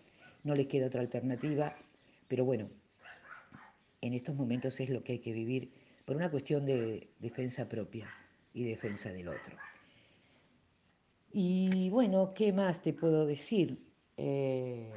no 0.45 0.55
les 0.55 0.68
queda 0.68 0.87
otra 0.87 1.01
alternativa, 1.01 1.76
pero 2.28 2.45
bueno, 2.45 2.70
en 4.07 4.15
estos 4.15 4.35
momentos 4.35 4.79
es 4.81 4.91
lo 4.91 5.03
que 5.03 5.13
hay 5.13 5.19
que 5.19 5.33
vivir 5.33 5.71
por 6.05 6.17
una 6.17 6.31
cuestión 6.31 6.65
de 6.65 7.09
defensa 7.19 7.69
propia 7.69 8.09
y 8.55 8.65
defensa 8.65 9.11
del 9.11 9.29
otro. 9.29 9.57
Y 11.33 11.91
bueno, 11.91 12.33
¿qué 12.35 12.53
más 12.53 12.81
te 12.81 12.95
puedo 12.95 13.27
decir? 13.27 13.79
Eh, 14.17 14.91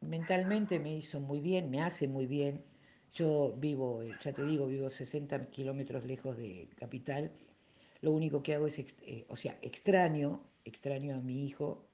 mentalmente 0.00 0.78
me 0.78 0.96
hizo 0.96 1.20
muy 1.20 1.40
bien, 1.40 1.70
me 1.70 1.82
hace 1.82 2.08
muy 2.08 2.26
bien. 2.26 2.64
Yo 3.14 3.54
vivo, 3.56 4.02
ya 4.22 4.32
te 4.32 4.44
digo, 4.44 4.66
vivo 4.66 4.90
60 4.90 5.46
kilómetros 5.50 6.04
lejos 6.04 6.36
de 6.36 6.68
capital. 6.76 7.32
Lo 8.02 8.12
único 8.12 8.42
que 8.42 8.54
hago 8.54 8.66
es, 8.66 8.78
eh, 8.78 9.24
o 9.28 9.36
sea, 9.36 9.58
extraño, 9.62 10.42
extraño 10.64 11.14
a 11.16 11.20
mi 11.20 11.46
hijo, 11.46 11.86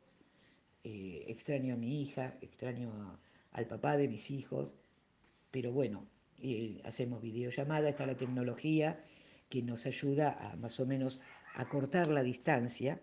eh, 0.83 1.25
extraño 1.29 1.75
a 1.75 1.77
mi 1.77 2.03
hija, 2.03 2.37
extraño 2.41 3.19
al 3.55 3.67
papá 3.67 3.97
de 3.97 4.09
mis 4.09 4.31
hijos, 4.31 4.75
pero 5.51 5.73
bueno, 5.73 6.07
hacemos 6.85 7.23
videollamada, 7.23 7.89
está 7.89 8.05
la 8.05 8.17
tecnología 8.17 9.03
que 9.49 9.63
nos 9.63 9.87
ayuda 9.87 10.37
a 10.41 10.57
más 10.57 10.79
o 10.81 10.87
menos 10.87 11.21
a 11.55 11.69
cortar 11.69 12.09
la 12.09 12.23
distancia. 12.23 13.01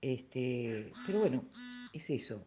Este, 0.00 0.92
pero 1.06 1.20
bueno, 1.20 1.44
es 1.92 2.10
eso. 2.10 2.44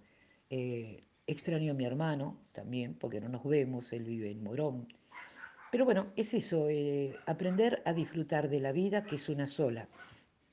Eh, 0.49 1.03
extraño 1.27 1.71
a 1.71 1.75
mi 1.75 1.85
hermano 1.85 2.39
también, 2.51 2.93
porque 2.93 3.19
no 3.19 3.29
nos 3.29 3.43
vemos, 3.43 3.91
él 3.93 4.03
vive 4.03 4.31
en 4.31 4.43
Morón. 4.43 4.87
Pero 5.71 5.85
bueno, 5.85 6.11
es 6.15 6.33
eso, 6.33 6.69
eh, 6.69 7.15
aprender 7.25 7.81
a 7.85 7.93
disfrutar 7.93 8.49
de 8.49 8.59
la 8.59 8.71
vida, 8.71 9.03
que 9.03 9.15
es 9.15 9.29
una 9.29 9.45
sola. 9.45 9.87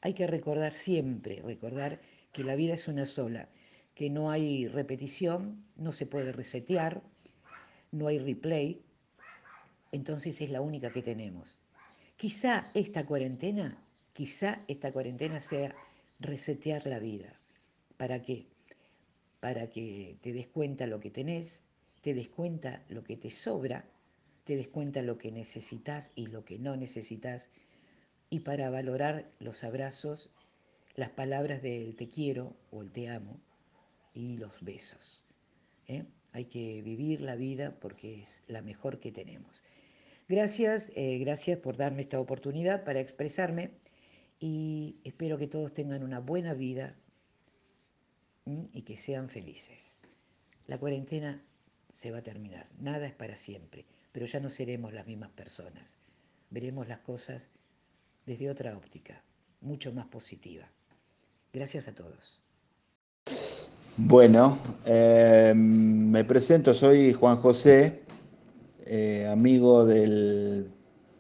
Hay 0.01 0.15
que 0.15 0.27
recordar 0.27 0.73
siempre, 0.73 1.43
recordar 1.43 2.01
que 2.33 2.45
la 2.45 2.55
vida 2.55 2.75
es 2.75 2.89
una 2.89 3.07
sola, 3.07 3.49
que 3.97 4.11
no 4.11 4.31
hay 4.31 4.69
repetición, 4.69 5.65
no 5.75 5.91
se 5.91 6.05
puede 6.05 6.31
resetear, 6.31 7.03
no 7.93 8.09
hay 8.09 8.19
replay, 8.19 8.83
entonces 9.91 10.39
es 10.43 10.51
la 10.51 10.61
única 10.61 10.93
que 10.93 11.01
tenemos. 11.01 11.59
Quizá 12.19 12.71
esta 12.75 13.07
cuarentena, 13.07 13.83
quizá 14.13 14.61
esta 14.69 14.93
cuarentena 14.93 15.41
sea 15.41 15.75
resetear 16.21 16.87
la 16.87 16.99
vida. 16.99 17.41
¿Para 17.97 18.21
qué? 18.21 18.45
Para 19.41 19.71
que 19.71 20.19
te 20.21 20.35
des 20.35 20.47
cuenta 20.49 20.87
lo 20.87 21.01
que 21.01 21.11
tenés, 21.11 21.63
te 22.03 22.13
des 22.13 22.29
cuenta 22.29 22.85
lo 22.91 23.03
que 23.03 23.17
te 23.17 23.31
sobra, 23.31 23.87
te 24.45 24.57
des 24.57 24.69
cuenta 24.69 25.01
lo 25.01 25.17
que 25.17 25.33
necesitas 25.33 26.11
y 26.15 26.27
lo 26.27 26.45
que 26.45 26.59
no 26.59 26.77
necesitas, 26.77 27.49
y 28.29 28.41
para 28.41 28.69
valorar 28.69 29.31
los 29.39 29.65
abrazos, 29.65 30.29
las 30.97 31.09
palabras 31.09 31.63
del 31.63 31.97
te 31.97 32.09
quiero 32.09 32.55
o 32.71 32.83
el 32.83 32.91
te 32.91 33.09
amo 33.09 33.41
y 34.17 34.39
los 34.39 34.63
besos. 34.63 35.23
¿eh? 35.87 36.05
Hay 36.33 36.47
que 36.47 36.81
vivir 36.83 37.21
la 37.21 37.37
vida 37.37 37.77
porque 37.79 38.21
es 38.23 38.43
la 38.49 38.63
mejor 38.63 38.99
que 38.99 39.13
tenemos. 39.13 39.63
Gracias, 40.27 40.91
eh, 40.97 41.19
gracias 41.19 41.59
por 41.59 41.77
darme 41.77 42.03
esta 42.03 42.19
oportunidad 42.19 42.83
para 42.83 43.01
expresarme 43.01 43.73
y 44.41 44.97
espero 45.05 45.37
que 45.39 45.47
todos 45.47 45.73
tengan 45.75 46.03
una 46.03 46.19
buena 46.19 46.55
vida 46.55 46.97
y 48.73 48.83
que 48.83 48.97
sean 48.97 49.29
felices. 49.29 50.01
La 50.67 50.79
cuarentena 50.79 51.45
se 51.93 52.11
va 52.11 52.19
a 52.19 52.23
terminar, 52.23 52.69
nada 52.79 53.07
es 53.07 53.15
para 53.15 53.37
siempre, 53.37 53.85
pero 54.13 54.27
ya 54.27 54.41
no 54.41 54.51
seremos 54.51 54.93
las 54.93 55.07
mismas 55.07 55.31
personas. 55.31 55.99
Veremos 56.51 56.89
las 56.89 57.01
cosas 57.01 57.49
desde 58.25 58.51
otra 58.51 58.77
óptica, 58.77 59.23
mucho 59.61 59.93
más 59.93 60.07
positiva. 60.07 60.71
Gracias 61.53 61.89
a 61.89 61.95
todos. 61.95 62.46
Bueno, 63.99 64.59
eh, 64.85 65.55
me 65.57 66.23
presento, 66.25 66.75
soy 66.75 67.15
Juan 67.15 67.37
José, 67.39 68.03
eh, 68.85 69.27
amigo 69.27 69.87
del 69.87 70.71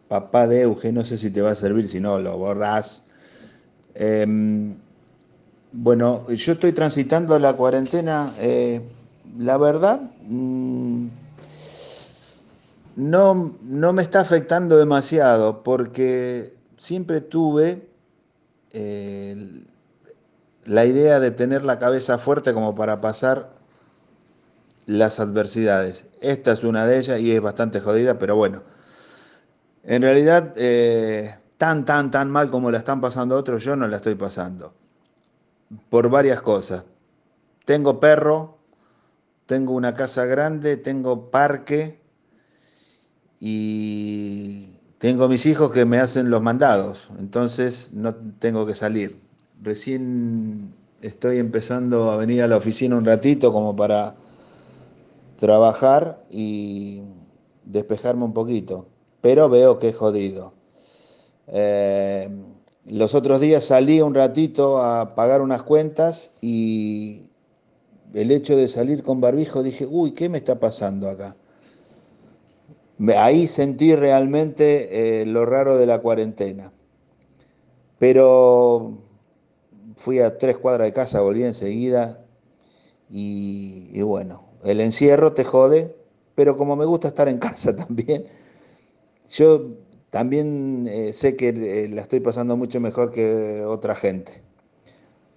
papá 0.08 0.46
de 0.46 0.60
Euge, 0.62 0.92
no 0.92 1.02
sé 1.02 1.16
si 1.16 1.30
te 1.30 1.40
va 1.40 1.52
a 1.52 1.54
servir, 1.54 1.88
si 1.88 2.00
no 2.00 2.18
lo 2.20 2.36
borrás. 2.36 3.02
Em, 3.94 4.76
bueno, 5.72 6.28
yo 6.28 6.52
estoy 6.52 6.72
transitando 6.72 7.38
la 7.38 7.54
cuarentena, 7.54 8.34
eh, 8.38 8.82
la 9.38 9.56
verdad, 9.56 10.10
mm, 10.28 11.06
no, 12.96 13.56
no 13.62 13.92
me 13.94 14.02
está 14.02 14.20
afectando 14.20 14.76
demasiado 14.76 15.62
porque 15.62 16.52
siempre 16.76 17.22
tuve 17.22 17.88
la 20.66 20.84
idea 20.84 21.20
de 21.20 21.30
tener 21.30 21.64
la 21.64 21.78
cabeza 21.78 22.18
fuerte 22.18 22.52
como 22.52 22.74
para 22.74 23.00
pasar 23.00 23.50
las 24.84 25.20
adversidades. 25.20 26.08
Esta 26.20 26.52
es 26.52 26.64
una 26.64 26.86
de 26.86 26.98
ellas 26.98 27.20
y 27.20 27.32
es 27.32 27.40
bastante 27.40 27.80
jodida, 27.80 28.18
pero 28.18 28.36
bueno. 28.36 28.62
En 29.84 30.02
realidad, 30.02 30.52
eh, 30.56 31.38
tan, 31.56 31.84
tan, 31.84 32.10
tan 32.10 32.30
mal 32.30 32.50
como 32.50 32.70
la 32.70 32.78
están 32.78 33.00
pasando 33.00 33.36
otros, 33.36 33.62
yo 33.62 33.76
no 33.76 33.86
la 33.86 33.96
estoy 33.96 34.16
pasando. 34.16 34.74
Por 35.88 36.10
varias 36.10 36.42
cosas. 36.42 36.84
Tengo 37.64 38.00
perro, 38.00 38.58
tengo 39.46 39.72
una 39.72 39.94
casa 39.94 40.24
grande, 40.24 40.76
tengo 40.76 41.30
parque 41.30 42.00
y 43.38 44.76
tengo 44.98 45.28
mis 45.28 45.46
hijos 45.46 45.72
que 45.72 45.84
me 45.84 45.98
hacen 45.98 46.30
los 46.30 46.42
mandados, 46.42 47.10
entonces 47.18 47.92
no 47.92 48.14
tengo 48.14 48.66
que 48.66 48.74
salir 48.74 49.25
recién 49.62 50.74
estoy 51.02 51.38
empezando 51.38 52.10
a 52.10 52.16
venir 52.16 52.42
a 52.42 52.48
la 52.48 52.56
oficina 52.56 52.96
un 52.96 53.04
ratito 53.04 53.52
como 53.52 53.74
para 53.76 54.16
trabajar 55.36 56.24
y 56.30 57.02
despejarme 57.64 58.24
un 58.24 58.32
poquito, 58.32 58.88
pero 59.20 59.48
veo 59.48 59.78
que 59.78 59.88
es 59.90 59.96
jodido. 59.96 60.54
Eh, 61.48 62.28
los 62.86 63.14
otros 63.14 63.40
días 63.40 63.64
salí 63.64 64.00
un 64.00 64.14
ratito 64.14 64.78
a 64.78 65.14
pagar 65.14 65.42
unas 65.42 65.62
cuentas 65.62 66.30
y 66.40 67.30
el 68.14 68.30
hecho 68.30 68.56
de 68.56 68.68
salir 68.68 69.02
con 69.02 69.20
barbijo 69.20 69.62
dije, 69.62 69.86
uy, 69.86 70.12
¿qué 70.12 70.28
me 70.28 70.38
está 70.38 70.58
pasando 70.58 71.08
acá? 71.08 71.36
Ahí 73.18 73.46
sentí 73.46 73.94
realmente 73.94 75.20
eh, 75.20 75.26
lo 75.26 75.44
raro 75.44 75.76
de 75.76 75.86
la 75.86 75.98
cuarentena. 76.00 76.72
Pero 77.98 79.05
fui 80.06 80.20
a 80.20 80.38
tres 80.38 80.56
cuadras 80.56 80.86
de 80.86 80.92
casa, 80.92 81.20
volví 81.20 81.42
enseguida 81.42 82.24
y, 83.10 84.00
bueno, 84.02 84.44
el 84.62 84.80
encierro 84.80 85.32
te 85.32 85.42
jode, 85.42 85.96
pero 86.36 86.56
como 86.56 86.76
me 86.76 86.84
gusta 86.84 87.08
estar 87.08 87.28
en 87.28 87.38
casa 87.48 87.74
también, 87.74 88.24
yo 89.28 89.72
también 90.10 90.86
eh, 90.88 91.12
sé 91.12 91.34
que 91.34 91.48
eh, 91.48 91.88
la 91.88 92.02
estoy 92.02 92.20
pasando 92.20 92.56
mucho 92.56 92.78
mejor 92.78 93.10
que 93.10 93.64
otra 93.66 93.96
gente. 93.96 94.44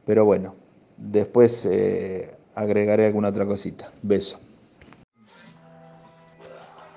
Pero 0.06 0.24
bueno, 0.26 0.54
después 0.98 1.66
eh, 1.66 2.30
agregaré 2.54 3.08
alguna 3.08 3.30
otra 3.30 3.48
cosita. 3.48 3.92
Beso. 4.04 4.38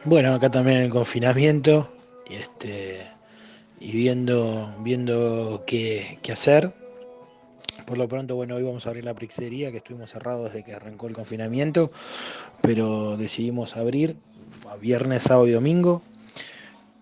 Bueno, 0.05 0.35
acá 0.35 0.51
también 0.51 0.77
el 0.77 0.91
confinamiento 0.91 1.91
y, 2.29 2.35
este, 2.35 2.99
y 3.81 3.93
viendo, 3.93 4.75
viendo 4.81 5.65
qué, 5.67 6.19
qué 6.21 6.33
hacer. 6.33 6.82
Por 7.93 7.99
lo 7.99 8.09
pronto, 8.09 8.37
bueno, 8.37 8.55
hoy 8.55 8.63
vamos 8.63 8.87
a 8.87 8.89
abrir 8.89 9.05
la 9.05 9.13
pizzería, 9.13 9.71
que 9.71 9.77
estuvimos 9.77 10.09
cerrados 10.09 10.45
desde 10.45 10.65
que 10.65 10.73
arrancó 10.73 11.09
el 11.09 11.13
confinamiento, 11.13 11.91
pero 12.63 13.19
decidimos 13.19 13.77
abrir 13.77 14.17
a 14.71 14.77
viernes, 14.77 15.25
sábado 15.25 15.47
y 15.47 15.51
domingo. 15.51 16.01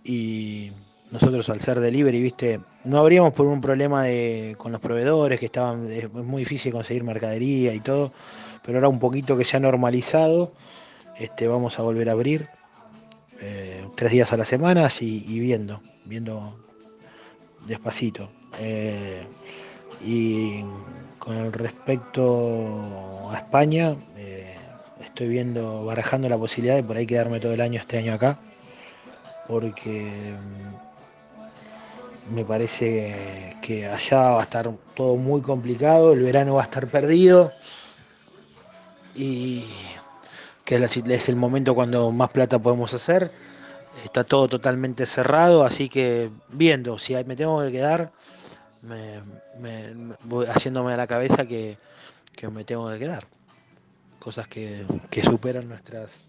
Y 0.02 0.72
nosotros 1.12 1.48
al 1.48 1.60
ser 1.60 1.78
delivery, 1.78 2.20
viste, 2.20 2.58
no 2.84 2.98
abríamos 2.98 3.32
por 3.34 3.46
un 3.46 3.60
problema 3.60 4.02
de, 4.02 4.56
con 4.58 4.72
los 4.72 4.80
proveedores, 4.80 5.38
que 5.38 5.46
estaban, 5.46 5.88
es 5.92 6.12
muy 6.12 6.40
difícil 6.40 6.72
conseguir 6.72 7.04
mercadería 7.04 7.72
y 7.72 7.78
todo, 7.78 8.12
pero 8.64 8.78
ahora 8.78 8.88
un 8.88 8.98
poquito 8.98 9.36
que 9.38 9.44
se 9.44 9.58
ha 9.58 9.60
normalizado, 9.60 10.52
este, 11.16 11.46
vamos 11.46 11.78
a 11.78 11.82
volver 11.82 12.08
a 12.08 12.12
abrir 12.14 12.48
eh, 13.38 13.84
tres 13.94 14.10
días 14.10 14.32
a 14.32 14.36
la 14.36 14.44
semana 14.44 14.88
y, 14.98 15.38
viendo, 15.38 15.82
viendo 16.04 16.58
despacito. 17.68 18.28
Eh, 18.58 19.24
y 20.02 20.64
con 21.18 21.52
respecto 21.52 23.30
a 23.30 23.36
España, 23.36 23.96
eh, 24.16 24.56
estoy 25.04 25.28
viendo, 25.28 25.84
barajando 25.84 26.28
la 26.28 26.38
posibilidad 26.38 26.76
de 26.76 26.82
por 26.82 26.96
ahí 26.96 27.06
quedarme 27.06 27.40
todo 27.40 27.52
el 27.52 27.60
año 27.60 27.80
este 27.80 27.98
año 27.98 28.14
acá, 28.14 28.38
porque 29.46 30.34
mm, 32.28 32.34
me 32.34 32.44
parece 32.44 33.56
que 33.60 33.86
allá 33.86 34.30
va 34.30 34.40
a 34.40 34.44
estar 34.44 34.70
todo 34.94 35.16
muy 35.16 35.42
complicado, 35.42 36.12
el 36.12 36.22
verano 36.22 36.54
va 36.54 36.62
a 36.62 36.64
estar 36.64 36.86
perdido 36.86 37.52
y 39.14 39.64
que 40.64 40.76
es 40.76 41.28
el 41.28 41.36
momento 41.36 41.74
cuando 41.74 42.10
más 42.12 42.30
plata 42.30 42.58
podemos 42.58 42.94
hacer. 42.94 43.32
Está 44.04 44.22
todo 44.22 44.46
totalmente 44.48 45.04
cerrado, 45.04 45.64
así 45.64 45.88
que 45.88 46.30
viendo 46.48 46.98
si 46.98 47.14
me 47.24 47.34
tengo 47.34 47.60
que 47.62 47.72
quedar, 47.72 48.12
me, 48.82 49.20
voy 50.24 50.46
haciéndome 50.46 50.92
a 50.92 50.96
la 50.96 51.06
cabeza 51.06 51.46
que, 51.46 51.78
me 52.52 52.64
tengo 52.64 52.90
que 52.90 52.98
quedar. 52.98 53.26
Cosas 54.18 54.48
que, 54.48 54.84
superan 55.22 55.68
nuestras 55.68 56.26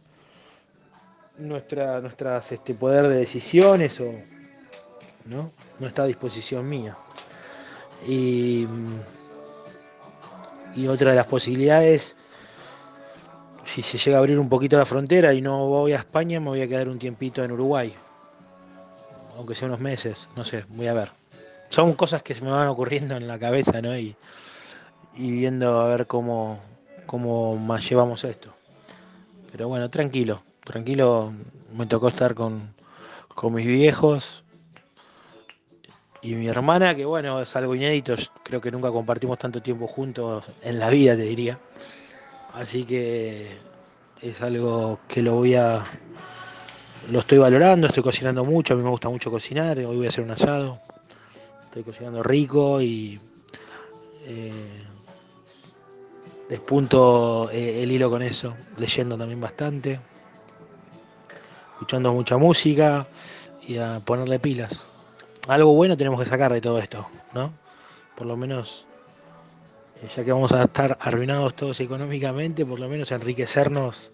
nuestra, 1.38 2.02
nuestras 2.02 2.52
este 2.52 2.76
poder 2.76 3.08
de 3.08 3.16
decisiones 3.16 4.00
o 4.00 4.12
no, 5.26 5.50
no 5.80 5.88
está 5.88 6.04
a 6.04 6.08
disposición 6.08 6.68
mía. 6.68 6.98
Y, 8.08 8.68
y 10.76 10.88
otra 10.88 11.12
de 11.12 11.16
las 11.16 11.28
posibilidades, 11.28 12.16
si 13.66 13.82
se 13.82 13.98
llega 13.98 14.18
a 14.18 14.20
abrir 14.20 14.40
un 14.40 14.50
poquito 14.50 14.78
la 14.78 14.86
frontera 14.86 15.34
y 15.34 15.42
no 15.42 15.68
voy 15.68 15.94
a 15.94 15.98
España, 15.98 16.40
me 16.40 16.48
voy 16.48 16.62
a 16.62 16.68
quedar 16.68 16.90
un 16.90 17.00
tiempito 17.00 17.44
en 17.44 17.52
Uruguay. 17.52 17.94
Aunque 19.38 19.56
sea 19.56 19.68
unos 19.68 19.80
meses, 19.80 20.30
no 20.36 20.44
sé, 20.44 20.66
voy 20.70 20.88
a 20.88 20.94
ver. 20.94 21.21
Son 21.72 21.94
cosas 21.94 22.22
que 22.22 22.36
se 22.36 22.44
me 22.44 22.52
van 22.52 22.68
ocurriendo 22.68 23.16
en 23.16 23.30
la 23.30 23.40
cabeza, 23.40 23.82
¿no? 23.82 23.98
Y, 23.98 24.14
y 25.16 25.32
viendo 25.32 25.80
a 25.80 25.88
ver 25.88 26.06
cómo, 26.06 26.60
cómo 27.06 27.56
más 27.56 27.90
llevamos 27.90 28.26
esto. 28.26 28.54
Pero 29.54 29.70
bueno, 29.70 29.90
tranquilo, 29.90 30.44
tranquilo. 30.66 31.32
Me 31.74 31.86
tocó 31.86 32.10
estar 32.10 32.36
con, 32.36 32.74
con 33.34 33.54
mis 33.54 33.66
viejos 33.66 34.44
y 36.22 36.36
mi 36.36 36.50
hermana, 36.50 36.94
que 36.94 37.06
bueno, 37.06 37.42
es 37.42 37.56
algo 37.56 37.74
inédito. 37.74 38.16
Creo 38.44 38.60
que 38.60 38.70
nunca 38.70 38.92
compartimos 38.92 39.40
tanto 39.40 39.62
tiempo 39.62 39.88
juntos 39.88 40.44
en 40.64 40.78
la 40.78 40.90
vida, 40.90 41.16
te 41.16 41.24
diría. 41.24 41.58
Así 42.54 42.84
que 42.84 43.48
es 44.22 44.42
algo 44.42 45.00
que 45.08 45.22
lo 45.22 45.36
voy 45.36 45.56
a. 45.56 45.86
Lo 47.10 47.20
estoy 47.20 47.38
valorando, 47.38 47.88
estoy 47.88 48.04
cocinando 48.04 48.44
mucho, 48.44 48.74
a 48.74 48.78
mí 48.78 48.84
me 48.84 48.90
gusta 48.90 49.08
mucho 49.08 49.32
cocinar, 49.32 49.80
hoy 49.80 49.96
voy 49.96 50.06
a 50.06 50.10
hacer 50.10 50.24
un 50.24 50.32
asado, 50.32 50.80
estoy 51.72 51.84
cocinando 51.84 52.22
rico 52.22 52.82
y 52.82 53.18
eh, 54.26 54.84
despunto 56.50 57.50
eh, 57.50 57.82
el 57.82 57.94
hilo 57.94 58.12
con 58.12 58.22
eso, 58.22 58.54
leyendo 58.78 59.18
también 59.18 59.40
bastante, 59.40 60.02
escuchando 61.72 62.12
mucha 62.12 62.36
música 62.36 63.08
y 63.62 63.78
a 63.78 64.02
ponerle 64.04 64.38
pilas. 64.38 64.86
Algo 65.48 65.74
bueno 65.74 65.96
tenemos 65.96 66.22
que 66.22 66.30
sacar 66.30 66.52
de 66.52 66.60
todo 66.60 66.78
esto, 66.78 67.08
¿no? 67.34 67.54
Por 68.18 68.28
lo 68.28 68.36
menos 68.36 68.86
eh, 70.04 70.10
ya 70.14 70.26
que 70.26 70.34
vamos 70.34 70.52
a 70.52 70.64
estar 70.64 70.98
arruinados 71.00 71.56
todos 71.56 71.80
económicamente, 71.80 72.66
por 72.66 72.82
lo 72.82 72.90
menos 72.90 73.14
enriquecernos 73.14 74.12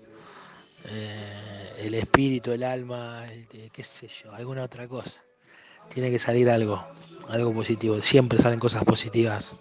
el 1.80 1.96
espíritu, 1.96 2.52
el 2.52 2.64
alma, 2.64 3.26
qué 3.74 3.84
sé 3.84 4.08
yo, 4.24 4.32
alguna 4.32 4.64
otra 4.64 4.88
cosa. 4.88 5.20
Tiene 5.90 6.12
que 6.12 6.20
salir 6.20 6.50
algo, 6.50 6.86
algo 7.30 7.54
positivo. 7.54 8.02
Siempre 8.02 8.40
salen 8.40 8.60
cosas 8.60 8.84
positivas 8.84 9.54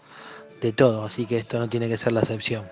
de 0.61 0.73
todo, 0.73 1.05
así 1.05 1.27
que 1.27 1.37
esto 1.37 1.59
no 1.59 1.69
tiene 1.69 1.89
que 1.89 1.97
ser 1.97 2.13
la 2.13 2.21
excepción. 2.21 2.65